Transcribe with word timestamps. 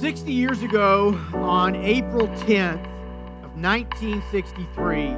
60 0.00 0.32
years 0.32 0.62
ago, 0.62 1.10
on 1.34 1.76
April 1.76 2.26
10th 2.28 2.82
of 3.44 3.54
1963, 3.54 5.10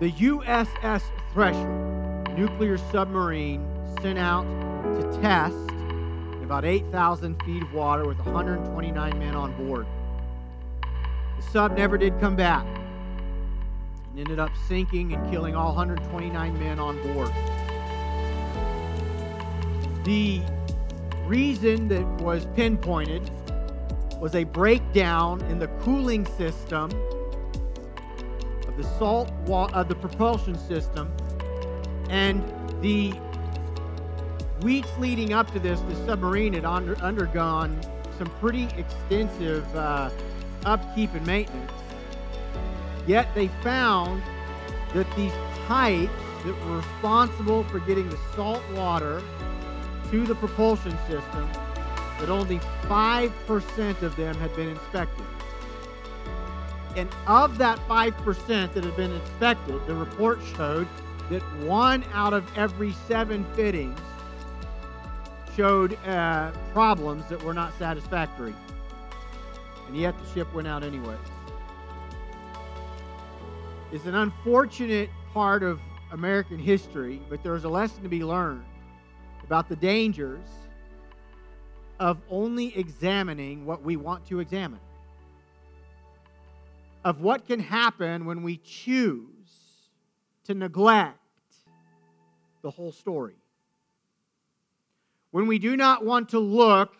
the 0.00 0.10
USS 0.10 1.02
Thresher 1.30 2.32
nuclear 2.34 2.78
submarine 2.78 3.62
sent 4.00 4.18
out 4.18 4.44
to 4.94 5.20
test 5.20 5.54
about 6.42 6.64
8,000 6.64 7.42
feet 7.42 7.62
of 7.62 7.74
water 7.74 8.08
with 8.08 8.16
129 8.24 9.18
men 9.18 9.36
on 9.36 9.52
board. 9.66 9.86
The 11.36 11.42
sub 11.42 11.76
never 11.76 11.98
did 11.98 12.18
come 12.20 12.36
back 12.36 12.64
and 14.08 14.18
ended 14.18 14.38
up 14.38 14.52
sinking 14.66 15.12
and 15.12 15.30
killing 15.30 15.54
all 15.54 15.74
129 15.74 16.58
men 16.58 16.78
on 16.78 16.96
board. 17.12 17.30
The 20.04 20.40
reason 21.30 21.86
that 21.86 22.04
was 22.20 22.44
pinpointed 22.56 23.30
was 24.20 24.34
a 24.34 24.42
breakdown 24.42 25.40
in 25.42 25.60
the 25.60 25.68
cooling 25.80 26.26
system 26.26 26.90
of 28.66 28.76
the 28.76 28.82
salt 28.98 29.30
wa- 29.46 29.70
of 29.72 29.86
the 29.88 29.94
propulsion 29.94 30.58
system 30.58 31.08
and 32.08 32.42
the 32.82 33.14
weeks 34.62 34.90
leading 34.98 35.32
up 35.32 35.48
to 35.52 35.60
this 35.60 35.78
the 35.82 35.94
submarine 36.04 36.52
had 36.52 36.64
under, 36.64 36.98
undergone 36.98 37.80
some 38.18 38.26
pretty 38.40 38.64
extensive 38.76 39.64
uh, 39.76 40.10
upkeep 40.64 41.14
and 41.14 41.24
maintenance. 41.28 41.72
Yet 43.06 43.32
they 43.36 43.46
found 43.62 44.20
that 44.94 45.06
these 45.16 45.32
pipes 45.68 46.12
that 46.44 46.66
were 46.66 46.78
responsible 46.78 47.62
for 47.64 47.78
getting 47.78 48.08
the 48.10 48.18
salt 48.34 48.62
water 48.74 49.22
to 50.10 50.26
the 50.26 50.34
propulsion 50.34 50.96
system 51.08 51.48
that 52.18 52.28
only 52.28 52.58
5% 52.82 54.02
of 54.02 54.16
them 54.16 54.34
had 54.36 54.54
been 54.54 54.68
inspected. 54.68 55.24
And 56.96 57.08
of 57.26 57.58
that 57.58 57.78
5% 57.88 58.74
that 58.74 58.84
had 58.84 58.96
been 58.96 59.12
inspected, 59.12 59.86
the 59.86 59.94
report 59.94 60.40
showed 60.56 60.88
that 61.30 61.42
one 61.60 62.04
out 62.12 62.34
of 62.34 62.44
every 62.58 62.92
seven 63.06 63.44
fittings 63.54 63.98
showed 65.56 65.94
uh, 66.06 66.50
problems 66.72 67.26
that 67.28 67.42
were 67.42 67.54
not 67.54 67.76
satisfactory. 67.78 68.54
And 69.86 69.96
yet 69.96 70.14
the 70.18 70.34
ship 70.34 70.52
went 70.52 70.66
out 70.66 70.82
anyway. 70.82 71.16
It's 73.92 74.04
an 74.04 74.14
unfortunate 74.14 75.10
part 75.32 75.62
of 75.62 75.80
American 76.12 76.58
history, 76.58 77.20
but 77.28 77.42
there's 77.42 77.64
a 77.64 77.68
lesson 77.68 78.02
to 78.02 78.08
be 78.08 78.24
learned 78.24 78.64
about 79.50 79.68
the 79.68 79.74
dangers 79.74 80.46
of 81.98 82.18
only 82.30 82.72
examining 82.78 83.66
what 83.66 83.82
we 83.82 83.96
want 83.96 84.24
to 84.24 84.38
examine, 84.38 84.78
of 87.04 87.20
what 87.20 87.44
can 87.48 87.58
happen 87.58 88.26
when 88.26 88.44
we 88.44 88.58
choose 88.58 89.26
to 90.44 90.54
neglect 90.54 91.18
the 92.62 92.70
whole 92.70 92.92
story. 92.92 93.34
When 95.32 95.48
we 95.48 95.58
do 95.58 95.76
not 95.76 96.04
want 96.04 96.28
to 96.28 96.38
look 96.38 96.94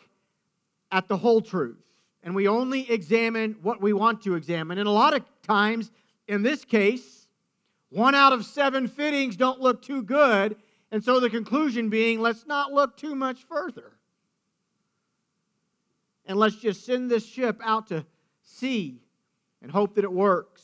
at 0.91 1.07
the 1.07 1.17
whole 1.17 1.41
truth 1.41 1.79
and 2.25 2.35
we 2.35 2.49
only 2.49 2.91
examine 2.91 3.59
what 3.63 3.81
we 3.81 3.93
want 3.93 4.23
to 4.23 4.35
examine. 4.35 4.79
And 4.79 4.89
a 4.89 4.91
lot 4.91 5.15
of 5.15 5.23
times, 5.45 5.93
in 6.27 6.43
this 6.43 6.65
case, 6.65 7.29
one 7.91 8.17
out 8.17 8.33
of 8.33 8.45
seven 8.45 8.89
fittings 8.89 9.37
don't 9.37 9.61
look 9.61 9.83
too 9.83 10.03
good 10.03 10.57
and 10.91 11.05
so 11.05 11.21
the 11.21 11.31
conclusion 11.31 11.89
being 11.89 12.21
let's 12.21 12.47
not 12.47 12.73
look 12.73 12.97
too 12.97 13.15
much 13.15 13.45
further. 13.45 13.93
And 16.27 16.39
let's 16.39 16.57
just 16.57 16.85
send 16.85 17.11
this 17.11 17.27
ship 17.27 17.61
out 17.65 17.89
to 17.89 18.05
sea 18.43 19.01
and 19.63 19.71
hope 19.71 19.95
that 19.95 20.05
it 20.05 20.13
works. 20.13 20.63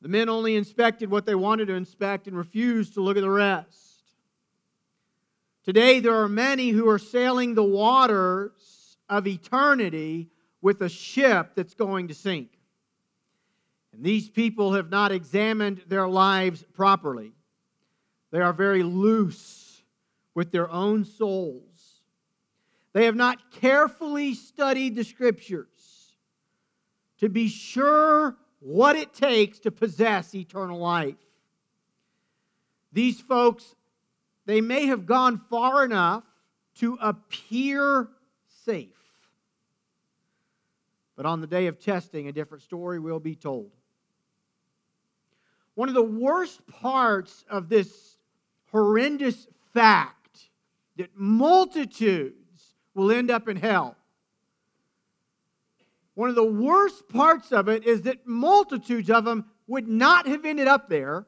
The 0.00 0.08
men 0.08 0.28
only 0.28 0.56
inspected 0.56 1.10
what 1.10 1.24
they 1.24 1.34
wanted 1.34 1.68
to 1.68 1.74
inspect 1.74 2.26
and 2.26 2.36
refused 2.36 2.94
to 2.94 3.00
look 3.00 3.16
at 3.16 3.22
the 3.22 3.30
rest. 3.30 4.02
Today, 5.64 6.00
there 6.00 6.16
are 6.16 6.28
many 6.28 6.68
who 6.68 6.86
are 6.90 6.98
sailing 6.98 7.54
the 7.54 7.64
waters 7.64 8.98
of 9.08 9.26
eternity 9.26 10.28
with 10.60 10.82
a 10.82 10.90
ship 10.90 11.52
that's 11.54 11.72
going 11.72 12.08
to 12.08 12.14
sink. 12.14 12.50
And 13.94 14.04
these 14.04 14.28
people 14.28 14.74
have 14.74 14.90
not 14.90 15.12
examined 15.12 15.82
their 15.88 16.06
lives 16.06 16.64
properly. 16.74 17.32
They 18.34 18.40
are 18.40 18.52
very 18.52 18.82
loose 18.82 19.80
with 20.34 20.50
their 20.50 20.68
own 20.68 21.04
souls. 21.04 22.00
They 22.92 23.04
have 23.04 23.14
not 23.14 23.52
carefully 23.52 24.34
studied 24.34 24.96
the 24.96 25.04
scriptures 25.04 26.16
to 27.20 27.28
be 27.28 27.46
sure 27.46 28.36
what 28.58 28.96
it 28.96 29.14
takes 29.14 29.60
to 29.60 29.70
possess 29.70 30.34
eternal 30.34 30.80
life. 30.80 31.14
These 32.92 33.20
folks, 33.20 33.76
they 34.46 34.60
may 34.60 34.86
have 34.86 35.06
gone 35.06 35.40
far 35.48 35.84
enough 35.84 36.24
to 36.78 36.98
appear 37.00 38.08
safe. 38.64 38.88
But 41.14 41.24
on 41.24 41.40
the 41.40 41.46
day 41.46 41.68
of 41.68 41.78
testing, 41.78 42.26
a 42.26 42.32
different 42.32 42.64
story 42.64 42.98
will 42.98 43.20
be 43.20 43.36
told. 43.36 43.70
One 45.76 45.88
of 45.88 45.94
the 45.94 46.02
worst 46.02 46.66
parts 46.66 47.44
of 47.48 47.68
this 47.68 48.13
horrendous 48.74 49.46
fact 49.72 50.48
that 50.96 51.08
multitudes 51.14 52.74
will 52.92 53.12
end 53.12 53.30
up 53.30 53.46
in 53.46 53.56
hell. 53.56 53.96
One 56.14 56.28
of 56.28 56.34
the 56.34 56.44
worst 56.44 57.08
parts 57.08 57.52
of 57.52 57.68
it 57.68 57.86
is 57.86 58.02
that 58.02 58.26
multitudes 58.26 59.10
of 59.10 59.24
them 59.24 59.44
would 59.68 59.86
not 59.86 60.26
have 60.26 60.44
ended 60.44 60.66
up 60.66 60.88
there 60.88 61.24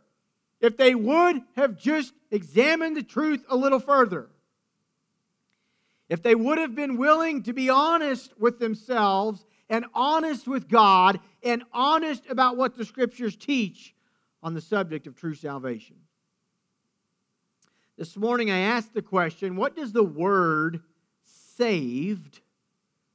if 0.60 0.76
they 0.76 0.96
would 0.96 1.40
have 1.54 1.78
just 1.78 2.12
examined 2.32 2.96
the 2.96 3.04
truth 3.04 3.44
a 3.48 3.56
little 3.56 3.78
further. 3.78 4.28
If 6.08 6.24
they 6.24 6.34
would 6.34 6.58
have 6.58 6.74
been 6.74 6.96
willing 6.96 7.44
to 7.44 7.52
be 7.52 7.70
honest 7.70 8.32
with 8.40 8.58
themselves 8.58 9.46
and 9.68 9.84
honest 9.94 10.48
with 10.48 10.68
God 10.68 11.20
and 11.44 11.62
honest 11.72 12.24
about 12.28 12.56
what 12.56 12.76
the 12.76 12.84
scriptures 12.84 13.36
teach 13.36 13.94
on 14.42 14.54
the 14.54 14.60
subject 14.60 15.06
of 15.06 15.14
true 15.14 15.34
salvation. 15.34 15.96
This 17.98 18.14
morning 18.14 18.50
I 18.50 18.58
asked 18.58 18.92
the 18.92 19.00
question 19.00 19.56
what 19.56 19.74
does 19.74 19.92
the 19.92 20.04
word 20.04 20.80
saved 21.24 22.40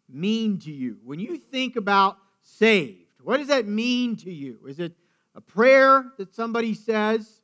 mean 0.10 0.58
to 0.60 0.72
you? 0.72 0.98
When 1.04 1.20
you 1.20 1.38
think 1.38 1.76
about 1.76 2.18
saved, 2.42 3.22
what 3.24 3.38
does 3.38 3.50
that 3.50 3.68
mean 3.68 4.16
to 4.18 4.32
you? 4.32 4.58
Is 4.68 4.80
it 4.80 4.94
a 5.36 5.42
prayer 5.42 6.12
that 6.18 6.34
somebody 6.34 6.74
says? 6.74 7.42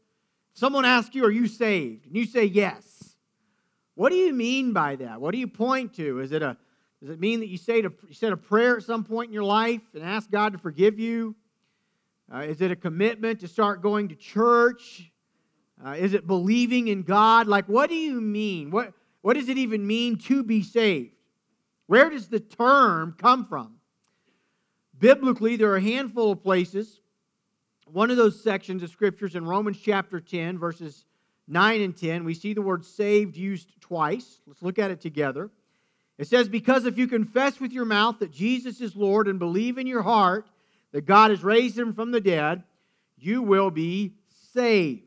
Someone 0.53 0.83
asks 0.83 1.13
you, 1.13 1.25
Are 1.25 1.31
you 1.31 1.47
saved? 1.47 2.07
And 2.07 2.15
you 2.15 2.25
say 2.25 2.45
yes. 2.45 3.15
What 3.93 4.09
do 4.09 4.15
you 4.15 4.33
mean 4.33 4.73
by 4.73 4.95
that? 4.95 5.21
What 5.21 5.31
do 5.31 5.37
you 5.37 5.47
point 5.47 5.93
to? 5.95 6.19
Is 6.19 6.31
it 6.31 6.41
a 6.41 6.57
does 6.99 7.11
it 7.11 7.19
mean 7.19 7.41
that 7.41 7.47
you 7.47 7.57
say 7.57 7.83
to, 7.83 7.93
you 8.07 8.15
said 8.15 8.33
a 8.33 8.37
prayer 8.37 8.77
at 8.77 8.83
some 8.83 9.03
point 9.03 9.27
in 9.27 9.33
your 9.33 9.43
life 9.43 9.81
and 9.93 10.03
ask 10.03 10.31
God 10.31 10.53
to 10.53 10.57
forgive 10.57 10.97
you? 10.97 11.35
Uh, 12.33 12.39
is 12.39 12.59
it 12.61 12.71
a 12.71 12.75
commitment 12.75 13.41
to 13.41 13.47
start 13.47 13.83
going 13.83 14.07
to 14.07 14.15
church? 14.15 15.11
Uh, 15.85 15.91
is 15.91 16.13
it 16.13 16.25
believing 16.25 16.87
in 16.87 17.03
God? 17.03 17.47
Like, 17.47 17.65
what 17.67 17.89
do 17.89 17.95
you 17.95 18.19
mean? 18.19 18.71
What, 18.71 18.93
what 19.21 19.35
does 19.35 19.49
it 19.49 19.57
even 19.57 19.85
mean 19.85 20.17
to 20.19 20.43
be 20.43 20.63
saved? 20.63 21.11
Where 21.85 22.09
does 22.09 22.27
the 22.27 22.39
term 22.39 23.15
come 23.17 23.45
from? 23.45 23.75
Biblically, 24.99 25.55
there 25.55 25.71
are 25.71 25.77
a 25.77 25.81
handful 25.81 26.31
of 26.31 26.43
places. 26.43 27.01
One 27.85 28.11
of 28.11 28.17
those 28.17 28.43
sections 28.43 28.83
of 28.83 28.89
scriptures 28.89 29.35
in 29.35 29.45
Romans 29.45 29.77
chapter 29.81 30.19
10, 30.19 30.57
verses 30.57 31.05
9 31.47 31.81
and 31.81 31.95
10, 31.95 32.25
we 32.25 32.33
see 32.33 32.53
the 32.53 32.61
word 32.61 32.83
saved 32.83 33.37
used 33.37 33.79
twice. 33.79 34.41
Let's 34.47 34.61
look 34.61 34.79
at 34.79 34.91
it 34.91 34.99
together. 34.99 35.49
It 36.17 36.27
says, 36.27 36.49
Because 36.49 36.85
if 36.85 36.97
you 36.97 37.07
confess 37.07 37.59
with 37.59 37.71
your 37.71 37.85
mouth 37.85 38.19
that 38.19 38.31
Jesus 38.31 38.81
is 38.81 38.95
Lord 38.95 39.27
and 39.27 39.39
believe 39.39 39.77
in 39.77 39.87
your 39.87 40.01
heart 40.01 40.47
that 40.91 41.05
God 41.05 41.31
has 41.31 41.43
raised 41.43 41.77
him 41.77 41.93
from 41.93 42.11
the 42.11 42.21
dead, 42.21 42.63
you 43.17 43.41
will 43.41 43.69
be 43.69 44.13
saved. 44.53 45.06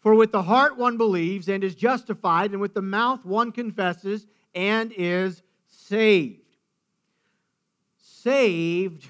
For 0.00 0.14
with 0.14 0.32
the 0.32 0.42
heart 0.42 0.76
one 0.76 0.96
believes 0.96 1.48
and 1.48 1.64
is 1.64 1.74
justified, 1.74 2.52
and 2.52 2.60
with 2.60 2.74
the 2.74 2.82
mouth 2.82 3.24
one 3.24 3.52
confesses 3.52 4.26
and 4.54 4.92
is 4.96 5.42
saved. 5.66 6.56
Saved 7.98 9.08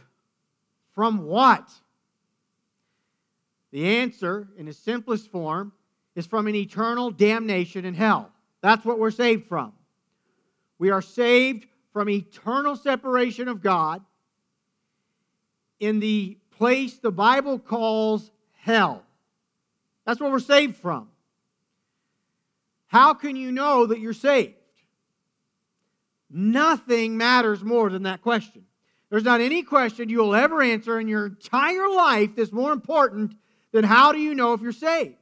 from 0.95 1.25
what? 1.25 1.69
The 3.71 3.99
answer, 3.99 4.49
in 4.57 4.67
its 4.67 4.79
simplest 4.79 5.31
form, 5.31 5.73
is 6.15 6.27
from 6.27 6.47
an 6.47 6.55
eternal 6.55 7.11
damnation 7.11 7.85
in 7.85 7.95
hell. 7.95 8.33
That's 8.61 8.85
what 8.85 8.99
we're 8.99 9.11
saved 9.11 9.47
from. 9.47 9.73
We 10.79 10.91
are 10.91 11.03
saved 11.03 11.67
from 11.93 12.09
eternal 12.09 12.77
separation 12.77 13.49
of 13.49 13.63
God 13.63 14.03
in 15.81 16.01
the 16.01 16.39
place 16.51 16.99
the 16.99 17.13
Bible 17.13 17.59
calls 17.59 18.31
hell. 18.57 19.05
That's 20.09 20.21
what 20.21 20.33
we're 20.33 20.39
saved 20.39 20.77
from. 20.77 21.11
How 22.87 23.13
can 23.13 23.37
you 23.37 23.53
know 23.53 23.85
that 23.85 24.01
you're 24.01 24.15
saved? 24.15 24.55
Nothing 26.31 27.19
matters 27.19 27.63
more 27.63 27.91
than 27.91 28.05
that 28.05 28.23
question. 28.23 28.65
There's 29.11 29.25
not 29.25 29.43
any 29.43 29.63
question 29.63 30.09
you 30.09 30.21
will 30.21 30.35
ever 30.35 30.63
answer 30.63 30.99
in 30.99 31.09
your 31.09 31.27
entire 31.27 31.91
life 31.91 32.31
that's 32.37 32.53
more 32.53 32.73
important 32.73 33.35
than 33.71 33.85
how 33.85 34.13
do 34.13 34.19
you 34.19 34.35
know 34.35 34.55
if 34.55 34.63
you're 34.63 34.73
saved? 34.73 35.17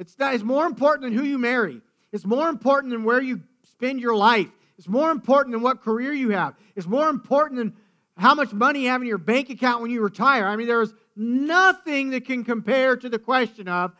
It's, 0.00 0.16
it's 0.18 0.42
more 0.42 0.66
important 0.66 1.02
than 1.02 1.12
who 1.12 1.24
you 1.24 1.38
marry. 1.38 1.80
It's 2.10 2.26
more 2.26 2.48
important 2.48 2.90
than 2.90 3.04
where 3.04 3.22
you 3.22 3.40
spend 3.70 4.00
your 4.00 4.16
life. 4.16 4.48
It's 4.78 4.88
more 4.88 5.12
important 5.12 5.52
than 5.52 5.62
what 5.62 5.80
career 5.80 6.12
you 6.12 6.30
have. 6.30 6.56
It's 6.74 6.88
more 6.88 7.08
important 7.08 7.58
than 7.58 7.76
how 8.16 8.34
much 8.34 8.52
money 8.52 8.82
you 8.82 8.88
have 8.88 9.00
in 9.00 9.06
your 9.06 9.18
bank 9.18 9.48
account 9.48 9.80
when 9.80 9.92
you 9.92 10.02
retire. 10.02 10.44
I 10.44 10.56
mean, 10.56 10.66
there 10.66 10.82
is 10.82 10.92
nothing 11.16 12.10
that 12.10 12.24
can 12.24 12.44
compare 12.44 12.96
to 12.96 13.08
the 13.08 13.18
question 13.18 13.68
of 13.68 13.92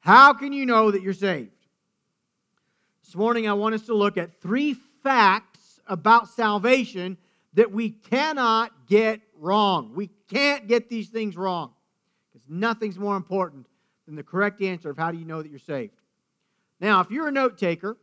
how 0.00 0.32
can 0.32 0.52
you 0.52 0.66
know 0.66 0.90
that 0.90 1.02
you're 1.02 1.12
saved? 1.12 1.50
This 3.04 3.14
morning, 3.14 3.48
I 3.48 3.52
want 3.54 3.74
us 3.74 3.86
to 3.86 3.94
look 3.94 4.16
at 4.16 4.40
three 4.40 4.74
facts 5.02 5.80
about 5.86 6.28
salvation 6.28 7.16
that 7.54 7.72
we 7.72 7.90
cannot 7.90 8.86
get 8.86 9.20
wrong. 9.36 9.92
We 9.94 10.10
can't 10.30 10.68
get 10.68 10.88
these 10.88 11.08
things 11.08 11.36
wrong 11.36 11.72
because 12.32 12.48
nothing's 12.48 12.98
more 12.98 13.16
important 13.16 13.66
than 14.06 14.14
the 14.14 14.22
correct 14.22 14.62
answer 14.62 14.90
of 14.90 14.96
how 14.96 15.10
do 15.10 15.18
you 15.18 15.24
know 15.24 15.42
that 15.42 15.50
you're 15.50 15.58
saved. 15.58 15.94
Now, 16.80 17.00
if 17.00 17.10
you're 17.10 17.28
a 17.28 17.32
note 17.32 17.58
taker, 17.58 17.96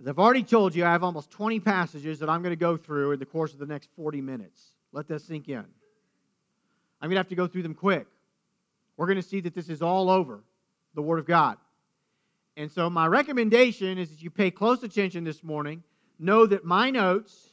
as 0.00 0.06
I've 0.06 0.18
already 0.18 0.42
told 0.42 0.74
you, 0.74 0.84
I 0.84 0.92
have 0.92 1.02
almost 1.02 1.30
20 1.30 1.60
passages 1.60 2.18
that 2.20 2.28
I'm 2.28 2.42
going 2.42 2.52
to 2.52 2.56
go 2.56 2.76
through 2.76 3.12
in 3.12 3.18
the 3.18 3.26
course 3.26 3.52
of 3.52 3.58
the 3.58 3.66
next 3.66 3.88
40 3.96 4.20
minutes. 4.20 4.72
Let 4.92 5.08
that 5.08 5.22
sink 5.22 5.48
in. 5.48 5.64
I'm 7.00 7.08
going 7.08 7.16
to 7.16 7.20
have 7.20 7.28
to 7.28 7.34
go 7.34 7.46
through 7.46 7.62
them 7.62 7.74
quick. 7.74 8.06
We're 8.96 9.06
going 9.06 9.16
to 9.16 9.22
see 9.22 9.40
that 9.40 9.54
this 9.54 9.68
is 9.68 9.82
all 9.82 10.10
over 10.10 10.42
the 10.94 11.02
Word 11.02 11.18
of 11.18 11.26
God. 11.26 11.56
And 12.56 12.70
so, 12.70 12.90
my 12.90 13.06
recommendation 13.06 13.98
is 13.98 14.10
that 14.10 14.20
you 14.20 14.30
pay 14.30 14.50
close 14.50 14.82
attention 14.82 15.22
this 15.22 15.44
morning. 15.44 15.84
Know 16.18 16.44
that 16.46 16.64
my 16.64 16.90
notes 16.90 17.50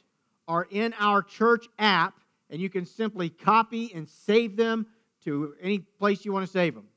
are 0.48 0.66
in 0.70 0.92
our 0.98 1.22
church 1.22 1.66
app, 1.78 2.14
and 2.50 2.60
you 2.60 2.68
can 2.68 2.84
simply 2.84 3.28
copy 3.28 3.92
and 3.94 4.08
save 4.08 4.56
them 4.56 4.86
to 5.22 5.54
any 5.62 5.78
place 5.78 6.24
you 6.24 6.32
want 6.32 6.44
to 6.44 6.50
save 6.50 6.74
them. 6.74 6.88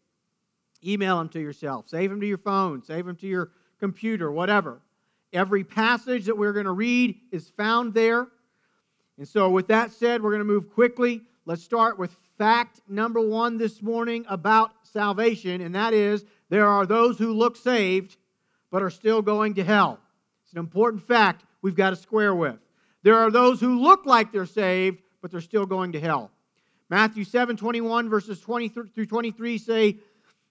Email 0.83 1.17
them 1.19 1.29
to 1.29 1.39
yourself, 1.39 1.87
save 1.87 2.09
them 2.09 2.19
to 2.21 2.27
your 2.27 2.37
phone, 2.39 2.81
save 2.81 3.05
them 3.05 3.15
to 3.17 3.27
your 3.27 3.51
computer, 3.79 4.31
whatever. 4.31 4.81
Every 5.31 5.63
passage 5.63 6.25
that 6.25 6.37
we're 6.37 6.53
going 6.53 6.65
to 6.65 6.71
read 6.71 7.15
is 7.31 7.49
found 7.49 7.93
there. 7.93 8.27
And 9.19 9.27
so, 9.27 9.51
with 9.51 9.67
that 9.67 9.91
said, 9.91 10.23
we're 10.23 10.31
going 10.31 10.39
to 10.39 10.45
move 10.45 10.73
quickly. 10.73 11.21
Let's 11.45 11.63
start 11.63 11.99
with 11.99 12.15
fact 12.39 12.79
number 12.87 13.19
one 13.19 13.57
this 13.57 13.81
morning 13.81 14.25
about 14.29 14.71
salvation, 14.83 15.59
and 15.59 15.75
that 15.75 15.93
is 15.93 16.23
there 16.47 16.65
are 16.65 16.85
those 16.85 17.17
who 17.17 17.33
look 17.33 17.57
saved 17.57 18.15
but 18.71 18.81
are 18.81 18.89
still 18.89 19.21
going 19.21 19.55
to 19.55 19.63
hell. 19.63 19.99
It's 20.45 20.53
an 20.53 20.59
important 20.59 21.05
fact 21.05 21.43
we've 21.61 21.75
got 21.75 21.89
to 21.89 21.97
square 21.97 22.33
with. 22.33 22.55
There 23.03 23.17
are 23.17 23.29
those 23.29 23.59
who 23.59 23.81
look 23.81 24.05
like 24.05 24.31
they're 24.31 24.45
saved, 24.45 25.01
but 25.21 25.31
they're 25.31 25.41
still 25.41 25.65
going 25.65 25.91
to 25.91 25.99
hell. 25.99 26.31
Matthew 26.89 27.25
7 27.25 27.57
21, 27.57 28.09
verses 28.09 28.39
20 28.39 28.69
through 28.69 29.05
23 29.05 29.57
say, 29.57 29.97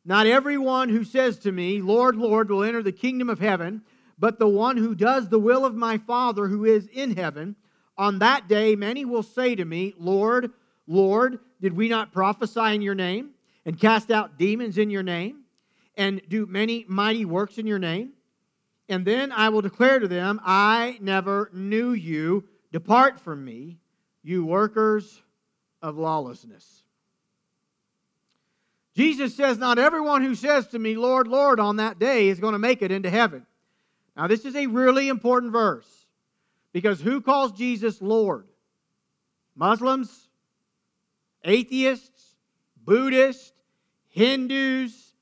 Not 0.04 0.26
everyone 0.26 0.90
who 0.90 1.04
says 1.04 1.38
to 1.38 1.52
me, 1.52 1.80
Lord, 1.80 2.16
Lord, 2.16 2.50
will 2.50 2.64
enter 2.64 2.82
the 2.82 2.92
kingdom 2.92 3.30
of 3.30 3.38
heaven, 3.38 3.80
but 4.18 4.38
the 4.38 4.46
one 4.46 4.76
who 4.76 4.94
does 4.94 5.30
the 5.30 5.38
will 5.38 5.64
of 5.64 5.74
my 5.74 5.96
Father 5.96 6.48
who 6.48 6.66
is 6.66 6.86
in 6.88 7.16
heaven. 7.16 7.56
On 7.96 8.18
that 8.18 8.46
day, 8.46 8.76
many 8.76 9.06
will 9.06 9.22
say 9.22 9.54
to 9.54 9.64
me, 9.64 9.94
Lord, 9.96 10.50
Lord, 10.86 11.38
did 11.60 11.76
we 11.76 11.88
not 11.88 12.12
prophesy 12.12 12.74
in 12.74 12.82
your 12.82 12.94
name 12.94 13.30
and 13.64 13.78
cast 13.78 14.10
out 14.10 14.38
demons 14.38 14.78
in 14.78 14.90
your 14.90 15.02
name 15.02 15.42
and 15.96 16.20
do 16.28 16.46
many 16.46 16.84
mighty 16.88 17.24
works 17.24 17.58
in 17.58 17.66
your 17.66 17.78
name? 17.78 18.12
And 18.88 19.04
then 19.04 19.32
I 19.32 19.50
will 19.50 19.60
declare 19.60 19.98
to 19.98 20.08
them, 20.08 20.40
I 20.44 20.98
never 21.00 21.50
knew 21.52 21.92
you. 21.92 22.44
Depart 22.72 23.20
from 23.20 23.44
me, 23.44 23.78
you 24.22 24.44
workers 24.44 25.22
of 25.82 25.96
lawlessness. 25.96 26.82
Jesus 28.94 29.36
says, 29.36 29.58
Not 29.58 29.78
everyone 29.78 30.22
who 30.22 30.34
says 30.34 30.66
to 30.68 30.78
me, 30.78 30.96
Lord, 30.96 31.28
Lord, 31.28 31.60
on 31.60 31.76
that 31.76 31.98
day 31.98 32.28
is 32.28 32.40
going 32.40 32.54
to 32.54 32.58
make 32.58 32.82
it 32.82 32.90
into 32.90 33.10
heaven. 33.10 33.46
Now, 34.16 34.26
this 34.26 34.44
is 34.44 34.56
a 34.56 34.66
really 34.66 35.08
important 35.08 35.52
verse 35.52 35.86
because 36.72 37.00
who 37.00 37.20
calls 37.20 37.52
Jesus 37.52 38.02
Lord? 38.02 38.48
Muslims, 39.54 40.27
atheists, 41.44 42.34
Buddhists, 42.84 43.52
Hindus? 44.08 45.14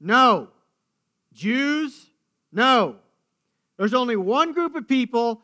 No. 0.00 0.48
Jews? 1.32 2.10
No. 2.52 2.96
There's 3.76 3.94
only 3.94 4.16
one 4.16 4.52
group 4.52 4.74
of 4.74 4.86
people 4.86 5.42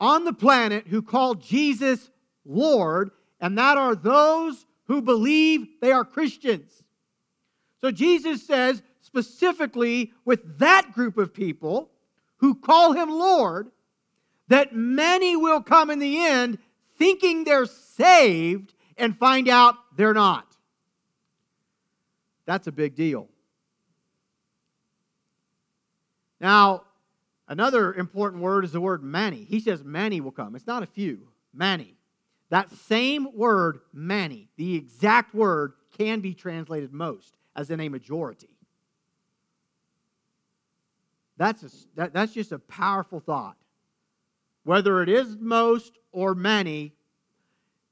on 0.00 0.24
the 0.24 0.32
planet 0.32 0.86
who 0.86 1.02
call 1.02 1.34
Jesus 1.34 2.10
Lord, 2.44 3.10
and 3.40 3.58
that 3.58 3.76
are 3.76 3.94
those 3.94 4.66
who 4.84 5.02
believe 5.02 5.66
they 5.80 5.92
are 5.92 6.04
Christians. 6.04 6.82
So 7.80 7.90
Jesus 7.90 8.46
says 8.46 8.82
specifically 9.00 10.12
with 10.24 10.58
that 10.58 10.92
group 10.92 11.18
of 11.18 11.34
people 11.34 11.90
who 12.38 12.54
call 12.54 12.92
him 12.92 13.10
Lord 13.10 13.70
that 14.48 14.74
many 14.74 15.36
will 15.36 15.62
come 15.62 15.90
in 15.90 15.98
the 15.98 16.24
end 16.24 16.58
thinking 16.96 17.44
they're 17.44 17.66
saved 17.66 18.74
and 18.98 19.16
find 19.16 19.48
out 19.48 19.74
they're 19.96 20.14
not. 20.14 20.46
That's 22.46 22.66
a 22.66 22.72
big 22.72 22.94
deal. 22.94 23.28
Now, 26.40 26.82
Another 27.48 27.94
important 27.94 28.42
word 28.42 28.64
is 28.64 28.72
the 28.72 28.80
word 28.80 29.02
many. 29.02 29.44
He 29.44 29.58
says 29.58 29.82
many 29.82 30.20
will 30.20 30.30
come. 30.30 30.54
It's 30.54 30.66
not 30.66 30.82
a 30.82 30.86
few, 30.86 31.28
many. 31.54 31.96
That 32.50 32.70
same 32.70 33.34
word, 33.34 33.80
many, 33.92 34.48
the 34.56 34.76
exact 34.76 35.34
word 35.34 35.72
can 35.96 36.20
be 36.20 36.34
translated 36.34 36.92
most, 36.92 37.36
as 37.56 37.70
in 37.70 37.80
a 37.80 37.88
majority. 37.88 38.50
That's, 41.38 41.62
a, 41.62 41.70
that, 41.96 42.12
that's 42.12 42.34
just 42.34 42.52
a 42.52 42.58
powerful 42.58 43.20
thought. 43.20 43.56
Whether 44.64 45.02
it 45.02 45.08
is 45.08 45.36
most 45.38 45.96
or 46.12 46.34
many, 46.34 46.92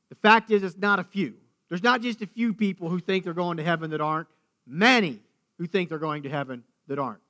the 0.08 0.14
fact 0.17 0.50
is 0.50 0.62
it's 0.62 0.76
not 0.76 0.99
a 0.99 1.05
few. 1.05 1.35
There's 1.69 1.82
not 1.82 2.00
just 2.00 2.23
a 2.23 2.26
few 2.26 2.55
people 2.55 2.88
who 2.88 3.00
think 3.00 3.25
they're 3.25 3.35
going 3.35 3.56
to 3.56 3.64
heaven 3.64 3.91
that 3.91 4.00
aren't, 4.00 4.29
many 4.67 5.20
who 5.58 5.67
think 5.67 5.88
they're 5.88 5.99
going 5.99 6.23
to 6.25 6.31
heaven 6.31 6.62
that 6.87 6.99
aren't. 6.99 7.20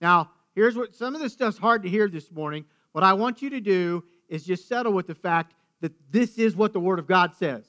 Now, 0.00 0.30
Here's 0.54 0.76
what 0.76 0.94
some 0.94 1.14
of 1.14 1.20
this 1.20 1.32
stuff's 1.32 1.58
hard 1.58 1.82
to 1.82 1.88
hear 1.88 2.08
this 2.08 2.30
morning. 2.30 2.64
What 2.92 3.04
I 3.04 3.12
want 3.14 3.42
you 3.42 3.50
to 3.50 3.60
do 3.60 4.04
is 4.28 4.44
just 4.44 4.68
settle 4.68 4.92
with 4.92 5.06
the 5.06 5.14
fact 5.14 5.54
that 5.80 5.92
this 6.10 6.38
is 6.38 6.54
what 6.54 6.72
the 6.72 6.80
Word 6.80 6.98
of 6.98 7.06
God 7.06 7.34
says. 7.34 7.66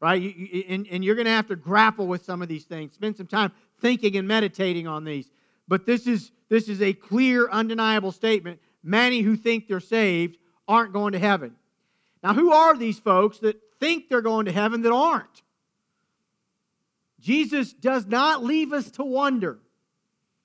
Right? 0.00 0.22
You, 0.22 0.32
you, 0.36 0.64
and, 0.68 0.86
and 0.90 1.04
you're 1.04 1.16
going 1.16 1.24
to 1.24 1.32
have 1.32 1.48
to 1.48 1.56
grapple 1.56 2.06
with 2.06 2.24
some 2.24 2.40
of 2.40 2.48
these 2.48 2.64
things. 2.64 2.94
Spend 2.94 3.16
some 3.16 3.26
time 3.26 3.50
thinking 3.80 4.16
and 4.16 4.28
meditating 4.28 4.86
on 4.86 5.04
these. 5.04 5.28
But 5.66 5.86
this 5.86 6.06
is, 6.06 6.30
this 6.48 6.68
is 6.68 6.80
a 6.80 6.92
clear, 6.92 7.50
undeniable 7.50 8.12
statement. 8.12 8.60
Many 8.84 9.22
who 9.22 9.36
think 9.36 9.66
they're 9.66 9.80
saved 9.80 10.38
aren't 10.68 10.92
going 10.92 11.12
to 11.14 11.18
heaven. 11.18 11.56
Now, 12.22 12.32
who 12.32 12.52
are 12.52 12.76
these 12.76 13.00
folks 13.00 13.40
that 13.40 13.60
think 13.80 14.08
they're 14.08 14.20
going 14.20 14.46
to 14.46 14.52
heaven 14.52 14.82
that 14.82 14.92
aren't? 14.92 15.42
Jesus 17.20 17.72
does 17.72 18.06
not 18.06 18.44
leave 18.44 18.72
us 18.72 18.90
to 18.92 19.04
wonder. 19.04 19.58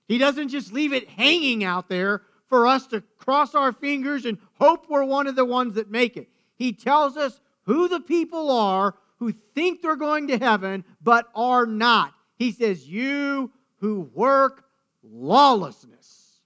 He 0.08 0.18
doesn't 0.18 0.50
just 0.50 0.74
leave 0.74 0.94
it 0.94 1.10
hanging 1.10 1.64
out 1.64 1.90
there 1.90 2.24
for 2.50 2.68
us 2.68 2.88
to 2.88 3.02
cross 3.18 3.56
our 3.56 3.72
fingers 3.72 4.26
and 4.26 4.38
hope 4.60 4.90
we're 4.90 5.06
one 5.06 5.28
of 5.28 5.36
the 5.36 5.46
ones 5.46 5.76
that 5.76 5.90
make 5.90 6.18
it. 6.18 6.30
He 6.56 6.74
tells 6.74 7.18
us 7.18 7.40
who 7.64 7.88
the 7.88 8.00
people 8.00 8.52
are 8.52 8.96
who 9.18 9.32
think 9.56 9.82
they're 9.82 9.96
going 9.96 10.28
to 10.28 10.38
heaven 10.38 10.84
but 11.02 11.30
are 11.34 11.66
not. 11.66 12.14
He 12.36 12.52
says, 12.52 12.88
You 12.88 13.52
who 13.78 14.02
work 14.14 14.66
lawlessness, 15.04 16.40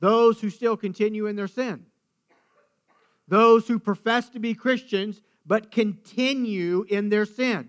those 0.00 0.40
who 0.40 0.50
still 0.50 0.76
continue 0.76 1.26
in 1.26 1.36
their 1.36 1.48
sin, 1.48 1.86
those 3.28 3.66
who 3.66 3.78
profess 3.78 4.28
to 4.30 4.38
be 4.38 4.54
Christians 4.54 5.20
but 5.46 5.70
continue 5.70 6.84
in 6.88 7.08
their 7.08 7.26
sin. 7.26 7.68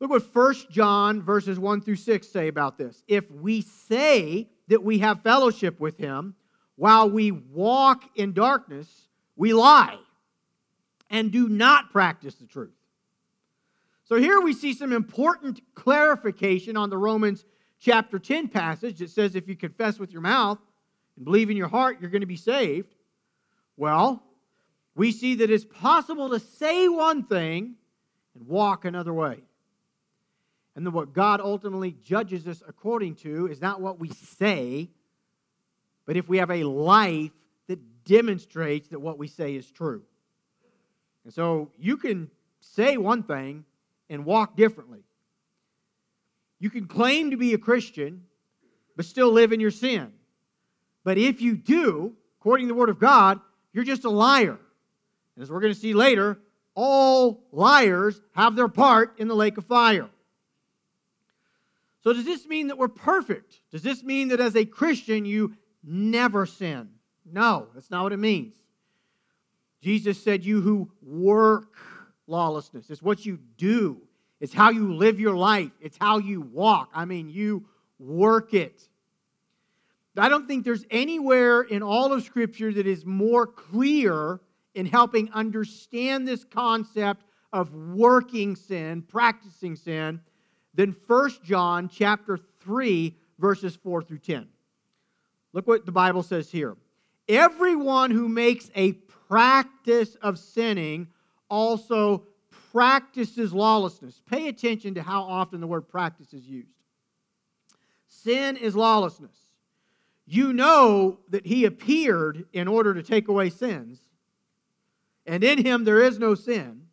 Look 0.00 0.10
what 0.10 0.34
1 0.34 0.54
John 0.70 1.22
verses 1.22 1.58
1 1.58 1.80
through 1.82 1.96
6 1.96 2.28
say 2.28 2.48
about 2.48 2.76
this. 2.76 3.04
If 3.06 3.30
we 3.30 3.60
say 3.60 4.48
that 4.68 4.82
we 4.82 4.98
have 4.98 5.22
fellowship 5.22 5.78
with 5.78 5.96
him 5.96 6.34
while 6.76 7.08
we 7.08 7.30
walk 7.30 8.04
in 8.16 8.32
darkness, 8.32 8.88
we 9.36 9.52
lie 9.52 9.98
and 11.10 11.30
do 11.30 11.48
not 11.48 11.92
practice 11.92 12.34
the 12.34 12.46
truth. 12.46 12.74
So 14.04 14.16
here 14.16 14.40
we 14.40 14.52
see 14.52 14.74
some 14.74 14.92
important 14.92 15.60
clarification 15.74 16.76
on 16.76 16.90
the 16.90 16.98
Romans 16.98 17.44
chapter 17.78 18.18
10 18.18 18.48
passage 18.48 18.98
that 18.98 19.10
says 19.10 19.36
if 19.36 19.46
you 19.46 19.56
confess 19.56 19.98
with 19.98 20.12
your 20.12 20.22
mouth 20.22 20.58
and 21.16 21.24
believe 21.24 21.50
in 21.50 21.56
your 21.56 21.68
heart, 21.68 21.98
you're 22.00 22.10
going 22.10 22.22
to 22.22 22.26
be 22.26 22.36
saved. 22.36 22.94
Well, 23.76 24.22
we 24.94 25.12
see 25.12 25.36
that 25.36 25.50
it's 25.50 25.64
possible 25.64 26.30
to 26.30 26.38
say 26.38 26.88
one 26.88 27.24
thing 27.24 27.74
and 28.34 28.46
walk 28.46 28.84
another 28.84 29.12
way. 29.12 29.38
And 30.74 30.86
then 30.86 30.92
what 30.92 31.12
God 31.12 31.40
ultimately 31.40 31.96
judges 32.02 32.46
us 32.46 32.62
according 32.66 33.16
to 33.16 33.46
is 33.46 33.60
not 33.60 33.80
what 33.80 33.98
we 33.98 34.08
say, 34.10 34.90
but 36.06 36.16
if 36.16 36.28
we 36.28 36.38
have 36.38 36.50
a 36.50 36.64
life 36.64 37.32
that 37.68 38.04
demonstrates 38.04 38.88
that 38.88 39.00
what 39.00 39.18
we 39.18 39.28
say 39.28 39.54
is 39.54 39.70
true. 39.70 40.02
And 41.24 41.32
so 41.32 41.70
you 41.78 41.96
can 41.96 42.30
say 42.60 42.96
one 42.96 43.22
thing 43.22 43.64
and 44.08 44.24
walk 44.24 44.56
differently. 44.56 45.04
You 46.58 46.70
can 46.70 46.86
claim 46.86 47.30
to 47.32 47.36
be 47.36 47.54
a 47.54 47.58
Christian, 47.58 48.24
but 48.96 49.04
still 49.04 49.30
live 49.30 49.52
in 49.52 49.60
your 49.60 49.70
sin. 49.70 50.12
But 51.04 51.18
if 51.18 51.40
you 51.40 51.56
do, 51.56 52.14
according 52.40 52.68
to 52.68 52.74
the 52.74 52.78
Word 52.78 52.88
of 52.88 52.98
God, 52.98 53.40
you're 53.72 53.84
just 53.84 54.04
a 54.04 54.10
liar. 54.10 54.58
And 55.36 55.42
as 55.42 55.50
we're 55.50 55.60
going 55.60 55.72
to 55.72 55.78
see 55.78 55.94
later, 55.94 56.38
all 56.74 57.44
liars 57.52 58.20
have 58.34 58.56
their 58.56 58.68
part 58.68 59.18
in 59.18 59.28
the 59.28 59.34
lake 59.34 59.58
of 59.58 59.66
fire. 59.66 60.08
So, 62.02 62.12
does 62.12 62.24
this 62.24 62.46
mean 62.46 62.68
that 62.68 62.78
we're 62.78 62.88
perfect? 62.88 63.60
Does 63.70 63.82
this 63.82 64.02
mean 64.02 64.28
that 64.28 64.40
as 64.40 64.56
a 64.56 64.64
Christian 64.64 65.24
you 65.24 65.54
never 65.84 66.46
sin? 66.46 66.88
No, 67.24 67.68
that's 67.74 67.90
not 67.90 68.02
what 68.02 68.12
it 68.12 68.18
means. 68.18 68.54
Jesus 69.80 70.22
said, 70.22 70.44
You 70.44 70.60
who 70.60 70.90
work 71.00 71.76
lawlessness, 72.26 72.90
it's 72.90 73.02
what 73.02 73.24
you 73.24 73.38
do, 73.56 74.00
it's 74.40 74.52
how 74.52 74.70
you 74.70 74.94
live 74.94 75.20
your 75.20 75.36
life, 75.36 75.70
it's 75.80 75.96
how 76.00 76.18
you 76.18 76.40
walk. 76.40 76.90
I 76.94 77.04
mean, 77.04 77.30
you 77.30 77.66
work 77.98 78.52
it. 78.54 78.88
I 80.16 80.28
don't 80.28 80.46
think 80.46 80.64
there's 80.64 80.84
anywhere 80.90 81.62
in 81.62 81.82
all 81.82 82.12
of 82.12 82.22
Scripture 82.22 82.72
that 82.72 82.86
is 82.86 83.06
more 83.06 83.46
clear 83.46 84.40
in 84.74 84.86
helping 84.86 85.30
understand 85.32 86.28
this 86.28 86.44
concept 86.44 87.24
of 87.52 87.74
working 87.74 88.56
sin, 88.56 89.02
practicing 89.02 89.76
sin, 89.76 90.20
than 90.74 90.96
1 91.06 91.30
John 91.44 91.88
chapter 91.88 92.38
3, 92.60 93.16
verses 93.38 93.76
4 93.76 94.02
through 94.02 94.18
10. 94.18 94.48
Look 95.52 95.66
what 95.66 95.86
the 95.86 95.92
Bible 95.92 96.22
says 96.22 96.50
here. 96.50 96.76
Everyone 97.28 98.10
who 98.10 98.28
makes 98.28 98.70
a 98.74 98.92
practice 98.92 100.14
of 100.16 100.38
sinning 100.38 101.08
also 101.48 102.24
practices 102.72 103.52
lawlessness. 103.52 104.20
Pay 104.30 104.48
attention 104.48 104.94
to 104.94 105.02
how 105.02 105.22
often 105.22 105.60
the 105.60 105.66
word 105.66 105.88
practice 105.88 106.32
is 106.32 106.46
used. 106.46 106.68
Sin 108.08 108.56
is 108.56 108.74
lawlessness. 108.74 109.36
You 110.26 110.52
know 110.52 111.20
that 111.30 111.46
he 111.46 111.64
appeared 111.64 112.46
in 112.52 112.68
order 112.68 112.94
to 112.94 113.02
take 113.02 113.28
away 113.28 113.50
sins, 113.50 114.00
and 115.26 115.42
in 115.42 115.64
him 115.64 115.84
there 115.84 116.00
is 116.00 116.18
no 116.18 116.34
sin. 116.34 116.86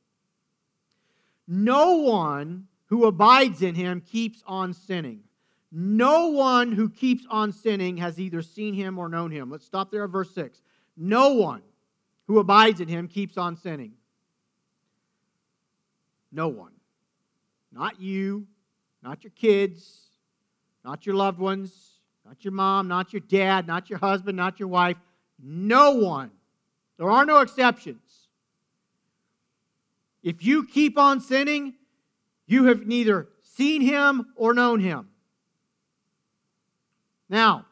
No 1.47 1.97
one 1.97 2.67
who 2.87 3.05
abides 3.05 3.61
in 3.61 3.75
him 3.75 4.01
keeps 4.01 4.43
on 4.45 4.73
sinning. 4.73 5.21
No 5.71 6.27
one 6.27 6.71
who 6.71 6.89
keeps 6.89 7.25
on 7.29 7.51
sinning 7.51 7.97
has 7.97 8.19
either 8.19 8.41
seen 8.41 8.73
him 8.73 8.97
or 8.97 9.07
known 9.07 9.31
him. 9.31 9.51
Let's 9.51 9.65
stop 9.65 9.91
there 9.91 10.03
at 10.03 10.09
verse 10.09 10.33
6. 10.33 10.61
No 10.97 11.33
one 11.33 11.61
who 12.27 12.39
abides 12.39 12.81
in 12.81 12.87
him 12.87 13.07
keeps 13.07 13.37
on 13.37 13.55
sinning. 13.55 13.93
No 16.31 16.47
one. 16.47 16.71
Not 17.71 17.99
you, 17.99 18.47
not 19.03 19.23
your 19.23 19.31
kids, 19.31 20.07
not 20.83 21.05
your 21.05 21.15
loved 21.15 21.39
ones, 21.39 21.88
not 22.29 22.45
your 22.45 22.53
mom, 22.53 22.87
not 22.87 23.11
your 23.11 23.21
dad, 23.21 23.65
not 23.65 23.89
your 23.89 23.97
husband, 23.97 24.37
not 24.37 24.59
your 24.59 24.69
wife. 24.69 24.97
No 25.41 25.93
one. 25.93 26.29
There 26.99 27.09
are 27.09 27.25
no 27.25 27.39
exceptions. 27.39 28.27
If 30.21 30.45
you 30.45 30.67
keep 30.67 30.95
on 30.95 31.21
sinning, 31.21 31.73
you 32.45 32.65
have 32.65 32.85
neither 32.85 33.29
seen 33.41 33.81
him 33.81 34.27
or 34.35 34.53
known 34.53 34.79
him. 34.79 35.07
Now, 37.29 37.65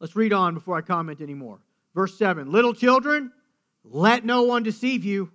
let's 0.00 0.16
read 0.16 0.32
on 0.32 0.54
before 0.54 0.76
I 0.76 0.80
comment 0.80 1.20
anymore. 1.20 1.60
Verse 1.94 2.18
7 2.18 2.50
Little 2.50 2.74
children, 2.74 3.30
let 3.84 4.24
no 4.24 4.42
one 4.42 4.64
deceive 4.64 5.04
you. 5.04 5.30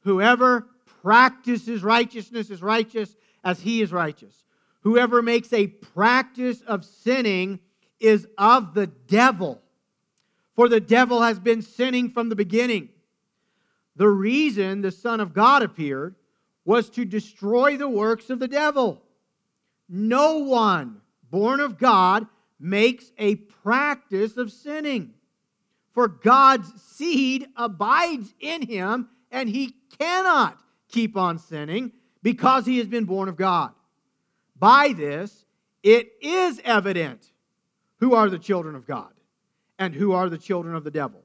Whoever 0.00 0.66
practices 1.00 1.82
righteousness 1.82 2.50
is 2.50 2.60
righteous 2.60 3.16
as 3.42 3.58
he 3.58 3.80
is 3.80 3.90
righteous. 3.90 4.44
Whoever 4.82 5.22
makes 5.22 5.52
a 5.52 5.66
practice 5.66 6.62
of 6.62 6.84
sinning 6.84 7.60
is 7.98 8.26
of 8.38 8.74
the 8.74 8.86
devil, 8.86 9.60
for 10.56 10.68
the 10.68 10.80
devil 10.80 11.22
has 11.22 11.38
been 11.38 11.62
sinning 11.62 12.10
from 12.10 12.28
the 12.28 12.36
beginning. 12.36 12.88
The 13.96 14.08
reason 14.08 14.80
the 14.80 14.90
Son 14.90 15.20
of 15.20 15.34
God 15.34 15.62
appeared 15.62 16.14
was 16.64 16.88
to 16.90 17.04
destroy 17.04 17.76
the 17.76 17.88
works 17.88 18.30
of 18.30 18.38
the 18.38 18.48
devil. 18.48 19.02
No 19.88 20.38
one 20.38 21.00
born 21.30 21.60
of 21.60 21.78
God, 21.78 22.26
makes 22.58 23.12
a 23.18 23.36
practice 23.36 24.36
of 24.36 24.52
sinning. 24.52 25.14
For 25.92 26.08
God's 26.08 26.80
seed 26.80 27.46
abides 27.56 28.34
in 28.38 28.62
him, 28.62 29.08
and 29.30 29.48
he 29.48 29.74
cannot 29.98 30.60
keep 30.88 31.16
on 31.16 31.38
sinning 31.38 31.92
because 32.22 32.66
he 32.66 32.78
has 32.78 32.86
been 32.86 33.04
born 33.04 33.28
of 33.28 33.36
God. 33.36 33.72
By 34.60 34.92
this, 34.94 35.46
it 35.82 36.12
is 36.20 36.60
evident 36.64 37.32
who 37.96 38.14
are 38.14 38.28
the 38.28 38.38
children 38.38 38.74
of 38.74 38.86
God 38.86 39.12
and 39.78 39.94
who 39.94 40.12
are 40.12 40.28
the 40.28 40.38
children 40.38 40.74
of 40.74 40.84
the 40.84 40.90
devil. 40.90 41.22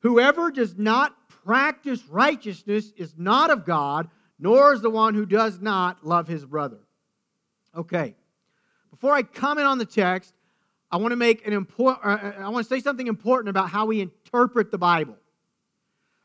Whoever 0.00 0.50
does 0.50 0.76
not 0.76 1.16
practice 1.28 2.04
righteousness 2.08 2.92
is 2.96 3.14
not 3.16 3.50
of 3.50 3.64
God, 3.64 4.10
nor 4.38 4.74
is 4.74 4.82
the 4.82 4.90
one 4.90 5.14
who 5.14 5.24
does 5.24 5.60
not 5.60 6.04
love 6.04 6.26
his 6.26 6.44
brother. 6.44 6.78
Okay, 7.76 8.16
before 8.90 9.14
I 9.14 9.22
comment 9.22 9.68
on 9.68 9.78
the 9.78 9.84
text, 9.84 10.34
I 10.90 10.96
want 10.96 11.12
to 11.12 11.16
make 11.16 11.46
an 11.46 11.52
important 11.52 12.04
uh, 12.04 12.26
uh, 12.26 12.32
I 12.40 12.48
want 12.48 12.66
to 12.66 12.68
say 12.68 12.80
something 12.80 13.06
important 13.06 13.48
about 13.48 13.70
how 13.70 13.86
we 13.86 14.00
interpret 14.00 14.72
the 14.72 14.78
Bible. 14.78 15.16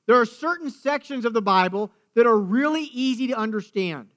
There 0.08 0.20
are 0.20 0.26
certain 0.26 0.72
sections 0.72 1.24
of 1.24 1.34
the 1.34 1.42
Bible 1.42 1.92
that 2.16 2.26
are 2.26 2.38
really 2.38 2.86
easy 2.86 3.28
to 3.28 3.38
understand. 3.38 4.08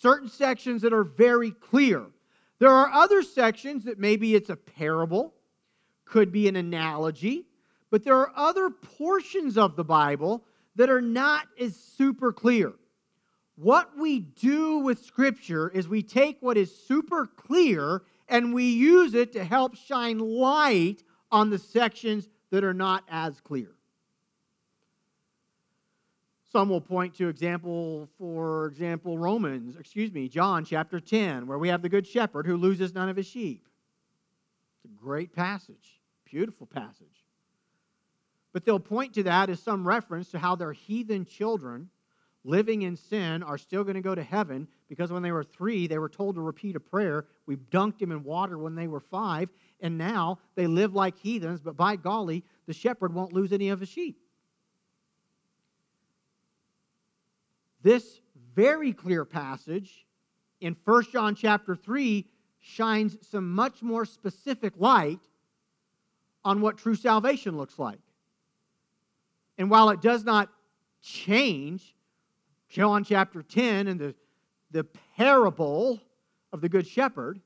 Certain 0.00 0.28
sections 0.28 0.82
that 0.82 0.92
are 0.92 1.04
very 1.04 1.50
clear. 1.50 2.04
There 2.58 2.70
are 2.70 2.90
other 2.90 3.22
sections 3.22 3.84
that 3.84 3.98
maybe 3.98 4.34
it's 4.34 4.50
a 4.50 4.56
parable, 4.56 5.34
could 6.04 6.30
be 6.30 6.48
an 6.48 6.56
analogy, 6.56 7.46
but 7.90 8.04
there 8.04 8.16
are 8.16 8.32
other 8.36 8.70
portions 8.70 9.56
of 9.56 9.74
the 9.74 9.84
Bible 9.84 10.44
that 10.74 10.90
are 10.90 11.00
not 11.00 11.46
as 11.58 11.76
super 11.76 12.32
clear. 12.32 12.74
What 13.56 13.96
we 13.96 14.20
do 14.20 14.78
with 14.78 15.02
Scripture 15.02 15.70
is 15.70 15.88
we 15.88 16.02
take 16.02 16.36
what 16.40 16.58
is 16.58 16.74
super 16.74 17.26
clear 17.26 18.02
and 18.28 18.52
we 18.52 18.64
use 18.64 19.14
it 19.14 19.32
to 19.32 19.44
help 19.44 19.74
shine 19.76 20.18
light 20.18 21.02
on 21.30 21.48
the 21.48 21.58
sections 21.58 22.28
that 22.50 22.64
are 22.64 22.74
not 22.74 23.04
as 23.08 23.40
clear. 23.40 23.75
Some 26.52 26.68
will 26.68 26.80
point 26.80 27.14
to 27.16 27.28
example, 27.28 28.08
for 28.18 28.66
example, 28.66 29.18
Romans, 29.18 29.76
excuse 29.76 30.12
me, 30.12 30.28
John 30.28 30.64
chapter 30.64 31.00
10, 31.00 31.46
where 31.46 31.58
we 31.58 31.68
have 31.68 31.82
the 31.82 31.88
good 31.88 32.06
shepherd 32.06 32.46
who 32.46 32.56
loses 32.56 32.94
none 32.94 33.08
of 33.08 33.16
his 33.16 33.26
sheep. 33.26 33.66
It's 34.76 34.92
a 34.92 35.04
great 35.04 35.34
passage, 35.34 36.00
beautiful 36.24 36.66
passage. 36.66 37.24
But 38.52 38.64
they'll 38.64 38.78
point 38.78 39.14
to 39.14 39.24
that 39.24 39.50
as 39.50 39.60
some 39.60 39.86
reference 39.86 40.30
to 40.30 40.38
how 40.38 40.54
their 40.54 40.72
heathen 40.72 41.26
children 41.26 41.90
living 42.44 42.82
in 42.82 42.96
sin 42.96 43.42
are 43.42 43.58
still 43.58 43.82
going 43.82 43.96
to 43.96 44.00
go 44.00 44.14
to 44.14 44.22
heaven 44.22 44.68
because 44.88 45.10
when 45.10 45.22
they 45.22 45.32
were 45.32 45.42
three, 45.42 45.88
they 45.88 45.98
were 45.98 46.08
told 46.08 46.36
to 46.36 46.40
repeat 46.40 46.76
a 46.76 46.80
prayer. 46.80 47.26
We 47.46 47.56
dunked 47.56 47.98
them 47.98 48.12
in 48.12 48.22
water 48.22 48.56
when 48.56 48.76
they 48.76 48.86
were 48.86 49.00
five, 49.00 49.48
and 49.80 49.98
now 49.98 50.38
they 50.54 50.68
live 50.68 50.94
like 50.94 51.18
heathens, 51.18 51.60
but 51.60 51.76
by 51.76 51.96
golly, 51.96 52.44
the 52.66 52.72
shepherd 52.72 53.12
won't 53.12 53.32
lose 53.32 53.52
any 53.52 53.68
of 53.68 53.80
his 53.80 53.88
sheep. 53.88 54.20
This 57.86 58.20
very 58.56 58.92
clear 58.92 59.24
passage 59.24 60.06
in 60.60 60.74
1 60.84 61.04
John 61.12 61.36
chapter 61.36 61.76
3 61.76 62.26
shines 62.58 63.16
some 63.22 63.54
much 63.54 63.80
more 63.80 64.04
specific 64.04 64.72
light 64.76 65.20
on 66.44 66.60
what 66.60 66.78
true 66.78 66.96
salvation 66.96 67.56
looks 67.56 67.78
like. 67.78 68.00
And 69.56 69.70
while 69.70 69.90
it 69.90 70.02
does 70.02 70.24
not 70.24 70.48
change 71.00 71.94
John 72.68 73.04
chapter 73.04 73.40
10 73.40 73.86
and 73.86 74.00
the, 74.00 74.16
the 74.72 74.82
parable 75.16 76.00
of 76.52 76.60
the 76.60 76.68
Good 76.68 76.88
Shepherd, 76.88 77.40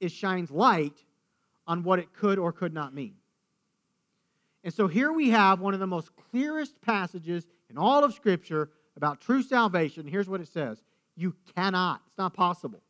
it 0.00 0.12
shines 0.12 0.50
light 0.50 1.02
on 1.66 1.82
what 1.82 1.98
it 1.98 2.12
could 2.12 2.38
or 2.38 2.52
could 2.52 2.74
not 2.74 2.92
mean. 2.92 3.14
And 4.64 4.74
so 4.74 4.86
here 4.86 5.12
we 5.12 5.30
have 5.30 5.60
one 5.60 5.72
of 5.72 5.80
the 5.80 5.86
most 5.86 6.10
clearest 6.30 6.78
passages 6.82 7.46
in 7.70 7.78
all 7.78 8.04
of 8.04 8.12
Scripture 8.12 8.68
about 8.96 9.20
true 9.20 9.42
salvation. 9.42 10.06
Here's 10.06 10.28
what 10.28 10.40
it 10.40 10.48
says 10.48 10.82
You 11.14 11.34
cannot, 11.54 12.00
it's 12.06 12.18
not 12.18 12.34
possible. 12.34 12.82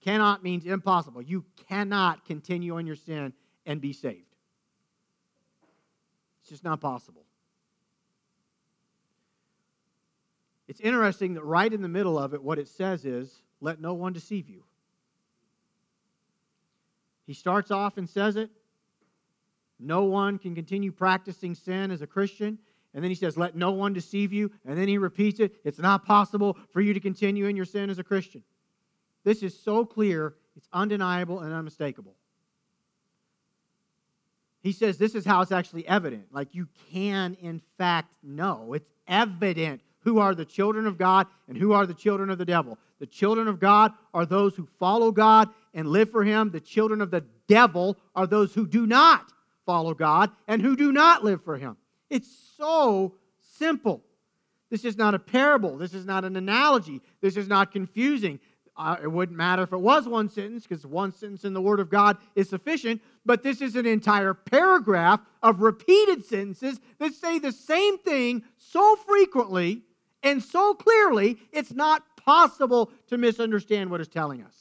Cannot 0.00 0.44
means 0.44 0.64
impossible. 0.64 1.22
You 1.22 1.44
cannot 1.68 2.24
continue 2.24 2.78
in 2.78 2.86
your 2.86 2.96
sin 2.96 3.32
and 3.66 3.80
be 3.80 3.92
saved. 3.92 4.34
It's 6.40 6.50
just 6.50 6.64
not 6.64 6.80
possible. 6.80 7.24
It's 10.68 10.80
interesting 10.80 11.34
that 11.34 11.42
right 11.42 11.72
in 11.72 11.82
the 11.82 11.88
middle 11.88 12.18
of 12.18 12.32
it, 12.32 12.42
what 12.42 12.58
it 12.58 12.68
says 12.68 13.04
is, 13.04 13.42
let 13.60 13.80
no 13.80 13.94
one 13.94 14.12
deceive 14.12 14.48
you. 14.48 14.62
He 17.26 17.34
starts 17.34 17.70
off 17.70 17.96
and 17.96 18.08
says 18.08 18.36
it. 18.36 18.50
No 19.80 20.04
one 20.04 20.38
can 20.38 20.54
continue 20.54 20.92
practicing 20.92 21.54
sin 21.54 21.90
as 21.90 22.02
a 22.02 22.06
Christian. 22.06 22.58
And 22.94 23.02
then 23.02 23.10
he 23.10 23.14
says, 23.14 23.36
Let 23.36 23.56
no 23.56 23.70
one 23.70 23.92
deceive 23.92 24.32
you. 24.32 24.50
And 24.66 24.78
then 24.78 24.88
he 24.88 24.98
repeats 24.98 25.40
it. 25.40 25.54
It's 25.64 25.78
not 25.78 26.04
possible 26.04 26.56
for 26.72 26.80
you 26.80 26.94
to 26.94 27.00
continue 27.00 27.46
in 27.46 27.56
your 27.56 27.64
sin 27.64 27.90
as 27.90 27.98
a 27.98 28.04
Christian. 28.04 28.42
This 29.24 29.42
is 29.42 29.58
so 29.58 29.84
clear, 29.84 30.34
it's 30.56 30.68
undeniable 30.72 31.40
and 31.40 31.52
unmistakable. 31.52 32.14
He 34.60 34.72
says 34.72 34.98
this 34.98 35.14
is 35.14 35.24
how 35.24 35.40
it's 35.40 35.52
actually 35.52 35.86
evident. 35.86 36.26
Like 36.32 36.54
you 36.54 36.68
can, 36.92 37.36
in 37.40 37.60
fact, 37.76 38.12
know. 38.22 38.72
It's 38.74 38.90
evident 39.06 39.80
who 40.00 40.18
are 40.18 40.34
the 40.34 40.44
children 40.44 40.86
of 40.86 40.98
God 40.98 41.26
and 41.48 41.56
who 41.56 41.72
are 41.72 41.86
the 41.86 41.94
children 41.94 42.30
of 42.30 42.38
the 42.38 42.44
devil. 42.44 42.78
The 42.98 43.06
children 43.06 43.46
of 43.48 43.60
God 43.60 43.92
are 44.12 44.26
those 44.26 44.56
who 44.56 44.66
follow 44.78 45.12
God 45.12 45.48
and 45.74 45.88
live 45.88 46.10
for 46.10 46.24
Him. 46.24 46.50
The 46.50 46.60
children 46.60 47.00
of 47.00 47.10
the 47.10 47.24
devil 47.46 47.96
are 48.14 48.26
those 48.26 48.54
who 48.54 48.66
do 48.66 48.86
not 48.86 49.32
follow 49.66 49.94
God 49.94 50.30
and 50.46 50.62
who 50.62 50.76
do 50.76 50.92
not 50.92 51.24
live 51.24 51.42
for 51.44 51.56
Him. 51.56 51.76
It's 52.10 52.28
so 52.56 53.14
simple. 53.56 54.02
This 54.70 54.84
is 54.84 54.96
not 54.96 55.14
a 55.14 55.18
parable. 55.18 55.76
This 55.76 55.94
is 55.94 56.04
not 56.04 56.24
an 56.24 56.36
analogy. 56.36 57.00
This 57.20 57.36
is 57.36 57.48
not 57.48 57.72
confusing. 57.72 58.38
Uh, 58.76 58.96
it 59.02 59.08
wouldn't 59.08 59.36
matter 59.36 59.62
if 59.62 59.72
it 59.72 59.78
was 59.78 60.06
one 60.06 60.28
sentence 60.28 60.64
because 60.64 60.86
one 60.86 61.12
sentence 61.12 61.44
in 61.44 61.52
the 61.52 61.60
Word 61.60 61.80
of 61.80 61.90
God 61.90 62.16
is 62.36 62.48
sufficient, 62.48 63.02
but 63.26 63.42
this 63.42 63.60
is 63.60 63.74
an 63.74 63.86
entire 63.86 64.34
paragraph 64.34 65.20
of 65.42 65.62
repeated 65.62 66.24
sentences 66.24 66.78
that 66.98 67.12
say 67.12 67.38
the 67.38 67.50
same 67.50 67.98
thing 67.98 68.44
so 68.56 68.94
frequently 68.94 69.82
and 70.22 70.42
so 70.42 70.74
clearly, 70.74 71.38
it's 71.52 71.72
not 71.72 72.02
possible 72.16 72.90
to 73.08 73.16
misunderstand 73.16 73.90
what 73.90 74.00
it's 74.00 74.08
telling 74.08 74.42
us. 74.42 74.54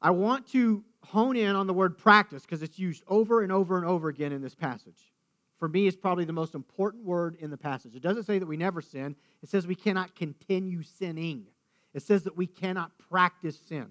I 0.00 0.10
want 0.10 0.48
to 0.48 0.84
hone 1.04 1.36
in 1.36 1.54
on 1.54 1.66
the 1.66 1.74
word 1.74 1.98
practice 1.98 2.42
because 2.42 2.62
it's 2.62 2.78
used 2.78 3.02
over 3.08 3.42
and 3.42 3.52
over 3.52 3.76
and 3.76 3.86
over 3.86 4.08
again 4.08 4.32
in 4.32 4.42
this 4.42 4.54
passage. 4.54 5.12
For 5.58 5.68
me, 5.68 5.86
it's 5.86 5.96
probably 5.96 6.24
the 6.24 6.32
most 6.32 6.54
important 6.54 7.04
word 7.04 7.36
in 7.40 7.50
the 7.50 7.56
passage. 7.56 7.94
It 7.94 8.02
doesn't 8.02 8.24
say 8.24 8.38
that 8.38 8.46
we 8.46 8.56
never 8.56 8.80
sin, 8.80 9.16
it 9.42 9.48
says 9.48 9.66
we 9.66 9.74
cannot 9.74 10.14
continue 10.14 10.82
sinning. 10.82 11.46
It 11.92 12.02
says 12.02 12.24
that 12.24 12.36
we 12.36 12.46
cannot 12.46 12.90
practice 13.08 13.58
sin. 13.68 13.86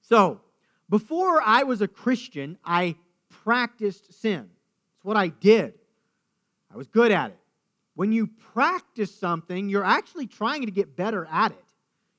So, 0.00 0.40
before 0.88 1.42
I 1.42 1.64
was 1.64 1.82
a 1.82 1.88
Christian, 1.88 2.58
I 2.64 2.96
practiced 3.28 4.20
sin. 4.20 4.48
It's 4.96 5.04
what 5.04 5.16
I 5.16 5.28
did. 5.28 5.74
I 6.72 6.76
was 6.76 6.88
good 6.88 7.12
at 7.12 7.30
it. 7.30 7.38
When 7.94 8.10
you 8.10 8.26
practice 8.52 9.14
something, 9.14 9.68
you're 9.68 9.84
actually 9.84 10.26
trying 10.26 10.64
to 10.66 10.72
get 10.72 10.96
better 10.96 11.26
at 11.30 11.52
it. 11.52 11.64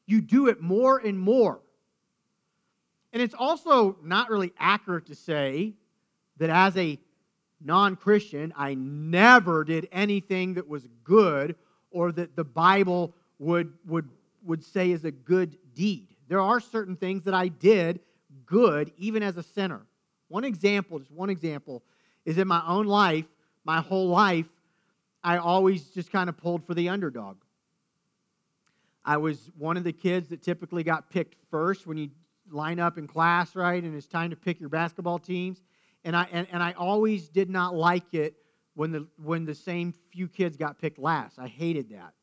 You 0.05 0.21
do 0.21 0.47
it 0.47 0.61
more 0.61 0.97
and 0.97 1.19
more. 1.19 1.59
And 3.15 3.21
it's 3.21 3.33
also 3.33 3.95
not 4.03 4.29
really 4.29 4.51
accurate 4.59 5.05
to 5.05 5.15
say 5.15 5.71
that 6.35 6.49
as 6.49 6.75
a 6.75 6.99
non 7.63 7.95
Christian, 7.95 8.51
I 8.57 8.73
never 8.73 9.63
did 9.63 9.87
anything 9.93 10.55
that 10.55 10.67
was 10.67 10.85
good 11.05 11.55
or 11.91 12.11
that 12.11 12.35
the 12.35 12.43
Bible 12.43 13.13
would, 13.39 13.71
would, 13.85 14.09
would 14.43 14.65
say 14.65 14.91
is 14.91 15.05
a 15.05 15.11
good 15.11 15.57
deed. 15.73 16.09
There 16.27 16.41
are 16.41 16.59
certain 16.59 16.97
things 16.97 17.23
that 17.23 17.33
I 17.33 17.47
did 17.47 18.01
good 18.45 18.91
even 18.97 19.23
as 19.23 19.37
a 19.37 19.43
sinner. 19.43 19.85
One 20.27 20.43
example, 20.43 20.99
just 20.99 21.11
one 21.11 21.29
example, 21.29 21.83
is 22.25 22.37
in 22.37 22.49
my 22.49 22.61
own 22.67 22.85
life, 22.85 23.27
my 23.63 23.79
whole 23.79 24.09
life, 24.09 24.47
I 25.23 25.37
always 25.37 25.85
just 25.85 26.11
kind 26.11 26.27
of 26.27 26.35
pulled 26.35 26.67
for 26.67 26.73
the 26.73 26.89
underdog. 26.89 27.37
I 29.05 29.15
was 29.15 29.49
one 29.57 29.77
of 29.77 29.85
the 29.85 29.93
kids 29.93 30.27
that 30.29 30.43
typically 30.43 30.83
got 30.83 31.09
picked 31.09 31.37
first 31.49 31.87
when 31.87 31.95
you 31.95 32.09
line 32.49 32.79
up 32.79 32.97
in 32.97 33.07
class, 33.07 33.55
right? 33.55 33.83
And 33.83 33.95
it's 33.95 34.07
time 34.07 34.29
to 34.29 34.35
pick 34.35 34.59
your 34.59 34.69
basketball 34.69 35.19
teams. 35.19 35.61
And 36.03 36.15
I, 36.15 36.27
and, 36.31 36.47
and 36.51 36.61
I 36.61 36.73
always 36.73 37.29
did 37.29 37.49
not 37.49 37.75
like 37.75 38.13
it 38.13 38.35
when 38.75 38.91
the, 38.91 39.07
when 39.23 39.45
the 39.45 39.55
same 39.55 39.93
few 40.11 40.27
kids 40.27 40.57
got 40.57 40.79
picked 40.79 40.99
last. 40.99 41.39
I 41.39 41.47
hated 41.47 41.89
that. 41.89 42.13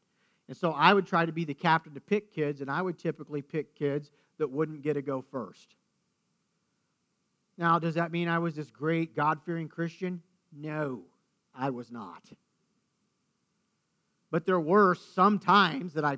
And 0.49 0.57
so 0.57 0.73
I 0.73 0.93
would 0.93 1.07
try 1.07 1.25
to 1.25 1.33
be 1.33 1.45
the 1.45 1.55
captain 1.55 1.95
to 1.95 2.01
pick 2.01 2.33
kids, 2.33 2.61
and 2.61 2.71
I 2.71 2.83
would 2.83 2.99
typically 2.99 3.43
pick 3.43 3.75
kids 3.75 4.11
that 4.39 4.51
wouldn't 4.51 4.83
get 4.83 4.95
to 4.95 5.03
go 5.03 5.23
first. 5.31 5.77
Now, 7.57 7.79
does 7.79 7.95
that 7.95 8.13
mean 8.13 8.29
I 8.29 8.39
was 8.39 8.55
this 8.55 8.71
great 8.71 9.15
God 9.15 9.41
fearing 9.45 9.69
Christian? 9.69 10.23
No, 10.53 11.03
I 11.55 11.71
was 11.71 11.91
not. 11.91 12.23
But 14.33 14.47
there 14.47 14.59
were 14.59 14.95
some 14.95 15.39
times 15.39 15.93
that 15.93 16.07
I, 16.07 16.17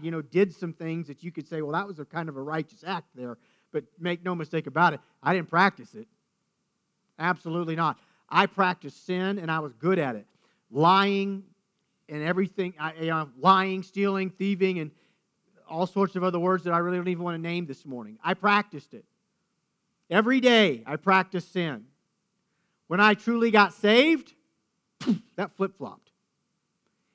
you 0.00 0.12
know, 0.12 0.22
did 0.22 0.54
some 0.54 0.72
things 0.72 1.08
that 1.08 1.24
you 1.24 1.32
could 1.32 1.48
say, 1.48 1.62
well, 1.62 1.72
that 1.72 1.84
was 1.84 1.98
a 1.98 2.04
kind 2.04 2.28
of 2.28 2.36
a 2.36 2.40
righteous 2.40 2.84
act 2.86 3.08
there. 3.16 3.38
But 3.72 3.82
make 3.98 4.24
no 4.24 4.36
mistake 4.36 4.68
about 4.68 4.94
it, 4.94 5.00
I 5.20 5.34
didn't 5.34 5.50
practice 5.50 5.92
it. 5.94 6.06
Absolutely 7.18 7.74
not. 7.74 7.98
I 8.28 8.46
practiced 8.46 9.04
sin 9.04 9.40
and 9.40 9.50
I 9.50 9.58
was 9.58 9.72
good 9.74 9.98
at 9.98 10.14
it. 10.14 10.28
Lying 10.70 11.42
and 12.08 12.22
everything, 12.22 12.74
I, 12.78 13.26
lying, 13.36 13.82
stealing, 13.82 14.30
thieving, 14.30 14.78
and 14.78 14.92
all 15.68 15.88
sorts 15.88 16.14
of 16.14 16.22
other 16.22 16.38
words 16.38 16.62
that 16.64 16.72
I 16.72 16.78
really 16.78 16.98
don't 16.98 17.08
even 17.08 17.24
want 17.24 17.34
to 17.34 17.42
name 17.42 17.66
this 17.66 17.84
morning. 17.84 18.16
I 18.22 18.34
practiced 18.34 18.94
it. 18.94 19.04
Every 20.08 20.38
day 20.38 20.84
I 20.86 20.94
practiced 20.94 21.52
sin. 21.52 21.86
When 22.86 23.00
I 23.00 23.14
truly 23.14 23.50
got 23.50 23.72
saved, 23.72 24.34
that 25.34 25.56
flip 25.56 25.76
flopped 25.76 26.05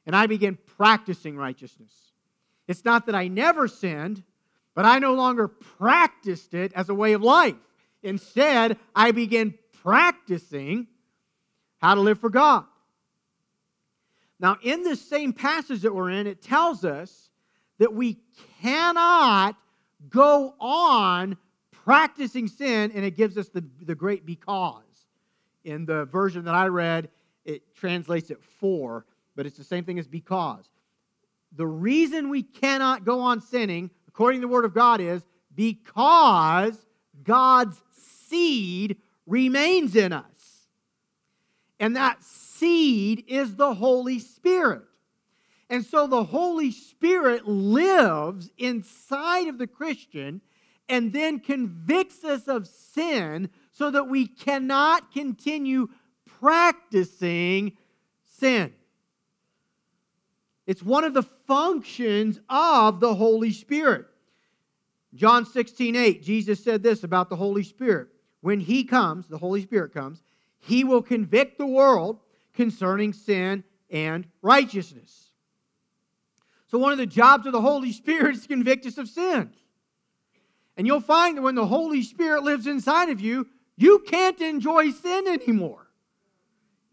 and 0.05 0.15
I 0.15 0.27
began 0.27 0.57
practicing 0.77 1.37
righteousness. 1.37 1.93
It's 2.67 2.85
not 2.85 3.05
that 3.05 3.15
I 3.15 3.27
never 3.27 3.67
sinned, 3.67 4.23
but 4.73 4.85
I 4.85 4.99
no 4.99 5.13
longer 5.13 5.47
practiced 5.47 6.53
it 6.53 6.71
as 6.73 6.89
a 6.89 6.93
way 6.93 7.13
of 7.13 7.21
life. 7.21 7.55
Instead, 8.03 8.77
I 8.95 9.11
began 9.11 9.53
practicing 9.83 10.87
how 11.79 11.95
to 11.95 12.01
live 12.01 12.19
for 12.19 12.29
God. 12.29 12.65
Now, 14.39 14.57
in 14.63 14.83
this 14.83 15.01
same 15.01 15.33
passage 15.33 15.81
that 15.81 15.93
we're 15.93 16.09
in, 16.09 16.25
it 16.25 16.41
tells 16.41 16.83
us 16.83 17.29
that 17.77 17.93
we 17.93 18.17
cannot 18.61 19.55
go 20.09 20.55
on 20.59 21.37
practicing 21.71 22.47
sin, 22.47 22.91
and 22.93 23.03
it 23.05 23.15
gives 23.15 23.37
us 23.37 23.49
the, 23.49 23.63
the 23.81 23.95
great 23.95 24.25
because. 24.25 24.83
In 25.63 25.85
the 25.85 26.05
version 26.05 26.45
that 26.45 26.55
I 26.55 26.67
read, 26.67 27.09
it 27.45 27.75
translates 27.75 28.31
it 28.31 28.41
for 28.59 29.05
but 29.41 29.47
it's 29.47 29.57
the 29.57 29.63
same 29.63 29.83
thing 29.83 29.97
as 29.97 30.07
because. 30.07 30.69
The 31.53 31.65
reason 31.65 32.29
we 32.29 32.43
cannot 32.43 33.05
go 33.05 33.21
on 33.21 33.41
sinning, 33.41 33.89
according 34.07 34.39
to 34.39 34.45
the 34.45 34.53
Word 34.53 34.65
of 34.65 34.75
God, 34.75 35.01
is 35.01 35.23
because 35.55 36.77
God's 37.23 37.81
seed 38.27 38.97
remains 39.25 39.95
in 39.95 40.13
us. 40.13 40.67
And 41.79 41.95
that 41.95 42.23
seed 42.23 43.23
is 43.27 43.55
the 43.55 43.73
Holy 43.73 44.19
Spirit. 44.19 44.83
And 45.71 45.83
so 45.83 46.05
the 46.05 46.25
Holy 46.25 46.69
Spirit 46.69 47.47
lives 47.47 48.51
inside 48.59 49.47
of 49.47 49.57
the 49.57 49.65
Christian 49.65 50.41
and 50.87 51.13
then 51.13 51.39
convicts 51.39 52.23
us 52.23 52.47
of 52.47 52.67
sin 52.67 53.49
so 53.71 53.89
that 53.89 54.07
we 54.07 54.27
cannot 54.27 55.11
continue 55.11 55.89
practicing 56.39 57.75
sin. 58.23 58.71
It's 60.71 60.81
one 60.81 61.03
of 61.03 61.13
the 61.13 61.23
functions 61.23 62.39
of 62.47 63.01
the 63.01 63.13
Holy 63.13 63.51
Spirit. 63.51 64.05
John 65.13 65.45
16, 65.45 65.97
8, 65.97 66.23
Jesus 66.23 66.63
said 66.63 66.81
this 66.81 67.03
about 67.03 67.29
the 67.29 67.35
Holy 67.35 67.63
Spirit. 67.63 68.07
When 68.39 68.61
He 68.61 68.85
comes, 68.85 69.27
the 69.27 69.37
Holy 69.37 69.61
Spirit 69.63 69.93
comes, 69.93 70.23
He 70.59 70.85
will 70.85 71.01
convict 71.01 71.57
the 71.57 71.67
world 71.67 72.21
concerning 72.53 73.11
sin 73.11 73.65
and 73.89 74.25
righteousness. 74.41 75.31
So, 76.67 76.77
one 76.77 76.93
of 76.93 76.97
the 76.97 77.05
jobs 77.05 77.45
of 77.45 77.51
the 77.51 77.59
Holy 77.59 77.91
Spirit 77.91 78.35
is 78.35 78.43
to 78.43 78.47
convict 78.47 78.85
us 78.85 78.97
of 78.97 79.09
sin. 79.09 79.51
And 80.77 80.87
you'll 80.87 81.01
find 81.01 81.35
that 81.35 81.41
when 81.41 81.55
the 81.55 81.67
Holy 81.67 82.01
Spirit 82.01 82.43
lives 82.43 82.65
inside 82.65 83.09
of 83.09 83.19
you, 83.19 83.45
you 83.75 83.99
can't 84.07 84.39
enjoy 84.39 84.91
sin 84.91 85.27
anymore. 85.27 85.89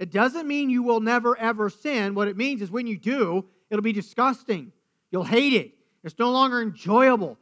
It 0.01 0.11
doesn't 0.11 0.49
mean 0.49 0.69
you 0.69 0.83
will 0.83 0.99
never 0.99 1.38
ever 1.38 1.71
sin. 1.71 2.17
What 2.17 2.27
it 2.27 2.37
means 2.37 2.61
is 2.61 2.73
when 2.73 2.88
you 2.88 2.99
do, 2.99 3.45
It'll 3.70 3.83
be 3.83 3.92
disgusting. 3.92 4.72
You'll 5.11 5.24
hate 5.24 5.52
it. 5.52 5.72
It's 6.04 6.18
no 6.18 6.31
longer 6.31 6.61
enjoyable. 6.61 7.38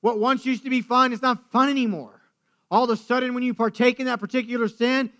What 0.00 0.18
once 0.18 0.44
used 0.44 0.64
to 0.64 0.70
be 0.70 0.80
fun 0.80 1.12
is 1.12 1.22
not 1.22 1.50
fun 1.50 1.70
anymore. 1.70 2.20
All 2.70 2.84
of 2.84 2.90
a 2.90 2.96
sudden, 2.96 3.34
when 3.34 3.42
you 3.42 3.54
partake 3.54 4.00
in 4.00 4.06
that 4.06 4.20
particular 4.20 4.68
sin, 4.68 5.10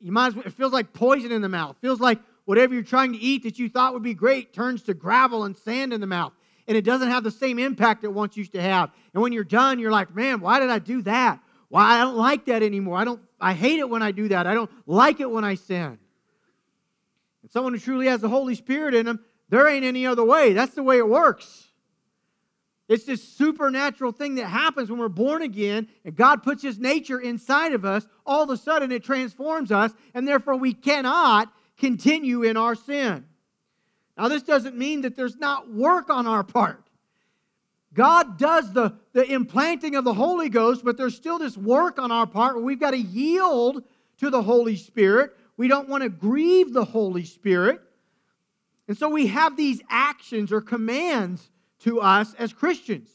you 0.00 0.12
might 0.12 0.28
as 0.28 0.34
well, 0.34 0.44
it 0.46 0.52
feels 0.52 0.72
like 0.72 0.92
poison 0.92 1.32
in 1.32 1.42
the 1.42 1.48
mouth. 1.48 1.76
It 1.76 1.86
feels 1.86 2.00
like 2.00 2.18
whatever 2.44 2.74
you're 2.74 2.82
trying 2.82 3.12
to 3.12 3.18
eat 3.18 3.44
that 3.44 3.58
you 3.58 3.68
thought 3.68 3.92
would 3.92 4.02
be 4.02 4.14
great 4.14 4.52
turns 4.52 4.82
to 4.84 4.94
gravel 4.94 5.44
and 5.44 5.56
sand 5.56 5.92
in 5.92 6.00
the 6.00 6.06
mouth. 6.06 6.32
And 6.68 6.76
it 6.76 6.84
doesn't 6.84 7.08
have 7.08 7.22
the 7.22 7.30
same 7.30 7.58
impact 7.58 8.04
it 8.04 8.12
once 8.12 8.36
used 8.36 8.52
to 8.52 8.62
have. 8.62 8.90
And 9.14 9.22
when 9.22 9.32
you're 9.32 9.44
done, 9.44 9.78
you're 9.78 9.92
like, 9.92 10.14
man, 10.14 10.40
why 10.40 10.58
did 10.58 10.70
I 10.70 10.80
do 10.80 11.02
that? 11.02 11.40
Why 11.68 11.94
I 11.94 11.98
don't 12.02 12.16
like 12.16 12.46
that 12.46 12.62
anymore. 12.62 12.96
I 12.96 13.04
don't 13.04 13.20
I 13.40 13.52
hate 13.52 13.78
it 13.78 13.88
when 13.88 14.02
I 14.02 14.12
do 14.12 14.28
that. 14.28 14.46
I 14.46 14.54
don't 14.54 14.70
like 14.86 15.20
it 15.20 15.30
when 15.30 15.44
I 15.44 15.54
sin. 15.54 15.98
And 17.42 17.50
someone 17.50 17.74
who 17.74 17.78
truly 17.78 18.06
has 18.06 18.20
the 18.20 18.28
Holy 18.28 18.54
Spirit 18.54 18.94
in 18.94 19.06
them, 19.06 19.20
there 19.48 19.68
ain't 19.68 19.84
any 19.84 20.06
other 20.06 20.24
way. 20.24 20.52
That's 20.52 20.74
the 20.74 20.82
way 20.82 20.98
it 20.98 21.08
works. 21.08 21.68
It's 22.88 23.04
this 23.04 23.26
supernatural 23.26 24.12
thing 24.12 24.36
that 24.36 24.46
happens 24.46 24.90
when 24.90 25.00
we're 25.00 25.08
born 25.08 25.42
again 25.42 25.88
and 26.04 26.14
God 26.14 26.42
puts 26.42 26.62
His 26.62 26.78
nature 26.78 27.18
inside 27.18 27.72
of 27.72 27.84
us. 27.84 28.06
All 28.24 28.44
of 28.44 28.50
a 28.50 28.56
sudden, 28.56 28.92
it 28.92 29.02
transforms 29.02 29.72
us, 29.72 29.92
and 30.14 30.26
therefore 30.26 30.56
we 30.56 30.72
cannot 30.72 31.52
continue 31.78 32.42
in 32.42 32.56
our 32.56 32.74
sin. 32.74 33.26
Now, 34.16 34.28
this 34.28 34.42
doesn't 34.42 34.76
mean 34.76 35.02
that 35.02 35.16
there's 35.16 35.36
not 35.36 35.70
work 35.70 36.10
on 36.10 36.26
our 36.26 36.42
part. 36.42 36.82
God 37.92 38.38
does 38.38 38.72
the, 38.72 38.94
the 39.12 39.24
implanting 39.24 39.96
of 39.96 40.04
the 40.04 40.14
Holy 40.14 40.48
Ghost, 40.48 40.84
but 40.84 40.96
there's 40.96 41.16
still 41.16 41.38
this 41.38 41.56
work 41.56 41.98
on 41.98 42.12
our 42.12 42.26
part 42.26 42.54
where 42.54 42.64
we've 42.64 42.80
got 42.80 42.90
to 42.92 42.98
yield 42.98 43.82
to 44.18 44.30
the 44.30 44.42
Holy 44.42 44.76
Spirit. 44.76 45.32
We 45.56 45.68
don't 45.68 45.88
want 45.88 46.02
to 46.02 46.08
grieve 46.08 46.72
the 46.72 46.84
Holy 46.84 47.24
Spirit. 47.24 47.80
And 48.88 48.96
so 48.96 49.08
we 49.08 49.26
have 49.26 49.56
these 49.56 49.80
actions 49.88 50.52
or 50.52 50.60
commands 50.60 51.50
to 51.80 52.00
us 52.00 52.34
as 52.34 52.52
Christians, 52.52 53.10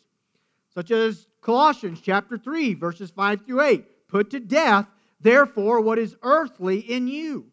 such 0.73 0.91
as 0.91 1.27
Colossians 1.41 2.01
chapter 2.01 2.37
3, 2.37 2.73
verses 2.73 3.09
5 3.11 3.45
through 3.45 3.61
8. 3.61 4.07
Put 4.07 4.29
to 4.31 4.39
death, 4.39 4.85
therefore, 5.21 5.81
what 5.81 5.97
is 5.97 6.15
earthly 6.21 6.79
in 6.79 7.07
you 7.07 7.45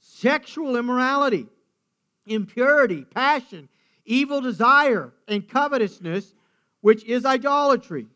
sexual 0.00 0.76
immorality, 0.76 1.46
impurity, 2.26 3.04
passion, 3.04 3.68
evil 4.04 4.40
desire, 4.40 5.12
and 5.28 5.48
covetousness, 5.48 6.34
which 6.80 7.04
is 7.04 7.24
idolatry. 7.24 8.06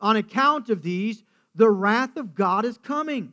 On 0.00 0.16
account 0.16 0.70
of 0.70 0.82
these, 0.82 1.22
the 1.54 1.70
wrath 1.70 2.16
of 2.16 2.34
God 2.34 2.64
is 2.64 2.78
coming. 2.78 3.32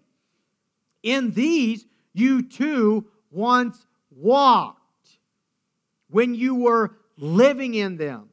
In 1.02 1.32
these, 1.32 1.86
you 2.14 2.44
too 2.44 3.06
once 3.32 3.86
walked 4.12 4.77
when 6.10 6.36
you 6.36 6.56
were 6.56 6.96
living 7.18 7.74
in 7.74 7.98
them. 7.98 8.30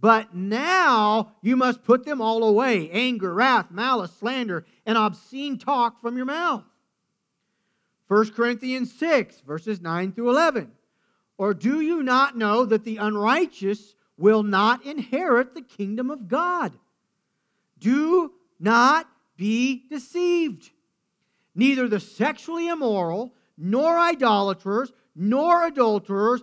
But 0.00 0.34
now 0.34 1.32
you 1.42 1.56
must 1.56 1.82
put 1.82 2.04
them 2.04 2.20
all 2.20 2.44
away 2.44 2.90
anger, 2.90 3.34
wrath, 3.34 3.70
malice, 3.70 4.12
slander, 4.12 4.64
and 4.86 4.96
obscene 4.96 5.58
talk 5.58 6.00
from 6.00 6.16
your 6.16 6.26
mouth. 6.26 6.64
1 8.06 8.30
Corinthians 8.30 8.92
6, 8.92 9.40
verses 9.40 9.80
9 9.80 10.12
through 10.12 10.30
11. 10.30 10.70
Or 11.36 11.52
do 11.52 11.80
you 11.80 12.02
not 12.02 12.36
know 12.36 12.64
that 12.64 12.84
the 12.84 12.96
unrighteous 12.96 13.94
will 14.16 14.42
not 14.42 14.84
inherit 14.86 15.54
the 15.54 15.62
kingdom 15.62 16.10
of 16.10 16.28
God? 16.28 16.72
Do 17.78 18.32
not 18.58 19.08
be 19.36 19.84
deceived. 19.88 20.70
Neither 21.54 21.88
the 21.88 22.00
sexually 22.00 22.68
immoral, 22.68 23.34
nor 23.56 23.98
idolaters, 23.98 24.92
nor 25.14 25.66
adulterers, 25.66 26.42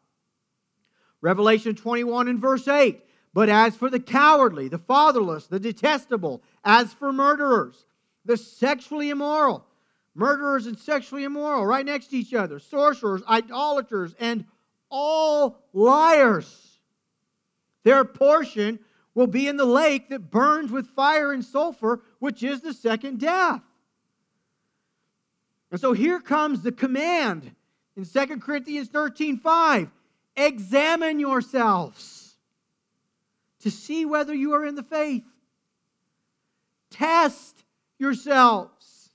Revelation 1.21 1.75
21 1.75 2.27
and 2.27 2.39
verse 2.39 2.67
8. 2.67 3.01
But 3.33 3.47
as 3.47 3.75
for 3.75 3.89
the 3.89 3.99
cowardly, 3.99 4.67
the 4.67 4.77
fatherless, 4.77 5.47
the 5.47 5.59
detestable, 5.59 6.43
as 6.65 6.91
for 6.93 7.13
murderers, 7.13 7.85
the 8.25 8.35
sexually 8.35 9.09
immoral, 9.09 9.65
murderers 10.13 10.67
and 10.67 10.77
sexually 10.77 11.23
immoral, 11.23 11.65
right 11.65 11.85
next 11.85 12.07
to 12.07 12.17
each 12.17 12.33
other, 12.33 12.59
sorcerers, 12.59 13.21
idolaters, 13.29 14.13
and 14.19 14.45
all 14.89 15.63
liars, 15.71 16.79
their 17.83 18.03
portion 18.03 18.79
will 19.13 19.27
be 19.27 19.47
in 19.47 19.57
the 19.57 19.65
lake 19.65 20.09
that 20.09 20.31
burns 20.31 20.71
with 20.71 20.87
fire 20.87 21.31
and 21.31 21.43
sulfur, 21.43 22.01
which 22.19 22.43
is 22.43 22.61
the 22.61 22.73
second 22.73 23.19
death. 23.19 23.61
And 25.71 25.79
so 25.79 25.93
here 25.93 26.19
comes 26.19 26.61
the 26.61 26.71
command 26.71 27.55
in 27.95 28.05
2 28.05 28.39
Corinthians 28.39 28.89
13 28.89 29.37
5 29.37 29.89
Examine 30.45 31.19
yourselves 31.19 32.35
to 33.59 33.69
see 33.69 34.05
whether 34.05 34.33
you 34.33 34.53
are 34.53 34.65
in 34.65 34.73
the 34.73 34.83
faith. 34.83 35.23
Test 36.89 37.63
yourselves. 37.99 39.11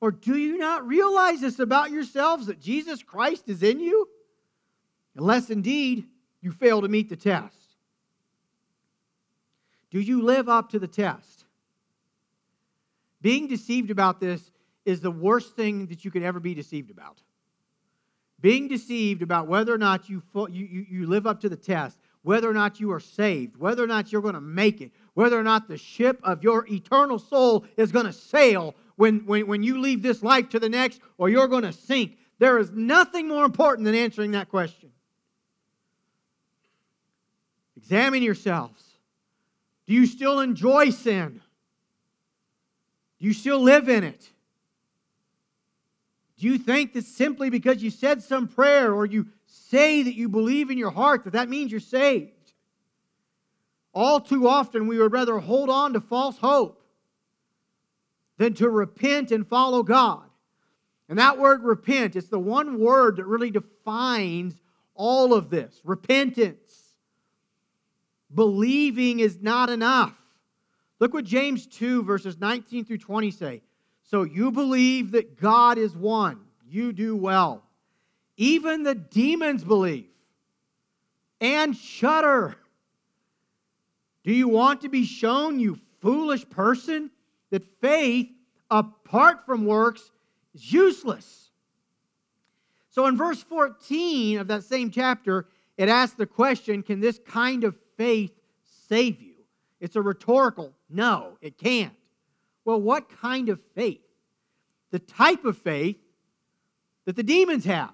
Or 0.00 0.10
do 0.10 0.36
you 0.36 0.56
not 0.56 0.86
realize 0.86 1.42
this 1.42 1.58
about 1.58 1.90
yourselves 1.90 2.46
that 2.46 2.58
Jesus 2.58 3.02
Christ 3.02 3.48
is 3.48 3.62
in 3.62 3.80
you? 3.80 4.08
Unless 5.14 5.50
indeed 5.50 6.06
you 6.40 6.52
fail 6.52 6.80
to 6.80 6.88
meet 6.88 7.10
the 7.10 7.16
test. 7.16 7.54
Do 9.90 10.00
you 10.00 10.22
live 10.22 10.48
up 10.48 10.70
to 10.70 10.78
the 10.78 10.88
test? 10.88 11.44
Being 13.20 13.46
deceived 13.46 13.90
about 13.90 14.20
this 14.20 14.50
is 14.86 15.00
the 15.00 15.10
worst 15.10 15.54
thing 15.54 15.86
that 15.88 16.02
you 16.02 16.10
could 16.10 16.22
ever 16.22 16.40
be 16.40 16.54
deceived 16.54 16.90
about 16.90 17.18
being 18.42 18.68
deceived 18.68 19.22
about 19.22 19.46
whether 19.46 19.72
or 19.72 19.78
not 19.78 20.10
you, 20.10 20.22
you, 20.50 20.86
you 20.90 21.06
live 21.06 21.26
up 21.26 21.40
to 21.40 21.48
the 21.48 21.56
test, 21.56 21.98
whether 22.22 22.50
or 22.50 22.52
not 22.52 22.80
you 22.80 22.92
are 22.92 23.00
saved, 23.00 23.56
whether 23.56 23.82
or 23.82 23.86
not 23.86 24.12
you're 24.12 24.20
going 24.20 24.34
to 24.34 24.40
make 24.40 24.80
it, 24.80 24.90
whether 25.14 25.38
or 25.38 25.44
not 25.44 25.68
the 25.68 25.78
ship 25.78 26.20
of 26.24 26.42
your 26.42 26.66
eternal 26.70 27.18
soul 27.18 27.64
is 27.76 27.92
going 27.92 28.06
to 28.06 28.12
sail 28.12 28.74
when, 28.96 29.20
when, 29.26 29.46
when 29.46 29.62
you 29.62 29.80
leave 29.80 30.02
this 30.02 30.22
life 30.22 30.48
to 30.50 30.58
the 30.58 30.68
next, 30.68 31.00
or 31.18 31.28
you're 31.28 31.48
going 31.48 31.62
to 31.62 31.72
sink. 31.72 32.18
There 32.38 32.58
is 32.58 32.72
nothing 32.72 33.28
more 33.28 33.44
important 33.44 33.84
than 33.84 33.94
answering 33.94 34.32
that 34.32 34.48
question. 34.48 34.90
Examine 37.76 38.22
yourselves. 38.22 38.82
Do 39.86 39.94
you 39.94 40.06
still 40.06 40.40
enjoy 40.40 40.90
sin? 40.90 41.40
Do 43.20 43.26
you 43.26 43.32
still 43.32 43.60
live 43.60 43.88
in 43.88 44.02
it? 44.02 44.31
Do 46.42 46.48
you 46.48 46.58
think 46.58 46.94
that 46.94 47.04
simply 47.04 47.50
because 47.50 47.84
you 47.84 47.90
said 47.90 48.20
some 48.20 48.48
prayer 48.48 48.92
or 48.92 49.06
you 49.06 49.28
say 49.46 50.02
that 50.02 50.16
you 50.16 50.28
believe 50.28 50.72
in 50.72 50.76
your 50.76 50.90
heart 50.90 51.22
that 51.22 51.34
that 51.34 51.48
means 51.48 51.70
you're 51.70 51.78
saved? 51.78 52.32
All 53.94 54.18
too 54.18 54.48
often, 54.48 54.88
we 54.88 54.98
would 54.98 55.12
rather 55.12 55.38
hold 55.38 55.70
on 55.70 55.92
to 55.92 56.00
false 56.00 56.36
hope 56.38 56.82
than 58.38 58.54
to 58.54 58.68
repent 58.68 59.30
and 59.30 59.46
follow 59.46 59.84
God. 59.84 60.24
And 61.08 61.16
that 61.20 61.38
word 61.38 61.62
repent, 61.62 62.16
it's 62.16 62.26
the 62.26 62.40
one 62.40 62.80
word 62.80 63.18
that 63.18 63.26
really 63.26 63.52
defines 63.52 64.60
all 64.96 65.34
of 65.34 65.48
this 65.48 65.80
repentance. 65.84 66.96
Believing 68.34 69.20
is 69.20 69.40
not 69.40 69.70
enough. 69.70 70.16
Look 70.98 71.14
what 71.14 71.24
James 71.24 71.68
2, 71.68 72.02
verses 72.02 72.40
19 72.40 72.84
through 72.84 72.98
20 72.98 73.30
say. 73.30 73.62
So 74.12 74.24
you 74.24 74.50
believe 74.52 75.12
that 75.12 75.40
God 75.40 75.78
is 75.78 75.96
one. 75.96 76.38
You 76.68 76.92
do 76.92 77.16
well. 77.16 77.62
Even 78.36 78.82
the 78.82 78.94
demons 78.94 79.64
believe 79.64 80.10
and 81.40 81.74
shudder. 81.74 82.54
Do 84.22 84.34
you 84.34 84.48
want 84.48 84.82
to 84.82 84.90
be 84.90 85.06
shown, 85.06 85.58
you 85.58 85.78
foolish 86.02 86.46
person, 86.50 87.10
that 87.48 87.64
faith 87.80 88.28
apart 88.70 89.46
from 89.46 89.64
works 89.64 90.10
is 90.54 90.70
useless? 90.70 91.50
So 92.90 93.06
in 93.06 93.16
verse 93.16 93.42
14 93.42 94.40
of 94.40 94.48
that 94.48 94.64
same 94.64 94.90
chapter, 94.90 95.46
it 95.78 95.88
asks 95.88 96.16
the 96.16 96.26
question 96.26 96.82
can 96.82 97.00
this 97.00 97.18
kind 97.26 97.64
of 97.64 97.74
faith 97.96 98.32
save 98.90 99.22
you? 99.22 99.36
It's 99.80 99.96
a 99.96 100.02
rhetorical 100.02 100.74
no, 100.90 101.38
it 101.40 101.56
can't. 101.56 101.94
Well, 102.64 102.80
what 102.80 103.08
kind 103.20 103.48
of 103.48 103.60
faith? 103.74 104.00
The 104.90 104.98
type 104.98 105.44
of 105.44 105.58
faith 105.58 105.96
that 107.04 107.16
the 107.16 107.22
demons 107.22 107.64
have, 107.64 107.92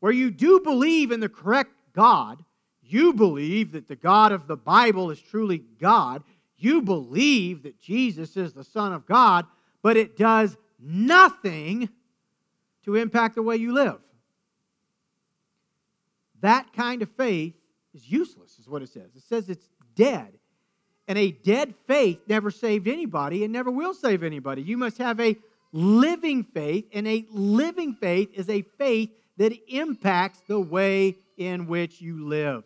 where 0.00 0.12
you 0.12 0.30
do 0.30 0.60
believe 0.60 1.12
in 1.12 1.20
the 1.20 1.28
correct 1.28 1.72
God, 1.92 2.44
you 2.82 3.12
believe 3.12 3.72
that 3.72 3.88
the 3.88 3.96
God 3.96 4.32
of 4.32 4.46
the 4.46 4.56
Bible 4.56 5.10
is 5.10 5.20
truly 5.20 5.62
God, 5.80 6.24
you 6.58 6.82
believe 6.82 7.62
that 7.62 7.80
Jesus 7.80 8.36
is 8.36 8.52
the 8.52 8.64
Son 8.64 8.92
of 8.92 9.06
God, 9.06 9.46
but 9.82 9.96
it 9.96 10.16
does 10.16 10.56
nothing 10.80 11.88
to 12.84 12.96
impact 12.96 13.36
the 13.36 13.42
way 13.42 13.56
you 13.56 13.72
live. 13.72 13.98
That 16.40 16.72
kind 16.72 17.02
of 17.02 17.10
faith 17.10 17.54
is 17.94 18.10
useless, 18.10 18.58
is 18.58 18.68
what 18.68 18.82
it 18.82 18.88
says. 18.88 19.14
It 19.14 19.22
says 19.22 19.48
it's 19.48 19.68
dead. 19.94 20.32
And 21.08 21.18
a 21.18 21.32
dead 21.32 21.74
faith 21.86 22.20
never 22.26 22.50
saved 22.50 22.88
anybody 22.88 23.44
and 23.44 23.52
never 23.52 23.70
will 23.70 23.94
save 23.94 24.22
anybody. 24.22 24.62
You 24.62 24.76
must 24.76 24.98
have 24.98 25.20
a 25.20 25.36
living 25.72 26.44
faith, 26.44 26.86
and 26.92 27.08
a 27.08 27.26
living 27.30 27.94
faith 27.94 28.28
is 28.34 28.48
a 28.48 28.62
faith 28.78 29.10
that 29.38 29.52
impacts 29.68 30.40
the 30.46 30.60
way 30.60 31.16
in 31.36 31.66
which 31.66 32.00
you 32.00 32.28
live. 32.28 32.62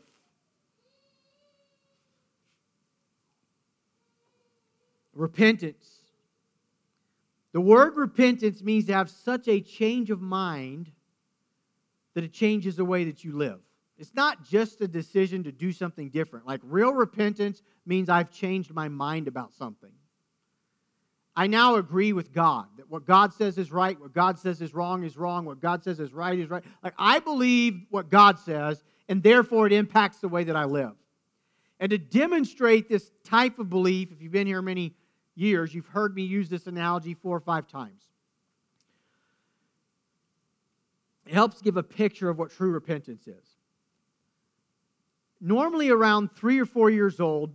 Repentance. 5.14 6.01
The 7.53 7.61
word 7.61 7.96
repentance 7.96 8.62
means 8.62 8.87
to 8.87 8.92
have 8.92 9.09
such 9.09 9.49
a 9.49 9.61
change 9.61 10.11
of 10.11 10.20
mind 10.20 10.90
that 12.14 12.25
it 12.25 12.33
changes 12.33 12.77
the 12.77 12.85
way 12.85 13.05
that 13.05 13.25
you 13.25 13.37
live. 13.37 13.61
It's 13.98 14.14
not 14.14 14.44
just 14.44 14.80
a 14.80 14.88
decision 14.88 15.44
to 15.44 15.52
do 15.52 15.72
something 15.72 16.11
different. 16.11 16.46
Like 16.46 16.61
real 16.62 16.92
repentance 16.92 17.62
means 17.87 18.09
I've 18.09 18.30
changed 18.30 18.72
my 18.72 18.88
mind 18.88 19.26
about 19.26 19.54
something. 19.54 19.92
I 21.35 21.46
now 21.46 21.76
agree 21.76 22.12
with 22.14 22.32
God 22.32 22.66
that 22.78 22.90
what 22.90 23.06
God 23.06 23.32
says 23.32 23.59
is 23.59 23.70
right, 23.70 24.00
what 24.00 24.14
God 24.14 24.38
says 24.38 24.62
is 24.62 24.72
wrong 24.72 25.04
is 25.04 25.16
wrong, 25.16 25.44
what 25.44 25.61
God 25.61 25.85
says 25.85 26.00
is 26.00 26.12
right 26.12 26.38
is 26.38 26.48
right. 26.48 26.64
Like 26.82 26.94
I 26.98 27.18
believe 27.18 27.87
what 27.90 28.11
God 28.11 28.38
says, 28.38 28.82
and 29.09 29.22
therefore 29.22 29.66
it 29.66 29.72
impacts 29.72 30.18
the 30.18 30.28
way 30.28 30.44
that 30.44 30.56
I 30.56 30.64
live. 30.64 30.94
And 31.78 31.90
to 31.90 31.98
demonstrate 31.98 32.88
this 32.88 33.11
type 33.22 33.59
of 33.59 33.68
belief, 33.68 34.12
if 34.12 34.22
you've 34.22 34.32
been 34.32 34.46
here 34.46 34.62
many 34.62 34.94
years, 35.35 35.74
you've 35.74 35.87
heard 35.88 36.14
me 36.14 36.22
use 36.22 36.48
this 36.48 36.66
analogy 36.66 37.12
four 37.12 37.37
or 37.37 37.40
five 37.40 37.68
times. 37.68 38.02
It 41.26 41.35
helps 41.35 41.61
give 41.61 41.76
a 41.76 41.82
picture 41.82 42.30
of 42.30 42.38
what 42.38 42.50
true 42.50 42.70
repentance 42.70 43.26
is. 43.26 43.56
Normally, 45.46 45.90
around 45.90 46.32
three 46.35 46.59
or 46.59 46.66
four 46.66 46.90
years 46.90 47.20
old, 47.20 47.54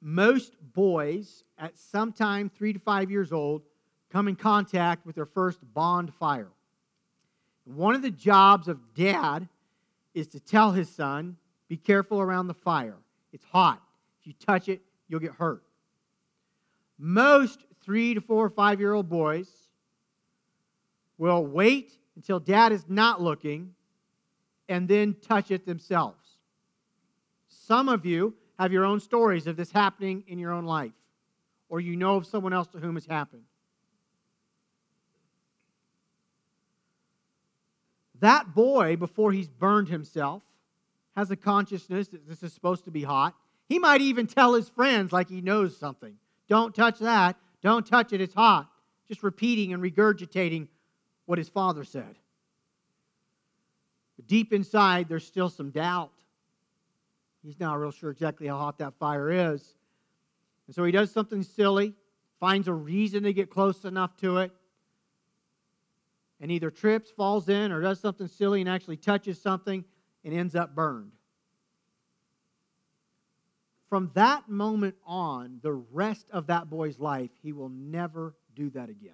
most 0.00 0.56
boys 0.74 1.44
at 1.56 1.78
some 1.78 2.12
time, 2.12 2.50
three 2.50 2.72
to 2.72 2.80
five 2.80 3.08
years 3.08 3.32
old, 3.32 3.62
come 4.10 4.26
in 4.26 4.34
contact 4.34 5.06
with 5.06 5.14
their 5.14 5.24
first 5.24 5.60
bond 5.72 6.12
fire. 6.12 6.48
One 7.62 7.94
of 7.94 8.02
the 8.02 8.10
jobs 8.10 8.66
of 8.66 8.80
dad 8.94 9.48
is 10.12 10.26
to 10.30 10.40
tell 10.40 10.72
his 10.72 10.88
son, 10.88 11.36
be 11.68 11.76
careful 11.76 12.20
around 12.20 12.48
the 12.48 12.54
fire. 12.54 12.96
It's 13.32 13.44
hot. 13.44 13.80
If 14.20 14.26
you 14.26 14.32
touch 14.44 14.68
it, 14.68 14.82
you'll 15.06 15.20
get 15.20 15.34
hurt. 15.34 15.62
Most 16.98 17.60
three 17.80 18.14
to 18.14 18.20
four 18.20 18.44
or 18.44 18.50
five 18.50 18.80
year 18.80 18.92
old 18.92 19.08
boys 19.08 19.48
will 21.16 21.46
wait 21.46 21.92
until 22.16 22.40
dad 22.40 22.72
is 22.72 22.86
not 22.88 23.22
looking 23.22 23.76
and 24.68 24.88
then 24.88 25.14
touch 25.22 25.52
it 25.52 25.64
themselves. 25.64 26.27
Some 27.68 27.90
of 27.90 28.06
you 28.06 28.32
have 28.58 28.72
your 28.72 28.86
own 28.86 28.98
stories 28.98 29.46
of 29.46 29.58
this 29.58 29.70
happening 29.70 30.24
in 30.26 30.38
your 30.38 30.52
own 30.52 30.64
life, 30.64 30.94
or 31.68 31.80
you 31.80 31.96
know 31.96 32.16
of 32.16 32.26
someone 32.26 32.54
else 32.54 32.66
to 32.68 32.78
whom 32.78 32.96
it's 32.96 33.04
happened. 33.04 33.42
That 38.20 38.54
boy, 38.54 38.96
before 38.96 39.32
he's 39.32 39.48
burned 39.48 39.88
himself, 39.88 40.42
has 41.14 41.30
a 41.30 41.36
consciousness 41.36 42.08
that 42.08 42.26
this 42.26 42.42
is 42.42 42.54
supposed 42.54 42.86
to 42.86 42.90
be 42.90 43.02
hot. 43.02 43.34
He 43.68 43.78
might 43.78 44.00
even 44.00 44.26
tell 44.26 44.54
his 44.54 44.70
friends, 44.70 45.12
like 45.12 45.28
he 45.28 45.42
knows 45.42 45.76
something, 45.76 46.16
don't 46.48 46.74
touch 46.74 47.00
that, 47.00 47.36
don't 47.62 47.86
touch 47.86 48.14
it, 48.14 48.22
it's 48.22 48.32
hot. 48.32 48.70
Just 49.08 49.22
repeating 49.22 49.74
and 49.74 49.82
regurgitating 49.82 50.68
what 51.26 51.36
his 51.36 51.50
father 51.50 51.84
said. 51.84 52.16
But 54.16 54.26
deep 54.26 54.54
inside, 54.54 55.10
there's 55.10 55.26
still 55.26 55.50
some 55.50 55.68
doubt. 55.68 56.12
He's 57.42 57.60
not 57.60 57.78
real 57.78 57.90
sure 57.90 58.10
exactly 58.10 58.46
how 58.46 58.58
hot 58.58 58.78
that 58.78 58.94
fire 58.98 59.30
is. 59.30 59.74
And 60.66 60.74
so 60.74 60.84
he 60.84 60.92
does 60.92 61.10
something 61.10 61.42
silly, 61.42 61.94
finds 62.40 62.68
a 62.68 62.74
reason 62.74 63.22
to 63.22 63.32
get 63.32 63.50
close 63.50 63.84
enough 63.84 64.16
to 64.18 64.38
it, 64.38 64.52
and 66.40 66.50
either 66.50 66.70
trips, 66.70 67.10
falls 67.10 67.48
in, 67.48 67.72
or 67.72 67.80
does 67.80 68.00
something 68.00 68.28
silly 68.28 68.60
and 68.60 68.68
actually 68.68 68.96
touches 68.96 69.40
something 69.40 69.84
and 70.24 70.34
ends 70.34 70.54
up 70.54 70.74
burned. 70.74 71.12
From 73.88 74.10
that 74.14 74.48
moment 74.48 74.96
on, 75.06 75.60
the 75.62 75.72
rest 75.72 76.26
of 76.30 76.48
that 76.48 76.68
boy's 76.68 76.98
life, 76.98 77.30
he 77.42 77.52
will 77.52 77.70
never 77.70 78.34
do 78.54 78.68
that 78.70 78.90
again. 78.90 79.12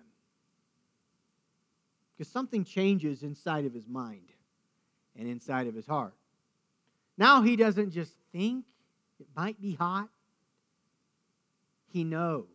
Because 2.16 2.30
something 2.30 2.64
changes 2.64 3.22
inside 3.22 3.64
of 3.64 3.72
his 3.72 3.88
mind 3.88 4.32
and 5.16 5.28
inside 5.28 5.68
of 5.68 5.74
his 5.74 5.86
heart. 5.86 6.14
Now 7.16 7.42
he 7.42 7.56
doesn't 7.56 7.90
just 7.92 8.12
think 8.32 8.64
it 9.20 9.26
might 9.36 9.60
be 9.60 9.74
hot, 9.74 10.08
he 11.86 12.04
knows. 12.04 12.46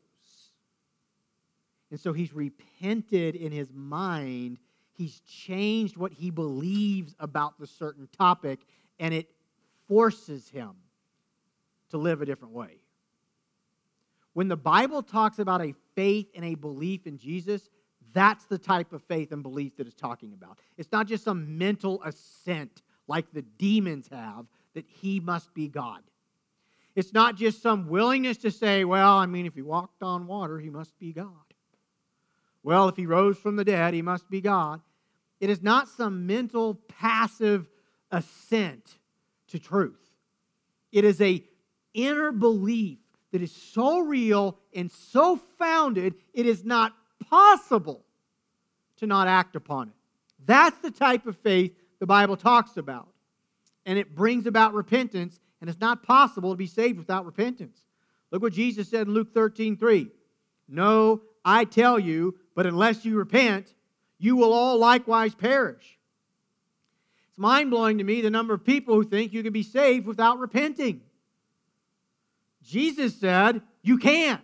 And 1.91 1.99
so 1.99 2.13
he's 2.13 2.33
repented 2.33 3.35
in 3.35 3.51
his 3.51 3.71
mind. 3.73 4.59
He's 4.93 5.21
changed 5.21 5.97
what 5.97 6.11
he 6.11 6.29
believes 6.29 7.15
about 7.19 7.57
the 7.57 7.65
certain 7.65 8.07
topic, 8.17 8.59
and 8.99 9.13
it 9.13 9.29
forces 9.87 10.49
him 10.49 10.71
to 11.89 11.97
live 11.97 12.21
a 12.21 12.25
different 12.25 12.53
way. 12.53 12.77
When 14.33 14.47
the 14.47 14.57
Bible 14.57 15.01
talks 15.01 15.39
about 15.39 15.61
a 15.61 15.73
faith 15.95 16.27
and 16.35 16.45
a 16.45 16.55
belief 16.55 17.07
in 17.07 17.17
Jesus, 17.17 17.69
that's 18.13 18.45
the 18.45 18.57
type 18.57 18.93
of 18.93 19.03
faith 19.03 19.31
and 19.31 19.41
belief 19.41 19.75
that 19.77 19.87
it's 19.87 19.95
talking 19.95 20.33
about. 20.33 20.59
It's 20.77 20.91
not 20.91 21.07
just 21.07 21.23
some 21.23 21.57
mental 21.57 22.03
assent 22.03 22.83
like 23.09 23.33
the 23.33 23.41
demons 23.41 24.07
have 24.11 24.45
that 24.75 24.85
he 24.87 25.19
must 25.19 25.53
be 25.53 25.67
God. 25.67 26.01
It's 26.95 27.11
not 27.11 27.35
just 27.35 27.61
some 27.61 27.89
willingness 27.89 28.37
to 28.37 28.51
say, 28.51 28.85
well, 28.85 29.17
I 29.17 29.25
mean, 29.25 29.45
if 29.45 29.55
he 29.55 29.61
walked 29.61 30.03
on 30.03 30.27
water, 30.27 30.59
he 30.59 30.69
must 30.69 30.97
be 30.99 31.11
God. 31.11 31.27
Well, 32.63 32.87
if 32.87 32.95
he 32.95 33.05
rose 33.05 33.37
from 33.37 33.55
the 33.55 33.65
dead, 33.65 33.93
he 33.93 34.01
must 34.01 34.29
be 34.29 34.41
God. 34.41 34.81
It 35.39 35.49
is 35.49 35.63
not 35.63 35.87
some 35.87 36.27
mental 36.27 36.75
passive 36.87 37.67
assent 38.11 38.97
to 39.47 39.59
truth. 39.59 39.99
It 40.91 41.03
is 41.03 41.21
a 41.21 41.43
inner 41.93 42.31
belief 42.31 42.99
that 43.31 43.41
is 43.41 43.51
so 43.51 43.99
real 43.99 44.57
and 44.73 44.91
so 44.91 45.39
founded, 45.57 46.15
it 46.33 46.45
is 46.45 46.65
not 46.65 46.93
possible 47.29 48.03
to 48.97 49.07
not 49.07 49.27
act 49.27 49.55
upon 49.55 49.89
it. 49.89 49.93
That's 50.45 50.77
the 50.79 50.91
type 50.91 51.25
of 51.27 51.37
faith 51.37 51.73
the 51.99 52.05
Bible 52.05 52.37
talks 52.37 52.77
about. 52.77 53.07
And 53.85 53.97
it 53.97 54.15
brings 54.15 54.45
about 54.45 54.73
repentance, 54.73 55.39
and 55.61 55.69
it's 55.69 55.79
not 55.79 56.03
possible 56.03 56.51
to 56.51 56.57
be 56.57 56.67
saved 56.67 56.97
without 56.97 57.25
repentance. 57.25 57.77
Look 58.31 58.41
what 58.41 58.53
Jesus 58.53 58.89
said 58.89 59.07
in 59.07 59.13
Luke 59.13 59.33
13 59.33 59.77
3. 59.77 60.09
No, 60.67 61.21
I 61.43 61.65
tell 61.65 61.97
you, 61.97 62.35
but 62.55 62.65
unless 62.65 63.05
you 63.05 63.17
repent, 63.17 63.73
you 64.19 64.35
will 64.35 64.53
all 64.53 64.77
likewise 64.77 65.33
perish. 65.33 65.97
It's 67.29 67.37
mind 67.39 67.71
blowing 67.71 67.97
to 67.97 68.03
me 68.03 68.21
the 68.21 68.29
number 68.29 68.53
of 68.53 68.63
people 68.63 68.95
who 68.95 69.03
think 69.03 69.33
you 69.33 69.41
can 69.41 69.53
be 69.53 69.63
saved 69.63 70.05
without 70.05 70.39
repenting. 70.39 71.01
Jesus 72.63 73.19
said, 73.19 73.61
You 73.81 73.97
can't. 73.97 74.41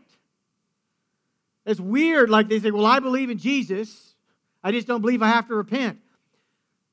It's 1.65 1.79
weird, 1.79 2.29
like 2.29 2.47
they 2.47 2.59
say, 2.59 2.71
Well, 2.71 2.85
I 2.85 2.99
believe 2.99 3.29
in 3.29 3.37
Jesus, 3.37 4.15
I 4.63 4.71
just 4.71 4.87
don't 4.87 5.01
believe 5.01 5.21
I 5.21 5.27
have 5.27 5.47
to 5.49 5.55
repent. 5.55 5.99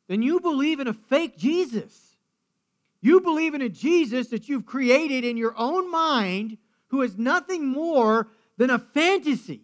Then 0.09 0.23
you 0.23 0.41
believe 0.41 0.81
in 0.81 0.89
a 0.89 0.93
fake 0.93 1.37
Jesus. 1.37 2.17
You 3.01 3.21
believe 3.21 3.55
in 3.55 3.63
a 3.63 3.69
Jesus 3.69 4.29
that 4.29 4.49
you've 4.49 4.67
created 4.67 5.25
in 5.25 5.37
your 5.37 5.55
own 5.57 5.91
mind 5.91 6.59
who 6.89 7.03
is 7.03 7.19
nothing 7.19 7.67
more 7.67 8.29
than 8.59 8.71
a 8.71 8.79
fantasy. 8.79 9.63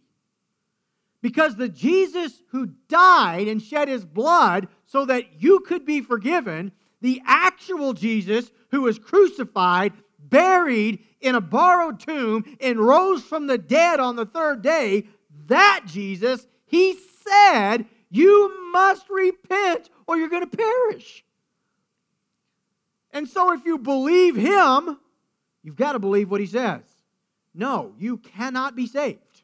Because 1.20 1.56
the 1.56 1.68
Jesus 1.68 2.42
who 2.50 2.70
died 2.88 3.48
and 3.48 3.60
shed 3.60 3.88
his 3.88 4.04
blood 4.04 4.68
so 4.86 5.04
that 5.04 5.42
you 5.42 5.60
could 5.60 5.84
be 5.84 6.00
forgiven, 6.00 6.72
the 7.00 7.20
actual 7.26 7.92
Jesus 7.92 8.50
who 8.70 8.82
was 8.82 8.98
crucified, 8.98 9.92
buried 10.18 11.00
in 11.20 11.34
a 11.34 11.40
borrowed 11.40 12.00
tomb, 12.00 12.44
and 12.60 12.78
rose 12.78 13.22
from 13.22 13.46
the 13.46 13.58
dead 13.58 14.00
on 14.00 14.16
the 14.16 14.26
third 14.26 14.62
day, 14.62 15.06
that 15.46 15.82
Jesus, 15.86 16.46
he 16.64 16.96
said, 17.26 17.86
You 18.10 18.70
must 18.72 19.08
repent 19.10 19.90
or 20.06 20.16
you're 20.16 20.28
going 20.28 20.48
to 20.48 20.56
perish. 20.56 21.24
And 23.12 23.28
so 23.28 23.52
if 23.52 23.64
you 23.64 23.78
believe 23.78 24.36
him, 24.36 24.98
you've 25.62 25.76
got 25.76 25.92
to 25.92 25.98
believe 25.98 26.30
what 26.30 26.40
he 26.40 26.46
says. 26.46 26.82
No, 27.54 27.92
you 27.98 28.18
cannot 28.18 28.76
be 28.76 28.86
saved 28.86 29.42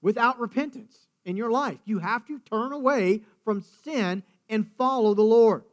without 0.00 0.38
repentance 0.38 1.08
in 1.24 1.36
your 1.36 1.50
life. 1.50 1.78
You 1.84 1.98
have 1.98 2.26
to 2.26 2.38
turn 2.38 2.72
away 2.72 3.22
from 3.44 3.64
sin 3.84 4.22
and 4.48 4.70
follow 4.78 5.14
the 5.14 5.22
Lord. 5.22 5.64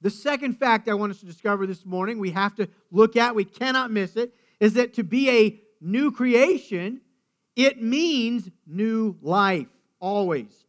The 0.00 0.10
second 0.10 0.58
fact 0.58 0.88
I 0.88 0.94
want 0.94 1.12
us 1.12 1.20
to 1.20 1.26
discover 1.26 1.66
this 1.66 1.86
morning, 1.86 2.18
we 2.18 2.30
have 2.30 2.56
to 2.56 2.68
look 2.90 3.16
at, 3.16 3.34
we 3.34 3.44
cannot 3.44 3.90
miss 3.90 4.16
it, 4.16 4.34
is 4.58 4.74
that 4.74 4.94
to 4.94 5.04
be 5.04 5.30
a 5.30 5.60
new 5.80 6.10
creation, 6.10 7.00
it 7.54 7.82
means 7.82 8.48
new 8.66 9.16
life, 9.20 9.68
always. 10.02 10.66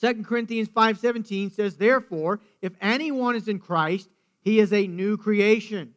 2 0.00 0.22
Corinthians 0.24 0.68
5:17 0.68 1.50
says, 1.50 1.78
"Therefore, 1.78 2.38
if 2.62 2.76
anyone 2.80 3.34
is 3.34 3.48
in 3.48 3.58
Christ, 3.58 4.10
he 4.42 4.60
is 4.60 4.72
a 4.72 4.86
new 4.86 5.16
creation. 5.16 5.94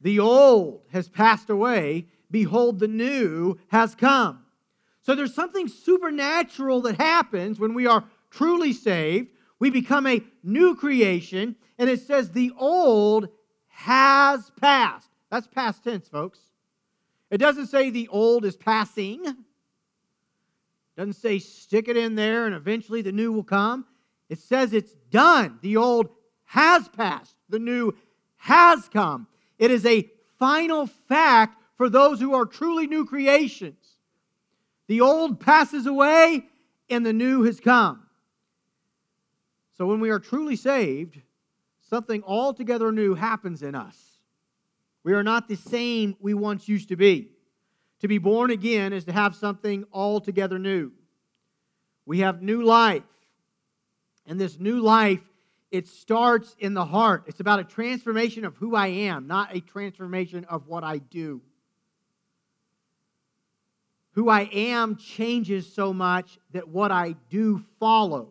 The 0.00 0.20
old 0.20 0.84
has 0.90 1.08
passed 1.08 1.50
away, 1.50 2.06
behold 2.30 2.78
the 2.78 2.88
new 2.88 3.56
has 3.68 3.94
come." 3.94 4.46
So 5.02 5.14
there's 5.14 5.34
something 5.34 5.68
supernatural 5.68 6.80
that 6.82 6.96
happens 6.98 7.58
when 7.58 7.74
we 7.74 7.86
are 7.86 8.08
truly 8.30 8.72
saved. 8.72 9.28
We 9.58 9.68
become 9.68 10.06
a 10.06 10.24
new 10.42 10.74
creation, 10.76 11.56
and 11.76 11.90
it 11.90 12.00
says 12.00 12.30
the 12.30 12.52
old 12.56 13.28
has 13.66 14.50
passed. 14.60 15.10
That's 15.28 15.48
past 15.48 15.82
tense, 15.82 16.08
folks. 16.08 16.52
It 17.30 17.38
doesn't 17.38 17.66
say 17.66 17.90
the 17.90 18.08
old 18.08 18.44
is 18.44 18.56
passing. 18.56 19.44
Doesn't 20.96 21.14
say 21.14 21.38
stick 21.38 21.88
it 21.88 21.96
in 21.96 22.14
there 22.14 22.46
and 22.46 22.54
eventually 22.54 23.02
the 23.02 23.12
new 23.12 23.32
will 23.32 23.44
come. 23.44 23.86
It 24.28 24.38
says 24.38 24.72
it's 24.72 24.94
done. 25.10 25.58
The 25.62 25.76
old 25.76 26.08
has 26.44 26.88
passed, 26.88 27.36
the 27.48 27.58
new 27.58 27.92
has 28.36 28.88
come. 28.88 29.26
It 29.58 29.70
is 29.70 29.84
a 29.86 30.08
final 30.38 30.86
fact 30.86 31.60
for 31.76 31.88
those 31.88 32.20
who 32.20 32.34
are 32.34 32.46
truly 32.46 32.86
new 32.86 33.04
creations. 33.04 33.96
The 34.86 35.00
old 35.00 35.40
passes 35.40 35.86
away 35.86 36.44
and 36.88 37.04
the 37.04 37.12
new 37.12 37.42
has 37.44 37.60
come. 37.60 38.02
So 39.76 39.86
when 39.86 40.00
we 40.00 40.10
are 40.10 40.20
truly 40.20 40.56
saved, 40.56 41.20
something 41.88 42.22
altogether 42.22 42.92
new 42.92 43.14
happens 43.14 43.62
in 43.62 43.74
us. 43.74 44.18
We 45.02 45.12
are 45.14 45.22
not 45.22 45.48
the 45.48 45.56
same 45.56 46.16
we 46.20 46.34
once 46.34 46.68
used 46.68 46.88
to 46.88 46.96
be. 46.96 47.30
To 48.04 48.08
be 48.08 48.18
born 48.18 48.50
again 48.50 48.92
is 48.92 49.06
to 49.06 49.12
have 49.12 49.34
something 49.34 49.86
altogether 49.90 50.58
new. 50.58 50.92
We 52.04 52.18
have 52.18 52.42
new 52.42 52.62
life. 52.62 53.02
And 54.26 54.38
this 54.38 54.60
new 54.60 54.80
life, 54.80 55.22
it 55.70 55.88
starts 55.88 56.54
in 56.58 56.74
the 56.74 56.84
heart. 56.84 57.24
It's 57.28 57.40
about 57.40 57.60
a 57.60 57.64
transformation 57.64 58.44
of 58.44 58.56
who 58.56 58.76
I 58.76 58.88
am, 58.88 59.26
not 59.26 59.56
a 59.56 59.60
transformation 59.62 60.44
of 60.50 60.66
what 60.66 60.84
I 60.84 60.98
do. 60.98 61.40
Who 64.10 64.28
I 64.28 64.50
am 64.52 64.96
changes 64.96 65.72
so 65.72 65.94
much 65.94 66.38
that 66.52 66.68
what 66.68 66.92
I 66.92 67.14
do 67.30 67.64
follows, 67.80 68.28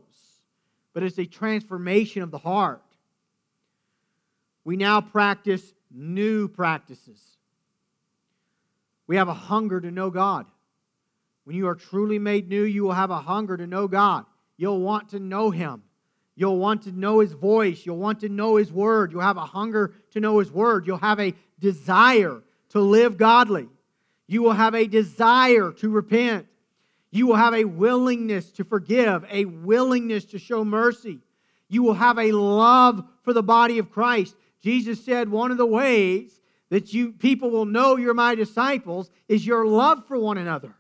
but 0.93 1.01
it's 1.01 1.17
a 1.17 1.25
transformation 1.25 2.21
of 2.21 2.29
the 2.29 2.38
heart. 2.38 2.83
We 4.63 4.77
now 4.77 5.01
practice 5.01 5.73
new 5.89 6.47
practices. 6.47 7.19
We 9.07 9.17
have 9.17 9.27
a 9.27 9.33
hunger 9.33 9.81
to 9.81 9.91
know 9.91 10.09
God. 10.09 10.45
When 11.45 11.55
you 11.55 11.67
are 11.67 11.75
truly 11.75 12.19
made 12.19 12.47
new, 12.47 12.63
you 12.63 12.83
will 12.83 12.93
have 12.93 13.11
a 13.11 13.19
hunger 13.19 13.57
to 13.57 13.67
know 13.67 13.87
God. 13.87 14.25
You'll 14.57 14.79
want 14.79 15.09
to 15.09 15.19
know 15.19 15.51
Him. 15.51 15.83
You'll 16.35 16.57
want 16.57 16.83
to 16.83 16.91
know 16.91 17.19
His 17.19 17.33
voice. 17.33 17.85
You'll 17.85 17.97
want 17.97 18.21
to 18.21 18.29
know 18.29 18.55
His 18.55 18.71
word. 18.71 19.11
You'll 19.11 19.21
have 19.21 19.37
a 19.37 19.45
hunger 19.45 19.93
to 20.11 20.19
know 20.19 20.39
His 20.39 20.51
word. 20.51 20.87
You'll 20.87 20.97
have 20.97 21.19
a 21.19 21.33
desire 21.59 22.41
to 22.69 22.79
live 22.79 23.17
godly. 23.17 23.67
You 24.27 24.41
will 24.41 24.53
have 24.53 24.73
a 24.73 24.87
desire 24.87 25.71
to 25.73 25.89
repent. 25.89 26.47
You 27.11 27.27
will 27.27 27.35
have 27.35 27.53
a 27.53 27.65
willingness 27.65 28.51
to 28.53 28.63
forgive, 28.63 29.25
a 29.29 29.45
willingness 29.45 30.25
to 30.25 30.39
show 30.39 30.65
mercy. 30.65 31.19
You 31.69 31.83
will 31.83 31.93
have 31.93 32.17
a 32.17 32.31
love 32.31 33.03
for 33.23 33.33
the 33.33 33.43
body 33.43 33.77
of 33.79 33.91
Christ. 33.91 34.35
Jesus 34.61 35.03
said 35.03 35.29
one 35.29 35.51
of 35.51 35.57
the 35.57 35.65
ways 35.65 36.39
that 36.73 36.91
you 36.91 37.12
people 37.12 37.51
will 37.51 37.65
know 37.65 37.97
you're 37.97 38.15
my 38.15 38.33
disciples 38.33 39.12
is 39.27 39.45
your 39.45 39.63
love 39.63 40.07
for 40.07 40.17
one 40.17 40.39
another. 40.39 40.73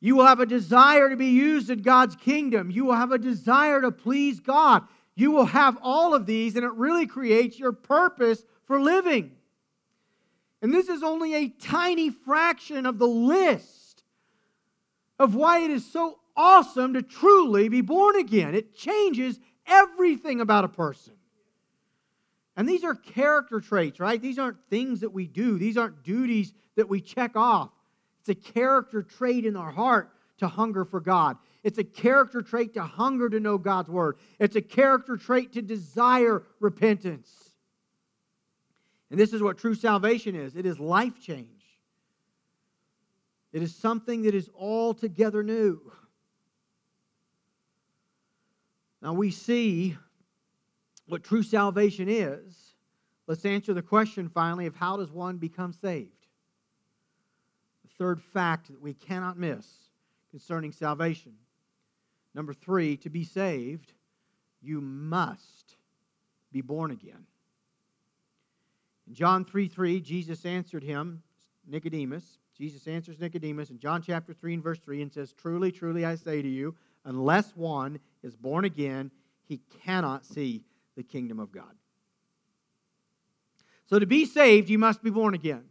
You 0.00 0.16
will 0.16 0.24
have 0.24 0.40
a 0.40 0.46
desire 0.46 1.10
to 1.10 1.16
be 1.16 1.26
used 1.26 1.68
in 1.68 1.82
God's 1.82 2.16
kingdom. 2.16 2.70
You 2.70 2.86
will 2.86 2.94
have 2.94 3.12
a 3.12 3.18
desire 3.18 3.82
to 3.82 3.92
please 3.92 4.40
God. 4.40 4.84
You 5.16 5.32
will 5.32 5.44
have 5.44 5.76
all 5.82 6.14
of 6.14 6.24
these, 6.24 6.56
and 6.56 6.64
it 6.64 6.72
really 6.72 7.06
creates 7.06 7.58
your 7.58 7.72
purpose 7.72 8.42
for 8.64 8.80
living. 8.80 9.32
And 10.62 10.72
this 10.72 10.88
is 10.88 11.02
only 11.02 11.34
a 11.34 11.48
tiny 11.50 12.08
fraction 12.08 12.86
of 12.86 12.98
the 12.98 13.06
list 13.06 14.02
of 15.18 15.34
why 15.34 15.58
it 15.58 15.70
is 15.70 15.84
so 15.84 16.20
awesome 16.34 16.94
to 16.94 17.02
truly 17.02 17.68
be 17.68 17.82
born 17.82 18.16
again. 18.16 18.54
It 18.54 18.74
changes 18.74 19.38
everything 19.66 20.40
about 20.40 20.64
a 20.64 20.68
person. 20.68 21.15
And 22.56 22.68
these 22.68 22.84
are 22.84 22.94
character 22.94 23.60
traits, 23.60 24.00
right? 24.00 24.20
These 24.20 24.38
aren't 24.38 24.58
things 24.70 25.00
that 25.00 25.12
we 25.12 25.26
do, 25.26 25.58
these 25.58 25.76
aren't 25.76 26.02
duties 26.02 26.52
that 26.76 26.88
we 26.88 27.00
check 27.00 27.36
off. 27.36 27.70
It's 28.20 28.28
a 28.30 28.52
character 28.52 29.02
trait 29.02 29.44
in 29.44 29.56
our 29.56 29.70
heart 29.70 30.10
to 30.38 30.48
hunger 30.48 30.84
for 30.84 31.00
God. 31.00 31.36
It's 31.62 31.78
a 31.78 31.84
character 31.84 32.42
trait 32.42 32.74
to 32.74 32.82
hunger 32.82 33.28
to 33.28 33.40
know 33.40 33.58
God's 33.58 33.88
word. 33.88 34.16
It's 34.38 34.56
a 34.56 34.62
character 34.62 35.16
trait 35.16 35.52
to 35.54 35.62
desire 35.62 36.42
repentance. 36.60 37.50
And 39.10 39.18
this 39.18 39.32
is 39.32 39.42
what 39.42 39.58
true 39.58 39.74
salvation 39.74 40.34
is 40.34 40.56
it 40.56 40.66
is 40.66 40.78
life 40.78 41.20
change. 41.20 41.48
It 43.52 43.62
is 43.62 43.74
something 43.74 44.22
that 44.22 44.34
is 44.34 44.50
altogether 44.58 45.42
new. 45.42 45.80
Now 49.00 49.12
we 49.12 49.30
see 49.30 49.96
what 51.08 51.24
true 51.24 51.42
salvation 51.42 52.08
is. 52.08 52.74
Let's 53.26 53.44
answer 53.44 53.74
the 53.74 53.82
question 53.82 54.28
finally 54.28 54.66
of 54.66 54.76
how 54.76 54.96
does 54.96 55.10
one 55.10 55.36
become 55.38 55.72
saved? 55.72 56.26
The 57.84 57.94
third 57.98 58.20
fact 58.20 58.68
that 58.68 58.80
we 58.80 58.94
cannot 58.94 59.38
miss 59.38 59.66
concerning 60.30 60.72
salvation. 60.72 61.32
Number 62.34 62.52
three, 62.52 62.96
to 62.98 63.10
be 63.10 63.24
saved, 63.24 63.92
you 64.60 64.80
must 64.80 65.76
be 66.52 66.60
born 66.60 66.90
again. 66.90 67.26
In 69.08 69.14
John 69.14 69.44
3 69.44 69.68
3, 69.68 70.00
Jesus 70.00 70.44
answered 70.44 70.82
him, 70.82 71.22
Nicodemus. 71.66 72.38
Jesus 72.56 72.86
answers 72.86 73.18
Nicodemus 73.20 73.70
in 73.70 73.78
John 73.78 74.02
chapter 74.02 74.32
3 74.32 74.54
and 74.54 74.62
verse 74.62 74.78
3 74.78 75.02
and 75.02 75.12
says, 75.12 75.32
Truly, 75.32 75.70
truly, 75.70 76.04
I 76.04 76.14
say 76.14 76.42
to 76.42 76.48
you, 76.48 76.74
unless 77.04 77.54
one 77.54 77.98
is 78.22 78.34
born 78.34 78.64
again, 78.64 79.10
he 79.44 79.60
cannot 79.84 80.24
see 80.24 80.64
the 80.96 81.02
kingdom 81.02 81.38
of 81.38 81.52
God. 81.52 81.74
So 83.88 83.98
to 83.98 84.06
be 84.06 84.24
saved, 84.24 84.68
you 84.68 84.78
must 84.78 85.02
be 85.02 85.10
born 85.10 85.34
again. 85.34 85.64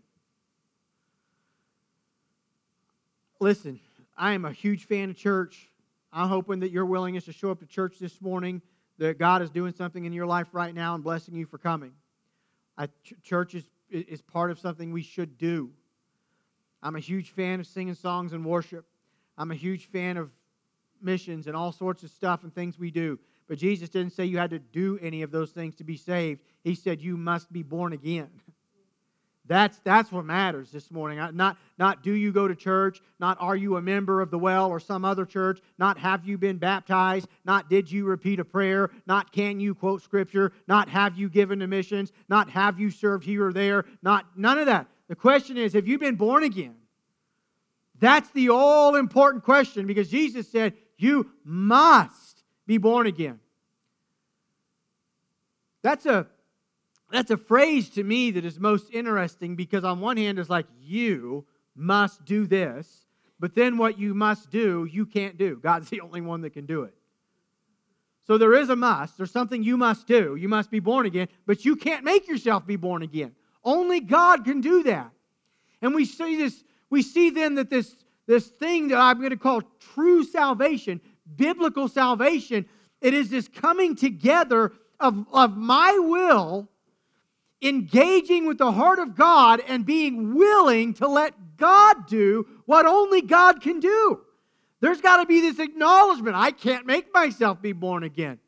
Listen, 3.39 3.79
I 4.17 4.33
am 4.33 4.45
a 4.45 4.51
huge 4.51 4.85
fan 4.85 5.09
of 5.09 5.17
church. 5.17 5.69
I'm 6.13 6.29
hoping 6.29 6.61
that 6.61 6.71
your 6.71 6.85
willingness 6.85 7.25
to 7.25 7.33
show 7.33 7.51
up 7.51 7.59
to 7.59 7.65
church 7.65 7.99
this 7.99 8.21
morning, 8.21 8.61
that 8.97 9.19
God 9.19 9.41
is 9.41 9.49
doing 9.49 9.73
something 9.73 10.05
in 10.05 10.13
your 10.13 10.25
life 10.25 10.47
right 10.53 10.73
now 10.73 10.95
and 10.95 11.03
blessing 11.03 11.35
you 11.35 11.45
for 11.45 11.57
coming. 11.57 11.91
I, 12.77 12.88
church 13.23 13.55
is, 13.55 13.65
is 13.89 14.21
part 14.21 14.51
of 14.51 14.59
something 14.59 14.93
we 14.93 15.03
should 15.03 15.38
do. 15.38 15.71
I'm 16.81 16.95
a 16.95 16.99
huge 16.99 17.31
fan 17.31 17.59
of 17.59 17.67
singing 17.67 17.95
songs 17.95 18.31
and 18.31 18.45
worship. 18.45 18.85
I'm 19.38 19.51
a 19.51 19.55
huge 19.55 19.88
fan 19.88 20.15
of 20.15 20.31
missions 21.01 21.47
and 21.47 21.55
all 21.55 21.73
sorts 21.73 22.03
of 22.03 22.11
stuff 22.11 22.43
and 22.43 22.53
things 22.53 22.79
we 22.79 22.91
do. 22.91 23.19
But 23.47 23.60
Jesus 23.60 23.89
didn't 23.89 24.13
say 24.13 24.25
you 24.25 24.38
had 24.38 24.49
to 24.49 24.60
do 24.60 24.97
any 25.01 25.21
of 25.21 25.31
those 25.31 25.51
things 25.51 25.75
to 25.75 25.84
be 25.84 25.97
saved. 25.97 26.41
He 26.63 26.75
said 26.75 27.01
you 27.01 27.15
must 27.17 27.51
be 27.51 27.63
born 27.63 27.93
again. 27.93 28.29
That's, 29.47 29.77
that's 29.84 30.12
what 30.12 30.25
matters 30.25 30.71
this 30.71 30.89
morning. 30.89 31.19
Not, 31.34 31.58
not 31.77 32.01
do 32.01 32.12
you 32.12 32.31
go 32.31 32.47
to 32.47 32.55
church, 32.55 33.01
not 33.19 33.38
are 33.39 33.55
you 33.55 33.77
a 33.77 33.81
member 33.81 34.21
of 34.21 34.31
the 34.31 34.39
well 34.39 34.69
or 34.69 34.79
some 34.79 35.05
other 35.05 35.23
church, 35.23 35.60
not 35.77 35.99
have 35.99 36.25
you 36.25 36.39
been 36.39 36.58
baptized, 36.58 37.27
not 37.43 37.69
did 37.69 37.91
you 37.91 38.05
repeat 38.05 38.39
a 38.39 38.45
prayer, 38.45 38.89
not 39.05 39.31
can 39.31 39.60
you 39.60 39.75
quote 39.75 40.01
scripture, 40.01 40.51
not 40.67 40.89
have 40.89 41.15
you 41.15 41.29
given 41.29 41.60
to 41.60 41.67
missions, 41.67 42.12
not 42.27 42.49
have 42.49 42.79
you 42.79 42.89
served 42.89 43.23
here 43.23 43.45
or 43.45 43.53
there, 43.53 43.86
not 44.01 44.25
none 44.36 44.58
of 44.58 44.65
that. 44.65 44.88
The 45.10 45.15
question 45.15 45.58
is, 45.58 45.73
have 45.73 45.88
you 45.88 45.99
been 45.99 46.15
born 46.15 46.43
again? 46.43 46.75
That's 47.99 48.29
the 48.31 48.49
all 48.49 48.95
important 48.95 49.43
question 49.43 49.86
because 49.86 50.10
Jesus 50.10 50.51
said, 50.51 50.73
You 50.97 51.29
must 51.43 52.24
be 52.65 52.78
born 52.78 53.08
again. 53.08 53.39
That's 55.84 56.06
a 56.06 56.28
that's 57.12 57.30
a 57.30 57.38
phrase 57.38 57.91
to 57.91 58.04
me 58.04 58.32
that 58.32 58.43
is 58.43 58.60
most 58.60 58.91
interesting 58.91 59.56
because 59.56 59.84
on 59.84 59.99
one 59.99 60.17
hand 60.17 60.39
it's 60.39 60.49
like 60.49 60.65
you 60.82 61.45
must 61.75 62.25
do 62.25 62.47
this 62.47 63.06
but 63.39 63.54
then 63.54 63.78
what 63.78 63.99
you 63.99 64.15
must 64.15 64.49
do 64.49 64.88
you 64.91 65.06
can't 65.06 65.38
do. 65.38 65.58
God's 65.62 65.89
the 65.91 66.01
only 66.01 66.21
one 66.21 66.41
that 66.41 66.51
can 66.51 66.65
do 66.65 66.84
it. 66.84 66.96
So 68.25 68.39
there 68.39 68.56
is 68.56 68.69
a 68.69 68.75
must. 68.75 69.17
There's 69.17 69.29
something 69.29 69.62
you 69.62 69.77
must 69.77 70.08
do. 70.08 70.35
You 70.35 70.50
must 70.50 70.71
be 70.71 70.79
born 70.79 71.06
again 71.06 71.27
but 71.46 71.65
you 71.65 71.75
can't 71.75 72.04
make 72.04 72.27
yourself 72.27 72.65
be 72.65 72.77
born 72.77 73.04
again. 73.04 73.33
Only 73.63 74.00
god 74.00 74.44
can 74.46 74.62
do 74.62 74.83
that. 74.83 75.12
And 75.81 75.94
we 75.94 76.06
see 76.06 76.35
this 76.35 76.63
we 76.89 77.04
see 77.04 77.29
then 77.29 77.56
that 77.56 77.69
this 77.69 77.96
this 78.27 78.48
thing 78.48 78.87
that 78.87 78.98
i'm 78.98 79.19
going 79.19 79.29
to 79.31 79.37
call 79.37 79.62
true 79.94 80.23
salvation 80.23 81.00
biblical 81.36 81.88
salvation 81.88 82.65
it 83.02 83.13
is 83.13 83.30
this 83.30 83.48
coming 83.48 83.96
together 83.96 84.73
of, 85.00 85.26
of 85.32 85.58
my 85.58 85.98
will 86.00 86.69
engaging 87.62 88.48
with 88.48 88.58
the 88.58 88.71
heart 88.71 89.00
of 89.00 89.15
God 89.15 89.62
and 89.67 89.86
being 89.86 90.36
willing 90.36 90.94
to 90.96 91.08
let 91.08 91.58
God 91.58 92.08
do 92.08 92.48
what 92.65 92.86
only 92.86 93.21
God 93.21 93.62
can 93.62 93.80
do. 93.80 94.21
There's 94.82 95.02
got 95.02 95.17
to 95.17 95.26
be 95.26 95.42
this 95.42 95.60
acknowledgement 95.60 96.36
I 96.36 96.52
can't 96.52 96.86
make 96.86 97.13
myself 97.13 97.62
be 97.62 97.71
born 97.71 98.04
again. 98.04 98.40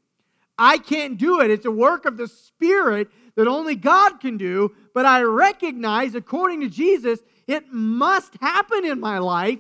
I 0.57 0.77
can't 0.77 1.17
do 1.17 1.41
it. 1.41 1.51
It's 1.51 1.65
a 1.65 1.71
work 1.71 2.05
of 2.05 2.17
the 2.17 2.27
Spirit 2.27 3.09
that 3.35 3.47
only 3.47 3.75
God 3.75 4.19
can 4.19 4.37
do, 4.37 4.75
but 4.93 5.05
I 5.05 5.21
recognize, 5.21 6.15
according 6.15 6.61
to 6.61 6.69
Jesus, 6.69 7.19
it 7.45 7.71
must 7.71 8.33
happen 8.41 8.85
in 8.85 8.99
my 8.99 9.19
life 9.19 9.59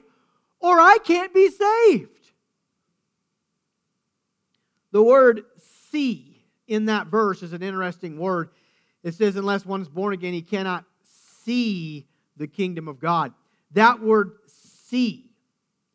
or 0.59 0.79
I 0.79 0.97
can't 1.03 1.33
be 1.33 1.49
saved. 1.49 2.16
The 4.97 5.03
word 5.03 5.43
see 5.91 6.43
in 6.67 6.85
that 6.85 7.05
verse 7.05 7.43
is 7.43 7.53
an 7.53 7.61
interesting 7.61 8.17
word. 8.17 8.49
It 9.03 9.13
says, 9.13 9.35
unless 9.35 9.63
one 9.63 9.83
is 9.83 9.87
born 9.87 10.11
again, 10.11 10.33
he 10.33 10.41
cannot 10.41 10.85
see 11.43 12.07
the 12.35 12.47
kingdom 12.47 12.87
of 12.87 12.99
God. 12.99 13.31
That 13.73 14.01
word 14.01 14.31
see, 14.47 15.29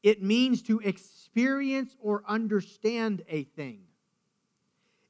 it 0.05 0.22
means 0.22 0.62
to 0.62 0.78
experience 0.78 1.96
or 2.00 2.22
understand 2.28 3.22
a 3.28 3.42
thing. 3.42 3.80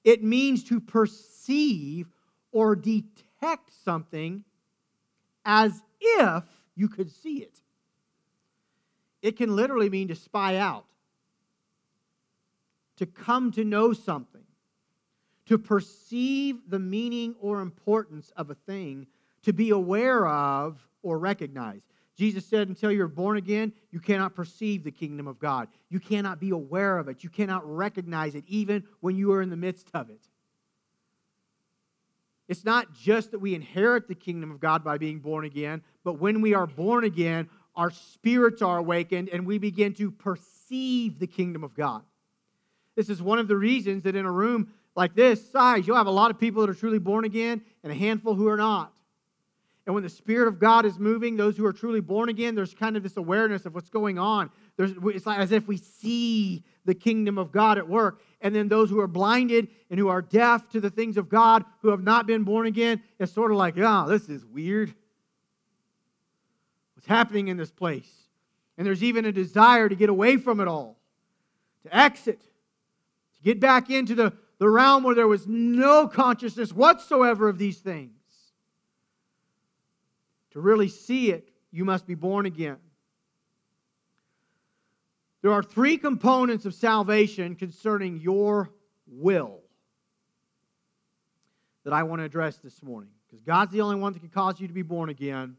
It 0.05 0.25
means 0.25 0.65
to 0.71 0.81
perceive 0.81 2.07
or 2.51 2.75
detect 2.75 3.75
something 3.85 4.43
as 5.45 5.83
if 6.01 6.45
you 6.75 6.89
could 6.89 7.11
see 7.11 7.43
it. 7.43 7.61
It 9.21 9.37
can 9.37 9.55
literally 9.55 9.91
mean 9.91 10.09
to 10.09 10.17
spy 10.17 10.57
out, 10.57 10.87
to 12.97 13.07
come 13.07 13.51
to 13.53 13.65
know 13.65 13.93
something, 13.93 14.43
to 15.47 15.59
perceive 15.59 16.59
the 16.69 16.79
meaning 16.79 17.35
or 17.41 17.61
importance 17.61 18.33
of 18.37 18.51
a 18.51 18.55
thing, 18.55 19.07
to 19.43 19.53
be 19.53 19.71
aware 19.71 20.27
of 20.27 20.87
or 21.03 21.19
recognize. 21.19 21.83
Jesus 22.17 22.45
said, 22.45 22.69
until 22.69 22.93
you're 22.93 23.09
born 23.09 23.37
again, 23.39 23.73
you 23.91 23.99
cannot 23.99 24.35
perceive 24.35 24.85
the 24.85 24.91
kingdom 24.91 25.27
of 25.27 25.39
God. 25.39 25.69
You 25.89 25.99
cannot 25.99 26.39
be 26.39 26.51
aware 26.51 26.99
of 26.99 27.09
it. 27.09 27.25
You 27.25 27.31
cannot 27.31 27.63
recognize 27.65 28.35
it, 28.35 28.45
even 28.47 28.85
when 29.01 29.17
you 29.17 29.33
are 29.33 29.43
in 29.43 29.51
the 29.51 29.57
midst 29.57 29.89
of 29.95 30.11
it. 30.11 30.21
It's 32.49 32.65
not 32.65 32.93
just 32.93 33.31
that 33.31 33.39
we 33.39 33.55
inherit 33.55 34.09
the 34.09 34.15
kingdom 34.15 34.51
of 34.51 34.61
God 34.61 34.85
by 34.85 34.99
being 34.99 35.21
born 35.21 35.47
again, 35.47 35.83
but 36.05 36.15
when 36.15 36.43
we 36.43 36.55
are 36.55 36.67
born 36.67 37.05
again, 37.05 37.49
our 37.75 37.91
spirits 37.91 38.61
are 38.61 38.77
awakened 38.77 39.31
and 39.31 39.47
we 39.47 39.57
begin 39.57 39.95
to 39.95 40.11
perceive 40.11 41.19
the 41.19 41.27
kingdom 41.27 41.65
of 41.65 41.75
God. 41.75 42.03
This 42.97 43.09
is 43.09 43.23
one 43.23 43.39
of 43.39 43.49
the 43.49 43.57
reasons 43.57 44.03
that 44.03 44.17
in 44.17 44.27
a 44.27 44.31
room 44.31 44.73
like 44.95 45.15
this 45.15 45.51
size, 45.51 45.87
you'll 45.87 45.97
have 45.97 46.07
a 46.07 46.11
lot 46.11 46.31
of 46.31 46.39
people 46.39 46.61
that 46.61 46.71
are 46.71 46.75
truly 46.75 46.99
born 46.99 47.25
again 47.25 47.63
and 47.83 47.91
a 47.91 47.95
handful 47.95 48.35
who 48.35 48.49
are 48.49 48.57
not. 48.57 48.93
And 49.85 49.95
when 49.95 50.05
the 50.05 50.11
Spirit 50.11 50.47
of 50.47 50.61
God 50.61 50.85
is 50.85 50.99
moving, 50.99 51.37
those 51.37 51.57
who 51.57 51.67
are 51.67 51.73
truly 51.73 52.01
born 52.01 52.29
again, 52.29 52.55
there's 52.55 52.75
kind 52.75 52.97
of 52.97 53.03
this 53.03 53.17
awareness 53.17 53.67
of 53.67 53.75
what's 53.75 53.89
going 53.89 54.19
on. 54.19 54.51
There's, 54.77 54.93
it's 55.07 55.27
like 55.27 55.39
as 55.39 55.51
if 55.51 55.67
we 55.67 55.77
see 55.77 56.63
the 56.85 56.95
kingdom 56.95 57.37
of 57.37 57.51
God 57.51 57.79
at 57.79 57.89
work. 57.89 58.23
And 58.41 58.55
then 58.55 58.69
those 58.69 58.91
who 58.91 59.01
are 59.01 59.09
blinded 59.09 59.69
and 59.91 59.99
who 59.99 60.09
are 60.09 60.23
deaf 60.23 60.69
to 60.71 60.81
the 60.81 60.91
things 60.91 61.17
of 61.17 61.29
God, 61.29 61.65
who 61.81 61.89
have 61.89 62.03
not 62.03 62.27
been 62.27 62.45
born 62.45 62.67
again, 62.67 63.03
it's 63.19 63.33
sort 63.33 63.51
of 63.51 63.57
like, 63.57 63.75
oh, 63.77 64.09
this 64.09 64.29
is 64.29 64.45
weird. 64.45 64.95
What's 66.95 67.09
happening 67.09 67.49
in 67.49 67.57
this 67.57 67.73
place? 67.73 68.11
And 68.79 68.87
there's 68.87 69.03
even 69.03 69.25
a 69.25 69.33
desire 69.33 69.89
to 69.89 69.97
get 69.97 70.09
away 70.09 70.37
from 70.37 70.61
it 70.61 70.69
all, 70.69 70.97
to 71.85 71.97
exit, 71.97 72.41
get 73.43 73.61
back 73.61 73.91
into 73.91 74.15
the, 74.15 74.33
the 74.59 74.69
realm 74.69 75.03
where 75.03 75.15
there 75.15 75.29
was 75.29 75.47
no 75.47 76.07
consciousness 76.09 76.73
whatsoever 76.73 77.49
of 77.49 77.59
these 77.59 77.79
things. 77.79 78.13
To 80.53 80.61
really 80.61 80.89
see 80.89 81.31
it, 81.31 81.51
you 81.71 81.85
must 81.85 82.07
be 82.07 82.15
born 82.15 82.47
again. 82.47 82.77
There 85.41 85.53
are 85.53 85.63
three 85.63 85.97
components 85.97 86.67
of 86.67 86.75
salvation 86.75 87.57
concerning 87.57 88.21
your 88.21 88.71
will 89.07 89.61
that 91.85 91.93
I 91.93 92.05
want 92.05 92.21
to 92.21 92.25
address 92.25 92.59
this 92.59 92.83
morning. 92.83 93.11
Because 93.27 93.43
God's 93.43 93.73
the 93.73 93.81
only 93.81 93.97
one 93.97 94.13
that 94.13 94.21
can 94.21 94.29
cause 94.29 94.61
you 94.61 94.69
to 94.69 94.75
be 94.75 94.83
born 94.83 95.09
again. 95.09 95.57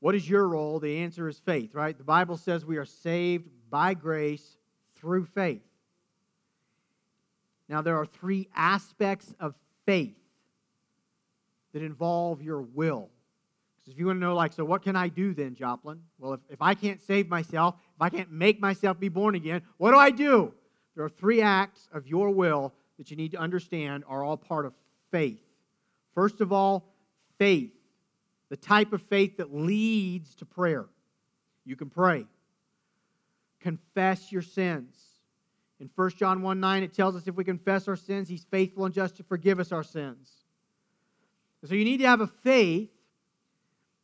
What 0.00 0.14
is 0.14 0.28
your 0.28 0.46
role? 0.46 0.78
The 0.78 0.98
answer 0.98 1.28
is 1.28 1.38
faith, 1.38 1.74
right? 1.74 1.96
The 1.96 2.04
Bible 2.04 2.36
says 2.36 2.64
we 2.64 2.76
are 2.76 2.84
saved 2.84 3.48
by 3.70 3.94
grace 3.94 4.56
through 4.96 5.26
faith. 5.26 5.62
Now, 7.68 7.82
there 7.82 7.96
are 7.96 8.06
three 8.06 8.48
aspects 8.54 9.34
of 9.38 9.54
faith 9.84 10.16
that 11.72 11.82
involve 11.82 12.42
your 12.42 12.62
will 12.62 13.10
Because 13.88 13.94
if 13.94 13.98
you 14.00 14.06
want 14.06 14.16
to 14.16 14.20
know, 14.20 14.34
like, 14.34 14.52
so 14.52 14.64
what 14.64 14.82
can 14.82 14.96
I 14.96 15.08
do 15.08 15.32
then, 15.32 15.54
Joplin? 15.54 16.00
Well, 16.18 16.34
if, 16.34 16.40
if 16.50 16.62
I 16.62 16.74
can't 16.74 17.00
save 17.00 17.28
myself, 17.28 17.74
if 17.96 18.02
I 18.02 18.10
can't 18.10 18.30
make 18.30 18.60
myself 18.60 19.00
be 19.00 19.08
born 19.08 19.34
again, 19.34 19.62
what 19.78 19.92
do 19.92 19.96
I 19.96 20.10
do? 20.10 20.52
There 20.94 21.04
are 21.04 21.08
three 21.08 21.40
acts 21.40 21.88
of 21.92 22.06
your 22.06 22.30
will 22.30 22.74
that 22.98 23.10
you 23.10 23.16
need 23.16 23.32
to 23.32 23.38
understand 23.38 24.04
are 24.08 24.22
all 24.22 24.36
part 24.36 24.66
of 24.66 24.74
faith. 25.10 25.40
First 26.14 26.40
of 26.40 26.52
all, 26.52 26.92
faith, 27.38 27.72
the 28.50 28.56
type 28.56 28.92
of 28.92 29.00
faith 29.02 29.36
that 29.38 29.54
leads 29.54 30.34
to 30.36 30.44
prayer. 30.44 30.86
You 31.64 31.76
can 31.76 31.88
pray. 31.88 32.26
Confess 33.60 34.32
your 34.32 34.42
sins. 34.42 34.96
In 35.80 35.90
1 35.94 36.10
John 36.10 36.42
1 36.42 36.60
9, 36.60 36.82
it 36.82 36.92
tells 36.92 37.14
us 37.14 37.26
if 37.26 37.36
we 37.36 37.44
confess 37.44 37.88
our 37.88 37.96
sins, 37.96 38.28
he's 38.28 38.44
faithful 38.44 38.84
and 38.84 38.94
just 38.94 39.16
to 39.16 39.22
forgive 39.22 39.60
us 39.60 39.72
our 39.72 39.84
sins. 39.84 40.30
So 41.64 41.74
you 41.74 41.84
need 41.84 41.98
to 41.98 42.06
have 42.06 42.20
a 42.20 42.26
faith 42.26 42.90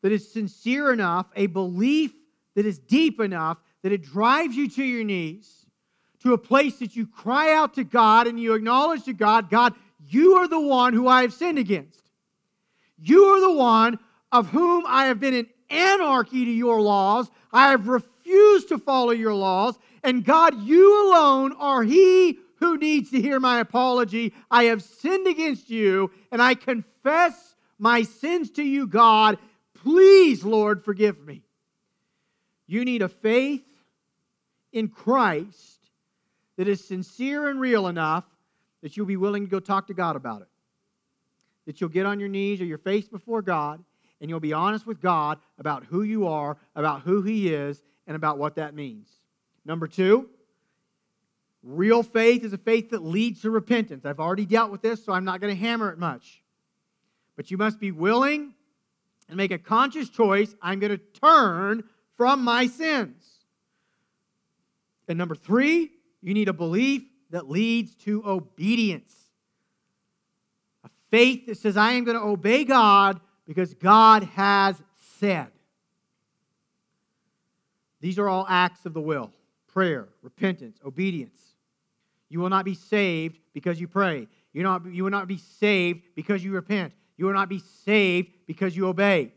that 0.03 0.13
is 0.13 0.31
sincere 0.31 0.93
enough, 0.93 1.27
a 1.35 1.47
belief 1.47 2.13
that 2.55 2.67
is 2.67 2.79
deep 2.79 3.21
enough 3.21 3.59
that 3.83 3.93
it 3.93 4.03
drives 4.03 4.57
you 4.57 4.69
to 4.69 4.83
your 4.83 5.05
knees, 5.05 5.67
to 6.23 6.33
a 6.33 6.39
place 6.39 6.79
that 6.79 6.97
you 6.97 7.07
cry 7.07 7.55
out 7.55 7.75
to 7.75 7.85
God 7.85 8.27
and 8.27 8.41
you 8.41 8.55
acknowledge 8.55 9.05
to 9.05 9.13
God, 9.13 9.51
God, 9.51 9.75
you 10.09 10.35
are 10.35 10.49
the 10.49 10.61
one 10.61 10.95
who 10.95 11.07
I 11.07 11.23
have 11.23 11.35
sinned 11.35 11.59
against. 11.59 12.11
You 12.99 13.25
are 13.25 13.41
the 13.41 13.53
one 13.53 13.99
of 14.33 14.49
whom 14.49 14.85
I 14.87 15.07
have 15.07 15.21
been 15.21 15.35
in 15.35 15.47
anarchy 15.69 16.45
to 16.47 16.51
your 16.51 16.81
laws. 16.81 17.31
I 17.53 17.71
have 17.71 17.89
refused 17.89 18.69
to 18.71 18.79
follow 18.79 19.13
your 19.13 19.35
laws. 19.35 19.79
And 20.05 20.25
God, 20.25 20.63
you 20.63 21.11
alone 21.11 21.55
are 21.59 21.83
He 21.83 22.39
who 22.61 22.77
needs 22.79 23.11
to 23.11 23.21
hear 23.21 23.41
my 23.41 23.59
apology. 23.59 24.33
I 24.51 24.65
have 24.65 24.83
sinned 24.83 25.27
against 25.27 25.71
you, 25.71 26.13
and 26.31 26.41
I 26.41 26.55
confess 26.55 27.57
my 27.79 28.03
sins 28.03 28.51
to 28.53 28.63
you, 28.63 28.87
God, 28.87 29.39
Please, 29.85 30.43
Lord, 30.43 30.83
forgive 30.83 31.21
me. 31.21 31.43
You 32.67 32.87
need 32.87 33.03
a 33.03 33.09
faith 33.09 33.63
in 34.73 34.89
Christ 34.89 35.79
that 36.57 36.67
is 36.67 36.83
sincere 36.83 37.51
and 37.51 37.61
real 37.61 37.87
enough 37.89 38.25
that 38.83 38.97
you'll 38.97 39.05
be 39.05 39.19
willing 39.19 39.45
to 39.45 39.51
go 39.51 39.61
talk 39.61 39.89
to 39.89 39.95
God 39.95 40.17
about 40.17 40.41
it. 40.41 40.49
That 41.67 41.81
you'll 41.81 41.91
get 41.91 42.07
on 42.07 42.19
your 42.19 42.31
knees 42.31 42.63
or 42.63 42.65
your 42.65 42.79
face 42.79 43.07
before 43.07 43.43
God 43.43 43.85
and 44.21 44.31
you'll 44.31 44.41
be 44.41 44.55
honest 44.55 44.87
with 44.87 45.03
God 45.03 45.39
about 45.59 45.85
who 45.85 46.03
you 46.03 46.27
are, 46.29 46.57
about 46.75 47.03
who 47.03 47.21
He 47.21 47.53
is, 47.53 47.83
and 48.07 48.17
about 48.17 48.39
what 48.39 48.57
that 48.57 48.75
means. 48.75 49.09
Number 49.65 49.87
two, 49.87 50.29
real 51.63 52.03
faith 52.03 52.45
is 52.45 52.53
a 52.53 52.59
faith 52.59 52.91
that 52.91 53.03
leads 53.03 53.43
to 53.43 53.51
repentance. 53.51 54.05
I've 54.05 54.21
already 54.21 54.47
dealt 54.47 54.71
with 54.71 54.83
this, 54.83 55.05
so 55.05 55.13
I'm 55.13 55.25
not 55.25 55.41
going 55.41 55.55
to 55.55 55.61
hammer 55.61 55.91
it 55.91 55.99
much. 55.99 56.43
But 57.37 57.51
you 57.51 57.57
must 57.57 57.81
be 57.81 57.91
willing 57.91 58.55
and 59.29 59.37
make 59.37 59.51
a 59.51 59.59
conscious 59.59 60.09
choice 60.09 60.55
I'm 60.61 60.79
going 60.79 60.93
to 60.93 60.99
turn 60.99 61.85
from 62.17 62.45
my 62.45 62.67
sins. 62.67 63.25
And 65.09 65.19
number 65.19 65.35
three, 65.35 65.91
you 66.21 66.35
need 66.35 66.49
a 66.49 66.53
belief 66.53 67.03
that 67.31 67.51
leads 67.51 67.95
to 67.97 68.23
obedience. 68.25 69.13
A 70.85 70.91
faith 71.11 71.47
that 71.47 71.59
says, 71.59 71.77
I 71.77 71.93
am 71.93 72.05
going 72.05 72.17
to 72.17 72.23
obey 72.23 72.65
God 72.65 73.21
because 73.47 73.75
God 73.75 74.23
has 74.25 74.81
said. 75.19 75.49
These 78.01 78.19
are 78.19 78.29
all 78.29 78.47
acts 78.49 78.87
of 78.87 78.93
the 78.93 79.01
will 79.01 79.33
prayer, 79.75 80.09
repentance, 80.23 80.79
obedience. 80.87 81.41
You 82.31 82.41
will 82.41 82.49
not 82.49 82.65
be 82.65 82.75
saved 82.75 83.39
because 83.53 83.81
you 83.81 83.89
pray. 83.89 84.29
You, 84.53 84.63
not, 84.63 84.87
you 84.87 85.03
will 85.03 85.11
not 85.11 85.29
be 85.29 85.37
saved 85.37 86.03
because 86.15 86.43
you 86.43 86.53
repent. 86.53 86.93
You 87.17 87.27
will 87.27 87.35
not 87.35 87.49
be 87.49 87.61
saved 87.85 88.31
because 88.47 88.77
you 88.77 88.87
obey. 88.87 89.33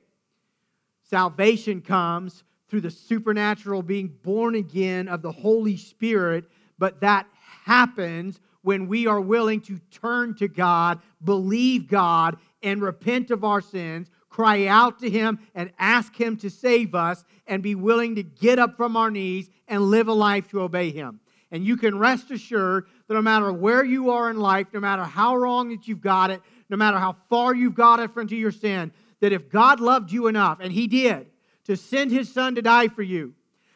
Salvation 1.03 1.81
comes 1.81 2.43
through 2.69 2.81
the 2.81 2.91
supernatural 2.91 3.81
being 3.81 4.07
born 4.23 4.55
again 4.55 5.07
of 5.07 5.21
the 5.21 5.31
Holy 5.31 5.75
Spirit, 5.75 6.45
but 6.77 7.01
that 7.01 7.25
happens 7.65 8.39
when 8.61 8.88
we 8.88 9.07
are 9.07 9.21
willing 9.21 9.61
to 9.61 9.79
turn 9.91 10.35
to 10.35 10.47
God, 10.47 10.99
believe 11.23 11.88
God, 11.88 12.38
and 12.61 12.81
repent 12.81 13.31
of 13.31 13.43
our 13.43 13.61
sins, 13.61 14.11
cry 14.30 14.67
out 14.67 14.99
to 14.99 15.09
Him 15.09 15.39
and 15.55 15.71
ask 15.80 16.15
Him 16.15 16.38
to 16.38 16.49
save 16.49 16.95
us, 16.95 17.23
and 17.47 17.63
be 17.63 17.75
willing 17.75 18.15
to 18.15 18.23
get 18.23 18.59
up 18.59 18.75
from 18.75 18.97
our 18.97 19.09
knees 19.09 19.49
and 19.67 19.84
live 19.84 20.07
a 20.07 20.13
life 20.13 20.49
to 20.49 20.61
obey 20.61 20.91
Him. 20.91 21.19
And 21.51 21.65
you 21.65 21.78
can 21.78 21.97
rest 21.97 22.30
assured 22.30 22.88
that 23.07 23.13
no 23.13 23.21
matter 23.21 23.53
where 23.53 23.86
you 23.86 24.11
are 24.11 24.30
in 24.30 24.38
life, 24.38 24.67
no 24.73 24.82
matter 24.82 25.03
how 25.03 25.36
wrong 25.36 25.69
that 25.69 25.88
you've 25.88 26.01
got 26.01 26.30
it, 26.30 26.41
no 26.69 26.75
matter 26.75 26.99
how 26.99 27.15
far 27.30 27.55
you've 27.55 27.75
got 27.75 28.01
it 28.01 28.13
from 28.13 28.28
to 28.28 28.36
your 28.36 28.51
sin, 28.51 28.91
that 29.21 29.32
if 29.32 29.49
God 29.49 29.80
loved 29.80 30.11
you 30.11 30.28
enough, 30.28 30.59
and 30.59 30.73
He 30.73 30.88
did, 30.88 31.28
to 31.63 31.78
send 31.78 32.11
His 32.11 32.32
Son 32.32 32.55
to 32.55 32.61
die 32.61 32.89
for 32.89 33.01
you, 33.01 33.34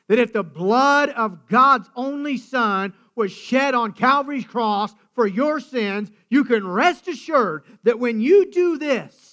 that 0.07 0.19
if 0.19 0.33
the 0.33 0.43
blood 0.43 1.09
of 1.09 1.47
God's 1.47 1.89
only 1.95 2.35
Son 2.35 2.93
was 3.15 3.31
shed 3.31 3.73
on 3.73 3.93
Calvary's 3.93 4.45
cross 4.45 4.93
for 5.13 5.25
your 5.25 5.61
sins, 5.61 6.11
you 6.29 6.43
can 6.43 6.67
rest 6.67 7.07
assured 7.07 7.63
that 7.83 7.99
when 7.99 8.19
you 8.19 8.51
do 8.51 8.77
this, 8.77 9.30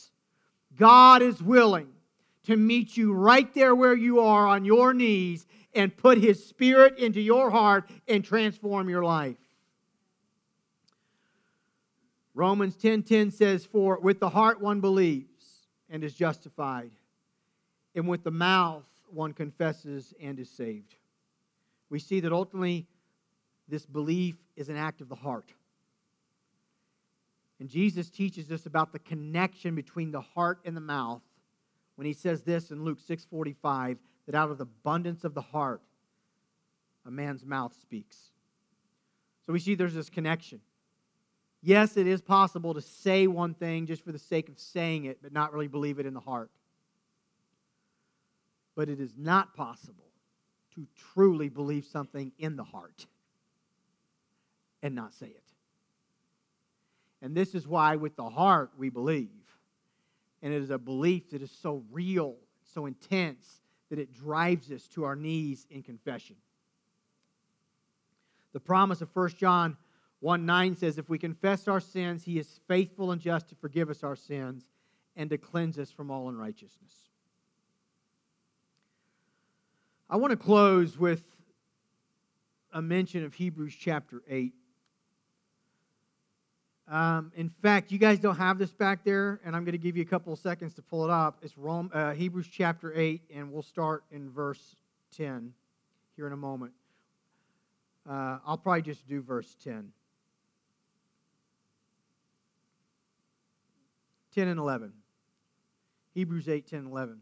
God 0.79 1.23
is 1.23 1.43
willing 1.43 1.89
to 2.45 2.57
meet 2.57 2.97
you 2.97 3.13
right 3.13 3.53
there 3.53 3.75
where 3.75 3.95
you 3.95 4.21
are 4.21 4.47
on 4.47 4.65
your 4.65 4.95
knees 4.95 5.47
and 5.75 5.95
put 5.95 6.19
His 6.19 6.45
Spirit 6.45 6.99
into 6.99 7.21
your 7.21 7.51
heart 7.51 7.91
and 8.07 8.25
transform 8.25 8.89
your 8.89 9.05
life. 9.05 9.37
Romans 12.35 12.77
10:10 12.77 13.33
says, 13.33 13.67
For 13.67 13.99
with 13.99 14.21
the 14.21 14.31
heart 14.31 14.61
one 14.61 14.81
believes 14.81 15.67
and 15.91 16.05
is 16.05 16.15
justified, 16.15 16.93
and 17.95 18.09
with 18.09 18.23
the 18.23 18.31
mouth 18.31 18.87
one 19.11 19.33
confesses 19.33 20.15
and 20.21 20.39
is 20.39 20.49
saved. 20.49 20.95
We 21.91 21.99
see 21.99 22.21
that 22.21 22.33
ultimately 22.33 22.87
this 23.67 23.85
belief 23.85 24.37
is 24.57 24.69
an 24.69 24.77
act 24.77 25.01
of 25.01 25.09
the 25.09 25.15
heart. 25.15 25.53
And 27.61 27.69
Jesus 27.69 28.09
teaches 28.09 28.51
us 28.51 28.67
about 28.67 28.93
the 28.93 28.99
connection 28.99 29.75
between 29.75 30.13
the 30.13 30.21
heart 30.21 30.61
and 30.65 30.77
the 30.77 30.81
mouth 30.81 31.23
when 31.97 32.07
he 32.07 32.13
says 32.13 32.43
this 32.43 32.71
in 32.71 32.85
Luke 32.85 33.01
6:45 33.01 33.99
that 34.27 34.35
out 34.35 34.51
of 34.51 34.59
the 34.59 34.63
abundance 34.63 35.25
of 35.25 35.35
the 35.35 35.41
heart 35.41 35.83
a 37.05 37.11
man's 37.11 37.45
mouth 37.45 37.75
speaks. 37.81 38.31
So 39.47 39.53
we 39.53 39.59
see 39.59 39.75
there's 39.75 39.95
this 39.95 40.11
connection. 40.11 40.61
Yes, 41.63 41.97
it 41.97 42.07
is 42.07 42.21
possible 42.21 42.75
to 42.75 42.81
say 42.81 43.27
one 43.27 43.55
thing 43.55 43.87
just 43.87 44.05
for 44.05 44.13
the 44.13 44.19
sake 44.19 44.49
of 44.49 44.59
saying 44.59 45.07
it, 45.07 45.19
but 45.23 45.33
not 45.33 45.53
really 45.53 45.67
believe 45.67 45.99
it 45.99 46.07
in 46.07 46.15
the 46.15 46.21
heart. 46.21 46.51
But 48.77 48.89
it 48.89 49.01
is 49.01 49.15
not 49.17 49.55
possible 49.55 50.05
to 50.75 50.87
truly 50.95 51.49
believe 51.49 51.85
something 51.85 52.31
in 52.39 52.57
the 52.57 52.63
heart 52.63 53.07
and 54.83 54.95
not 54.95 55.15
say 55.15 55.27
it. 55.27 55.48
And 57.21 57.35
this 57.35 57.55
is 57.55 57.67
why, 57.67 57.97
with 57.97 58.17
the 58.17 58.29
heart, 58.29 58.71
we 58.79 58.91
believe. 58.91 59.31
And 60.43 60.53
it 60.53 60.63
is 60.63 60.71
a 60.71 60.79
belief 60.79 61.31
that 61.31 61.43
is 61.43 61.51
so 61.51 61.83
real, 61.91 62.37
so 62.75 62.87
intense, 62.87 63.61
that 63.91 63.99
it 63.99 64.13
drives 64.13 64.71
us 64.71 64.87
to 64.89 65.05
our 65.05 65.17
knees 65.17 65.67
in 65.71 65.83
confession. 65.83 66.37
The 68.53 68.61
promise 68.61 69.01
of 69.01 69.15
1 69.15 69.31
John 69.31 69.77
1 70.21 70.47
9 70.47 70.77
says, 70.77 70.99
If 70.99 71.09
we 71.09 71.19
confess 71.19 71.69
our 71.69 71.81
sins, 71.81 72.25
he 72.25 72.39
is 72.39 72.61
faithful 72.67 73.13
and 73.13 73.21
just 73.21 73.49
to 73.49 73.55
forgive 73.55 73.91
us 73.91 74.03
our 74.03 74.17
sins 74.17 74.65
and 75.17 75.31
to 75.31 75.39
cleanse 75.39 75.79
us 75.79 75.91
from 75.91 76.11
all 76.11 76.29
unrighteousness. 76.29 76.93
I 80.11 80.17
want 80.17 80.31
to 80.31 80.37
close 80.37 80.99
with 80.99 81.23
a 82.73 82.81
mention 82.81 83.25
of 83.25 83.35
Hebrews 83.35 83.75
chapter 83.79 84.23
8. 84.29 84.55
Um, 86.91 87.33
in 87.37 87.51
fact, 87.51 87.93
you 87.93 87.99
guys 87.99 88.19
don't 88.19 88.37
have 88.37 88.57
this 88.59 88.73
back 88.73 89.05
there, 89.05 89.41
and 89.45 89.55
I'm 89.55 89.65
going 89.65 89.73
to 89.73 89.79
give 89.79 89.95
you 89.95 90.03
a 90.03 90.07
couple 90.07 90.33
of 90.33 90.39
seconds 90.39 90.73
to 90.75 90.83
pull 90.83 91.05
it 91.05 91.11
up. 91.11 91.39
It's 91.43 91.59
Rome, 91.59 91.91
uh, 91.93 92.13
Hebrews 92.13 92.49
chapter 92.51 92.95
8, 92.99 93.21
and 93.35 93.53
we'll 93.53 93.63
start 93.63 94.05
in 94.11 94.31
verse 94.31 94.77
10 95.15 95.53
here 96.17 96.27
in 96.27 96.33
a 96.33 96.37
moment. 96.37 96.73
Uh, 98.09 98.39
I'll 98.47 98.57
probably 98.57 98.81
just 98.81 99.07
do 99.07 99.21
verse 99.21 99.55
10. 99.63 99.93
10 104.35 104.49
and 104.49 104.59
11. 104.59 104.93
Hebrews 106.15 106.49
8, 106.49 106.67
10, 106.67 106.87
11. 106.87 107.21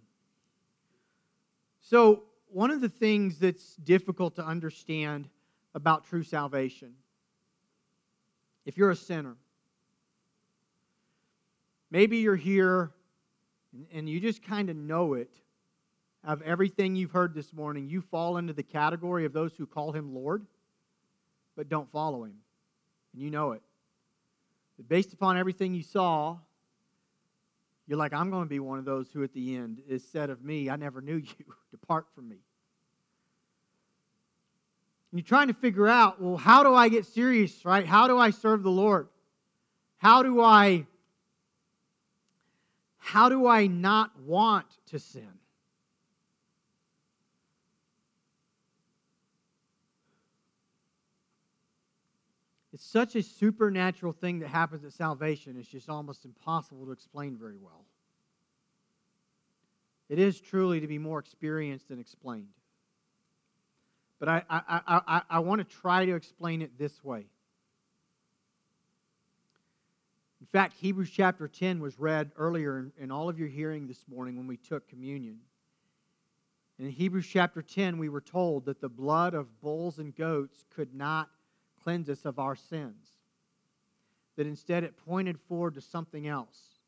So, 1.80 2.22
one 2.52 2.70
of 2.70 2.80
the 2.80 2.88
things 2.88 3.40
that's 3.40 3.74
difficult 3.76 4.36
to 4.36 4.46
understand 4.46 5.28
about 5.74 6.04
true 6.04 6.22
salvation, 6.22 6.94
if 8.64 8.76
you're 8.76 8.90
a 8.90 8.96
sinner, 8.96 9.36
maybe 11.90 12.18
you're 12.18 12.36
here 12.36 12.90
and 13.92 14.08
you 14.08 14.20
just 14.20 14.42
kind 14.42 14.70
of 14.70 14.76
know 14.76 15.14
it 15.14 15.30
of 16.24 16.42
everything 16.42 16.96
you've 16.96 17.12
heard 17.12 17.34
this 17.34 17.52
morning, 17.52 17.88
you 17.88 18.00
fall 18.00 18.36
into 18.36 18.52
the 18.52 18.62
category 18.62 19.24
of 19.24 19.32
those 19.32 19.54
who 19.56 19.66
call 19.66 19.92
him 19.92 20.14
Lord 20.14 20.46
but 21.56 21.68
don't 21.68 21.90
follow 21.90 22.24
him. 22.24 22.34
And 23.14 23.22
you 23.22 23.30
know 23.30 23.52
it. 23.52 23.62
But 24.76 24.88
based 24.88 25.12
upon 25.14 25.38
everything 25.38 25.74
you 25.74 25.82
saw, 25.82 26.36
you're 27.88 27.98
like, 27.98 28.12
I'm 28.12 28.30
going 28.30 28.44
to 28.44 28.48
be 28.48 28.60
one 28.60 28.78
of 28.78 28.84
those 28.84 29.10
who 29.10 29.24
at 29.24 29.32
the 29.32 29.56
end 29.56 29.80
is 29.88 30.04
said 30.06 30.28
of 30.28 30.44
me, 30.44 30.68
I 30.68 30.76
never 30.76 31.00
knew 31.00 31.16
you. 31.16 31.44
Depart 31.70 32.06
from 32.14 32.28
me. 32.28 32.36
And 35.10 35.20
you're 35.20 35.26
trying 35.26 35.48
to 35.48 35.54
figure 35.54 35.88
out, 35.88 36.20
well, 36.20 36.36
how 36.36 36.62
do 36.62 36.74
I 36.74 36.88
get 36.88 37.06
serious, 37.06 37.64
right? 37.64 37.86
How 37.86 38.06
do 38.06 38.18
I 38.18 38.30
serve 38.30 38.62
the 38.62 38.70
Lord? 38.70 39.08
How 39.96 40.22
do 40.22 40.42
I 40.42 40.86
how 43.06 43.28
do 43.28 43.46
I 43.46 43.68
not 43.68 44.10
want 44.22 44.66
to 44.86 44.98
sin? 44.98 45.30
It's 52.72 52.84
such 52.84 53.14
a 53.14 53.22
supernatural 53.22 54.12
thing 54.12 54.40
that 54.40 54.48
happens 54.48 54.84
at 54.84 54.92
salvation, 54.92 55.56
it's 55.56 55.68
just 55.68 55.88
almost 55.88 56.24
impossible 56.24 56.84
to 56.86 56.90
explain 56.90 57.36
very 57.36 57.56
well. 57.56 57.84
It 60.08 60.18
is 60.18 60.40
truly 60.40 60.80
to 60.80 60.88
be 60.88 60.98
more 60.98 61.20
experienced 61.20 61.90
and 61.90 62.00
explained. 62.00 62.48
But 64.18 64.28
I, 64.28 64.42
I, 64.50 64.80
I, 65.06 65.22
I, 65.30 65.38
want 65.38 65.60
to 65.60 65.76
try 65.76 66.06
to 66.06 66.16
explain 66.16 66.60
it 66.60 66.76
this 66.76 67.04
way. 67.04 67.26
In 70.46 70.60
fact, 70.60 70.76
Hebrews 70.78 71.10
chapter 71.10 71.48
10 71.48 71.80
was 71.80 71.98
read 71.98 72.30
earlier 72.36 72.78
in, 72.78 72.92
in 72.98 73.10
all 73.10 73.28
of 73.28 73.36
your 73.36 73.48
hearing 73.48 73.88
this 73.88 74.04
morning 74.08 74.36
when 74.36 74.46
we 74.46 74.56
took 74.56 74.88
communion. 74.88 75.40
In 76.78 76.88
Hebrews 76.88 77.26
chapter 77.26 77.62
10, 77.62 77.98
we 77.98 78.08
were 78.08 78.20
told 78.20 78.64
that 78.66 78.80
the 78.80 78.88
blood 78.88 79.34
of 79.34 79.60
bulls 79.60 79.98
and 79.98 80.14
goats 80.14 80.64
could 80.70 80.94
not 80.94 81.30
cleanse 81.82 82.08
us 82.08 82.24
of 82.24 82.38
our 82.38 82.54
sins, 82.54 83.08
that 84.36 84.46
instead 84.46 84.84
it 84.84 84.96
pointed 84.96 85.36
forward 85.40 85.74
to 85.74 85.80
something 85.80 86.28
else. 86.28 86.78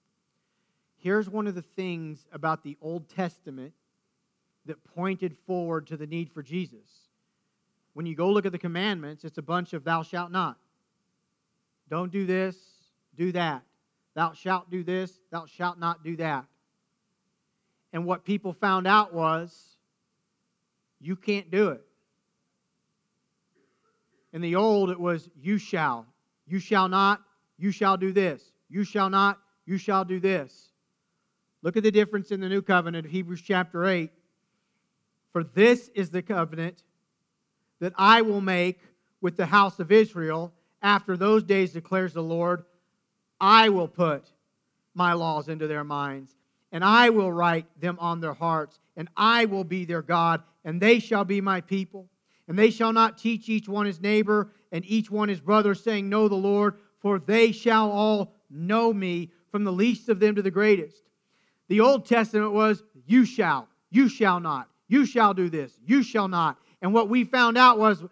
Here's 0.97 1.29
one 1.29 1.49
of 1.49 1.57
the 1.57 1.63
things 1.63 2.29
about 2.31 2.63
the 2.63 2.77
Old 2.81 3.09
Testament 3.09 3.73
that 4.67 4.85
pointed 4.95 5.37
forward 5.49 5.89
to 5.89 5.97
the 5.97 6.07
need 6.07 6.31
for 6.31 6.45
Jesus. 6.45 7.09
When 7.93 8.07
you 8.07 8.15
go 8.15 8.31
look 8.31 8.47
at 8.47 8.53
the 8.53 8.59
commandments, 8.59 9.25
it's 9.25 9.39
a 9.39 9.43
bunch 9.43 9.73
of 9.73 9.83
thou 9.83 10.05
shalt 10.05 10.31
not. 10.31 10.59
Don't 11.91 12.13
do 12.13 12.25
this, 12.25 12.57
do 13.19 13.33
that. 13.33 13.63
Thou 14.15 14.33
shalt 14.33 14.71
do 14.71 14.83
this, 14.83 15.21
thou 15.31 15.47
shalt 15.47 15.79
not 15.79 16.03
do 16.03 16.17
that. 16.17 16.47
And 17.93 18.07
what 18.07 18.25
people 18.25 18.53
found 18.53 18.87
out 18.87 19.13
was 19.13 19.77
you 21.01 21.17
can't 21.17 21.51
do 21.51 21.69
it. 21.69 21.83
In 24.33 24.41
the 24.41 24.57
old, 24.57 24.91
it 24.91 25.01
was 25.01 25.29
you 25.41 25.59
shall. 25.59 26.07
You 26.47 26.59
shall 26.59 26.89
not. 26.89 27.23
You 27.59 27.71
shall 27.71 27.97
do 27.97 28.13
this. 28.13 28.43
You 28.69 28.85
shall 28.85 29.11
not. 29.11 29.39
You 29.67 29.79
shall 29.79 30.05
do 30.05 30.21
this. 30.21 30.69
Look 31.63 31.77
at 31.77 31.83
the 31.83 31.91
difference 31.91 32.31
in 32.31 32.41
the 32.41 32.49
new 32.49 32.63
covenant 32.63 33.07
of 33.07 33.13
Hebrews 33.13 33.43
chapter 33.43 33.87
8. 33.87 34.11
For 35.33 35.45
this 35.45 35.89
is 35.95 36.11
the 36.11 36.23
covenant 36.23 36.83
that 37.81 37.93
I 37.97 38.23
will 38.23 38.41
make 38.41 38.81
with 39.21 39.37
the 39.37 39.47
house 39.47 39.79
of 39.79 39.91
Israel 39.91 40.53
after 40.83 41.17
those 41.17 41.43
days, 41.43 41.73
declares 41.73 42.13
the 42.13 42.23
Lord. 42.23 42.65
I 43.41 43.69
will 43.69 43.89
put 43.89 44.25
my 44.95 45.13
laws 45.13 45.49
into 45.49 45.67
their 45.67 45.85
minds, 45.85 46.35
and 46.73 46.85
I 46.85 47.11
will 47.11 47.33
write 47.33 47.67
them 47.81 47.97
on 48.01 48.21
their 48.21 48.35
hearts, 48.35 48.81
and 48.97 49.09
I 49.17 49.45
will 49.45 49.65
be 49.65 49.85
their 49.85 50.03
God, 50.03 50.43
and 50.65 50.81
they 50.81 50.99
shall 50.99 51.25
be 51.25 51.41
my 51.41 51.61
people. 51.61 52.09
And 52.49 52.59
they 52.59 52.71
shall 52.71 52.93
not 52.93 53.19
teach 53.19 53.49
each 53.49 53.69
one 53.69 53.87
his 53.87 54.01
neighbor 54.01 54.51
and 54.73 54.85
each 54.87 55.11
one 55.11 55.29
his 55.29 55.41
brother, 55.41 55.75
saying, 55.75 56.09
Know 56.09 56.29
the 56.29 56.35
Lord, 56.35 56.79
for 57.01 57.19
they 57.19 57.53
shall 57.53 57.91
all 57.91 58.35
know 58.51 58.93
me, 58.93 59.31
from 59.51 59.65
the 59.65 59.73
least 59.73 60.09
of 60.09 60.19
them 60.19 60.35
to 60.35 60.43
the 60.43 60.51
greatest. 60.51 61.03
The 61.69 61.81
Old 61.81 62.07
Testament 62.07 62.53
was, 62.53 62.83
You 63.07 63.25
shall, 63.25 63.69
you 63.91 64.09
shall 64.09 64.41
not, 64.41 64.69
you 64.89 65.07
shall 65.07 65.35
do 65.35 65.49
this, 65.49 65.73
you 65.87 66.03
shall 66.03 66.29
not. 66.29 66.59
And 66.81 66.95
what 66.95 67.09
we 67.09 67.25
found 67.25 67.59
out 67.59 67.79
was, 67.79 68.03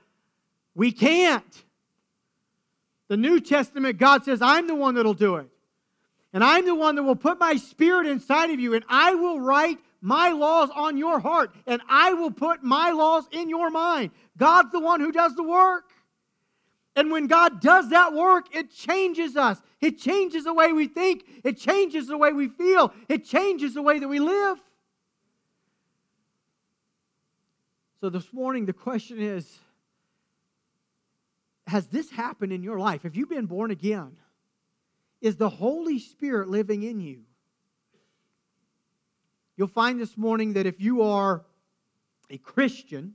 we 0.75 0.93
can't. 0.93 1.65
The 3.09 3.17
New 3.17 3.41
Testament, 3.41 3.99
God 3.99 4.25
says, 4.25 4.43
I'm 4.43 4.67
the 4.67 4.75
one 4.75 4.95
that'll 4.97 5.15
do 5.15 5.37
it. 5.37 5.49
And 6.33 6.43
I'm 6.43 6.67
the 6.67 6.75
one 6.75 6.97
that 6.97 7.03
will 7.03 7.17
put 7.17 7.39
my 7.39 7.57
spirit 7.57 8.07
inside 8.07 8.51
of 8.51 8.61
you, 8.61 8.75
and 8.75 8.85
I 8.89 9.15
will 9.15 9.41
write 9.41 9.79
my 10.01 10.31
laws 10.31 10.71
on 10.75 10.97
your 10.97 11.19
heart, 11.19 11.55
and 11.67 11.81
I 11.89 12.13
will 12.13 12.31
put 12.31 12.63
my 12.63 12.91
laws 12.91 13.25
in 13.31 13.49
your 13.49 13.71
mind. 13.71 14.11
God's 14.37 14.71
the 14.73 14.81
one 14.81 15.01
who 15.01 15.13
does 15.13 15.35
the 15.35 15.43
work. 15.43 15.85
And 16.95 17.11
when 17.11 17.27
God 17.27 17.61
does 17.61 17.91
that 17.91 18.13
work, 18.13 18.55
it 18.55 18.71
changes 18.71 19.37
us. 19.37 19.61
It 19.81 19.99
changes 19.99 20.45
the 20.45 20.55
way 20.55 20.73
we 20.73 20.89
think. 20.89 21.25
It 21.45 21.59
changes 21.59 22.07
the 22.07 22.17
way 22.17 22.33
we 22.33 22.49
feel. 22.49 22.93
It 23.09 23.25
changes 23.25 23.75
the 23.75 23.83
way 23.83 23.99
that 23.99 24.09
we 24.09 24.19
live. 24.19 24.59
So 28.01 28.11
this 28.11 28.33
morning, 28.33 28.67
the 28.67 28.73
question 28.73 29.21
is 29.21 29.59
Has 31.67 31.87
this 31.89 32.11
happened 32.11 32.53
in 32.53 32.63
your 32.63 32.79
life? 32.79 33.03
Have 33.03 33.17
you 33.17 33.27
been 33.27 33.47
born 33.47 33.71
again? 33.71 34.17
Is 35.21 35.37
the 35.37 35.49
Holy 35.49 35.99
Spirit 35.99 36.49
living 36.49 36.83
in 36.83 37.01
you? 37.01 37.23
You'll 39.57 39.69
find 39.69 39.99
this 39.99 40.17
morning 40.17 40.53
that 40.53 40.67
if 40.67 40.81
you 40.81 41.03
are 41.03 41.45
a 42.31 42.39
Christian, 42.39 43.15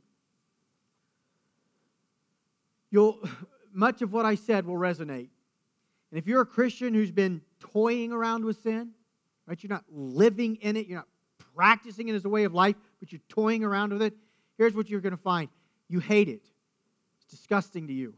you'll 2.90 3.20
much 3.74 4.02
of 4.02 4.12
what 4.12 4.26
I 4.26 4.36
said 4.36 4.66
will 4.66 4.76
resonate. 4.76 5.30
And 6.12 6.18
if 6.18 6.28
you're 6.28 6.42
a 6.42 6.46
Christian 6.46 6.94
who's 6.94 7.12
been 7.12 7.42
toying 7.62 8.12
around 8.12 8.44
with 8.44 8.62
sin, 8.62 8.92
right, 9.48 9.62
you're 9.64 9.70
not 9.70 9.86
living 9.90 10.58
in 10.58 10.76
it, 10.76 10.88
you're 10.88 10.98
not 10.98 11.08
practicing 11.56 12.10
it 12.10 12.16
as 12.16 12.26
a 12.26 12.30
way 12.30 12.44
of 12.44 12.54
life, 12.54 12.76
but 13.00 13.14
you're 13.14 13.22
toying 13.30 13.64
around 13.64 13.94
with 13.94 14.02
it, 14.02 14.14
here's 14.58 14.74
what 14.74 14.90
you're 14.90 15.00
going 15.00 15.16
to 15.16 15.22
find 15.22 15.48
you 15.88 16.00
hate 16.00 16.30
it. 16.30 16.46
It's 17.18 17.26
disgusting 17.30 17.88
to 17.88 17.94
you. 17.94 18.14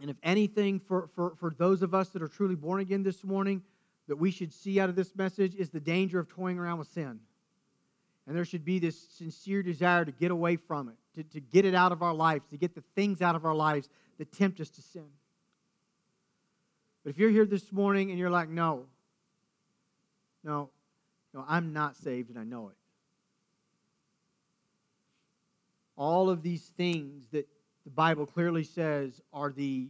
And 0.00 0.08
if 0.08 0.16
anything, 0.22 0.80
for, 0.80 1.08
for, 1.14 1.34
for 1.38 1.50
those 1.50 1.82
of 1.82 1.94
us 1.94 2.08
that 2.10 2.22
are 2.22 2.28
truly 2.28 2.54
born 2.54 2.80
again 2.80 3.02
this 3.02 3.22
morning, 3.22 3.62
that 4.08 4.16
we 4.16 4.30
should 4.30 4.52
see 4.52 4.80
out 4.80 4.88
of 4.88 4.96
this 4.96 5.14
message 5.14 5.54
is 5.54 5.68
the 5.70 5.80
danger 5.80 6.18
of 6.18 6.28
toying 6.28 6.58
around 6.58 6.78
with 6.78 6.88
sin. 6.88 7.20
And 8.26 8.36
there 8.36 8.44
should 8.44 8.64
be 8.64 8.78
this 8.78 8.98
sincere 8.98 9.62
desire 9.62 10.04
to 10.04 10.12
get 10.12 10.30
away 10.30 10.56
from 10.56 10.88
it, 10.88 10.94
to, 11.16 11.22
to 11.34 11.40
get 11.40 11.64
it 11.64 11.74
out 11.74 11.92
of 11.92 12.02
our 12.02 12.14
lives, 12.14 12.44
to 12.50 12.56
get 12.56 12.74
the 12.74 12.82
things 12.94 13.20
out 13.20 13.34
of 13.34 13.44
our 13.44 13.54
lives 13.54 13.88
that 14.18 14.32
tempt 14.32 14.60
us 14.60 14.70
to 14.70 14.82
sin. 14.82 15.06
But 17.04 17.10
if 17.10 17.18
you're 17.18 17.30
here 17.30 17.46
this 17.46 17.70
morning 17.72 18.10
and 18.10 18.18
you're 18.18 18.30
like, 18.30 18.48
no, 18.48 18.86
no, 20.44 20.70
no, 21.34 21.44
I'm 21.48 21.72
not 21.72 21.96
saved 21.96 22.30
and 22.30 22.38
I 22.38 22.44
know 22.44 22.68
it. 22.68 22.76
All 25.96 26.30
of 26.30 26.42
these 26.42 26.62
things 26.76 27.26
that 27.32 27.46
the 27.90 27.94
Bible 27.94 28.24
clearly 28.24 28.62
says 28.62 29.20
are 29.32 29.50
the 29.50 29.88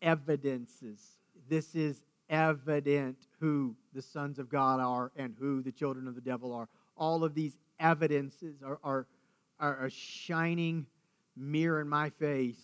evidences. 0.00 0.98
This 1.46 1.74
is 1.74 2.00
evident 2.30 3.18
who 3.40 3.76
the 3.92 4.00
sons 4.00 4.38
of 4.38 4.48
God 4.48 4.80
are 4.80 5.12
and 5.14 5.36
who 5.38 5.60
the 5.60 5.70
children 5.70 6.08
of 6.08 6.14
the 6.14 6.22
devil 6.22 6.50
are. 6.54 6.66
All 6.96 7.24
of 7.24 7.34
these 7.34 7.58
evidences 7.78 8.62
are, 8.62 8.78
are, 8.82 9.06
are 9.60 9.84
a 9.84 9.90
shining 9.90 10.86
mirror 11.36 11.82
in 11.82 11.90
my 11.90 12.08
face 12.08 12.62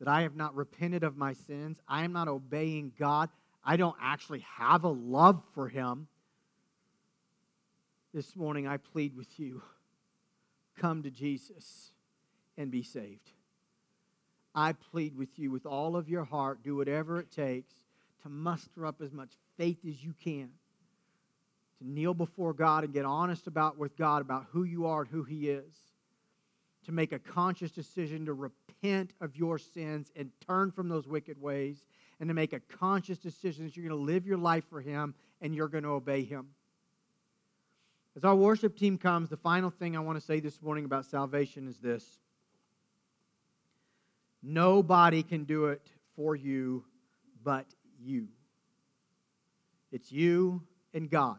that 0.00 0.08
I 0.08 0.22
have 0.22 0.34
not 0.34 0.56
repented 0.56 1.04
of 1.04 1.16
my 1.16 1.32
sins. 1.32 1.78
I 1.86 2.02
am 2.02 2.12
not 2.12 2.26
obeying 2.26 2.90
God. 2.98 3.30
I 3.64 3.76
don't 3.76 3.96
actually 4.02 4.44
have 4.56 4.82
a 4.82 4.88
love 4.88 5.40
for 5.54 5.68
Him. 5.68 6.08
This 8.12 8.34
morning, 8.34 8.66
I 8.66 8.78
plead 8.78 9.16
with 9.16 9.38
you 9.38 9.62
come 10.76 11.04
to 11.04 11.10
Jesus 11.10 11.92
and 12.58 12.70
be 12.70 12.82
saved. 12.82 13.30
I 14.54 14.72
plead 14.72 15.16
with 15.16 15.38
you 15.38 15.50
with 15.50 15.64
all 15.64 15.96
of 15.96 16.08
your 16.08 16.24
heart, 16.24 16.62
do 16.62 16.76
whatever 16.76 17.20
it 17.20 17.30
takes 17.30 17.72
to 18.22 18.28
muster 18.28 18.84
up 18.84 19.00
as 19.00 19.12
much 19.12 19.30
faith 19.56 19.78
as 19.88 20.02
you 20.04 20.12
can, 20.22 20.50
to 21.78 21.88
kneel 21.88 22.12
before 22.12 22.52
God 22.52 22.82
and 22.82 22.92
get 22.92 23.04
honest 23.04 23.46
about 23.46 23.78
with 23.78 23.96
God 23.96 24.20
about 24.20 24.46
who 24.50 24.64
you 24.64 24.86
are 24.86 25.02
and 25.02 25.10
who 25.10 25.22
He 25.22 25.48
is, 25.48 25.72
to 26.84 26.92
make 26.92 27.12
a 27.12 27.18
conscious 27.20 27.70
decision 27.70 28.26
to 28.26 28.32
repent 28.34 29.12
of 29.20 29.36
your 29.36 29.58
sins 29.58 30.10
and 30.16 30.30
turn 30.46 30.72
from 30.72 30.88
those 30.88 31.06
wicked 31.06 31.40
ways, 31.40 31.86
and 32.18 32.28
to 32.28 32.34
make 32.34 32.52
a 32.52 32.60
conscious 32.60 33.18
decision 33.18 33.64
that 33.64 33.76
you're 33.76 33.88
going 33.88 33.96
to 33.96 34.12
live 34.12 34.26
your 34.26 34.38
life 34.38 34.64
for 34.68 34.80
Him 34.80 35.14
and 35.40 35.54
you're 35.54 35.68
going 35.68 35.84
to 35.84 35.90
obey 35.90 36.24
Him. 36.24 36.48
As 38.16 38.24
our 38.24 38.34
worship 38.34 38.76
team 38.76 38.98
comes, 38.98 39.28
the 39.28 39.36
final 39.36 39.70
thing 39.70 39.96
I 39.96 40.00
want 40.00 40.18
to 40.18 40.24
say 40.24 40.40
this 40.40 40.60
morning 40.60 40.84
about 40.84 41.04
salvation 41.04 41.68
is 41.68 41.78
this 41.78 42.18
Nobody 44.42 45.22
can 45.22 45.44
do 45.44 45.66
it 45.66 45.82
for 46.16 46.36
you 46.36 46.84
but 47.42 47.66
you. 48.00 48.28
It's 49.92 50.12
you 50.12 50.62
and 50.94 51.10
God. 51.10 51.38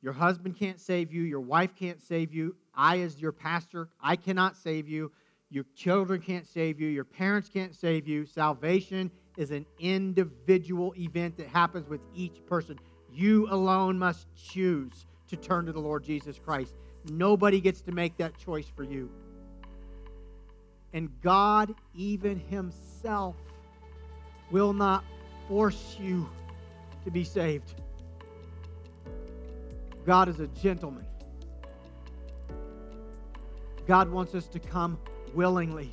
Your 0.00 0.12
husband 0.12 0.56
can't 0.56 0.80
save 0.80 1.12
you. 1.12 1.22
Your 1.22 1.40
wife 1.40 1.74
can't 1.74 2.00
save 2.00 2.32
you. 2.32 2.56
I, 2.74 3.00
as 3.00 3.20
your 3.20 3.32
pastor, 3.32 3.88
I 4.00 4.16
cannot 4.16 4.56
save 4.56 4.88
you. 4.88 5.10
Your 5.50 5.64
children 5.74 6.20
can't 6.20 6.46
save 6.46 6.80
you. 6.80 6.88
Your 6.88 7.04
parents 7.04 7.48
can't 7.48 7.74
save 7.74 8.06
you. 8.06 8.24
Salvation 8.24 9.10
is 9.36 9.50
an 9.50 9.66
individual 9.78 10.94
event 10.96 11.36
that 11.38 11.48
happens 11.48 11.88
with 11.88 12.00
each 12.14 12.44
person. 12.46 12.78
You 13.12 13.48
alone 13.50 13.98
must 13.98 14.26
choose 14.36 15.06
to 15.28 15.36
turn 15.36 15.66
to 15.66 15.72
the 15.72 15.80
Lord 15.80 16.04
Jesus 16.04 16.38
Christ. 16.38 16.74
Nobody 17.10 17.60
gets 17.60 17.80
to 17.82 17.92
make 17.92 18.16
that 18.18 18.38
choice 18.38 18.66
for 18.74 18.84
you. 18.84 19.10
And 20.92 21.10
God, 21.22 21.74
even 21.94 22.38
Himself, 22.38 23.36
will 24.50 24.72
not 24.72 25.04
force 25.46 25.96
you 26.00 26.28
to 27.04 27.10
be 27.10 27.24
saved. 27.24 27.74
God 30.06 30.28
is 30.28 30.40
a 30.40 30.46
gentleman. 30.46 31.06
God 33.86 34.10
wants 34.10 34.34
us 34.34 34.46
to 34.48 34.58
come 34.58 34.98
willingly. 35.34 35.90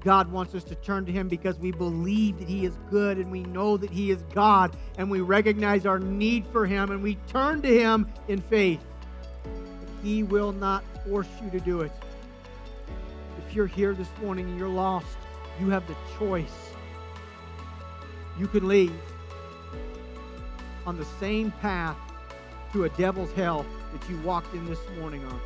God 0.00 0.32
wants 0.32 0.54
us 0.54 0.64
to 0.64 0.74
turn 0.74 1.06
to 1.06 1.12
Him 1.12 1.28
because 1.28 1.58
we 1.58 1.70
believe 1.70 2.38
that 2.38 2.48
He 2.48 2.64
is 2.64 2.76
good 2.90 3.18
and 3.18 3.30
we 3.30 3.42
know 3.44 3.76
that 3.76 3.90
He 3.90 4.10
is 4.10 4.22
God 4.34 4.76
and 4.98 5.10
we 5.10 5.20
recognize 5.20 5.86
our 5.86 5.98
need 5.98 6.46
for 6.48 6.66
Him 6.66 6.90
and 6.90 7.02
we 7.02 7.16
turn 7.28 7.62
to 7.62 7.68
Him 7.68 8.12
in 8.28 8.40
faith. 8.40 8.80
He 10.02 10.22
will 10.22 10.52
not 10.52 10.82
force 11.06 11.28
you 11.42 11.50
to 11.50 11.60
do 11.60 11.82
it. 11.82 11.92
You're 13.52 13.66
here 13.66 13.92
this 13.92 14.08
morning 14.22 14.48
and 14.48 14.58
you're 14.58 14.66
lost, 14.66 15.18
you 15.60 15.68
have 15.68 15.86
the 15.86 15.94
choice. 16.18 16.70
You 18.38 18.46
can 18.46 18.66
leave 18.66 18.94
on 20.86 20.96
the 20.96 21.04
same 21.20 21.50
path 21.60 21.98
to 22.72 22.84
a 22.84 22.88
devil's 22.90 23.30
hell 23.32 23.66
that 23.92 24.08
you 24.08 24.18
walked 24.22 24.54
in 24.54 24.64
this 24.64 24.78
morning 24.98 25.22
on. 25.26 25.40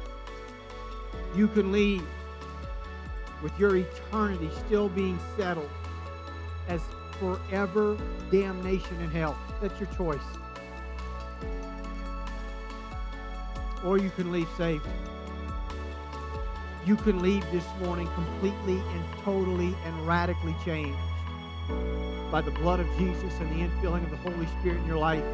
You 1.35 1.49
can 1.49 1.73
leave 1.73 2.05
with 3.43 3.59
your 3.59 3.77
eternity 3.77 4.51
still 4.67 4.89
being 4.89 5.19
settled 5.37 5.71
as 6.69 6.81
forever 7.19 7.99
damnation 8.31 9.01
in 9.01 9.11
hell. 9.11 9.37
That's 9.61 9.79
your 9.81 9.89
choice. 9.97 10.21
Or 13.85 13.99
you 13.99 14.11
can 14.11 14.31
leave 14.31 14.49
saved. 14.57 14.87
You 16.87 16.95
can 16.95 17.21
leave 17.21 17.45
this 17.51 17.67
morning 17.83 18.07
completely 18.15 18.79
and 18.79 19.05
totally 19.25 19.75
and 19.85 20.07
radically 20.07 20.55
changed 20.65 20.97
by 22.31 22.41
the 22.41 22.53
blood 22.53 22.79
of 22.79 22.87
Jesus 22.97 23.35
and 23.41 23.51
the 23.51 23.67
infilling 23.67 24.05
of 24.05 24.11
the 24.13 24.17
Holy 24.19 24.47
Spirit 24.61 24.79
in 24.79 24.87
your 24.87 24.99
life. 24.99 25.25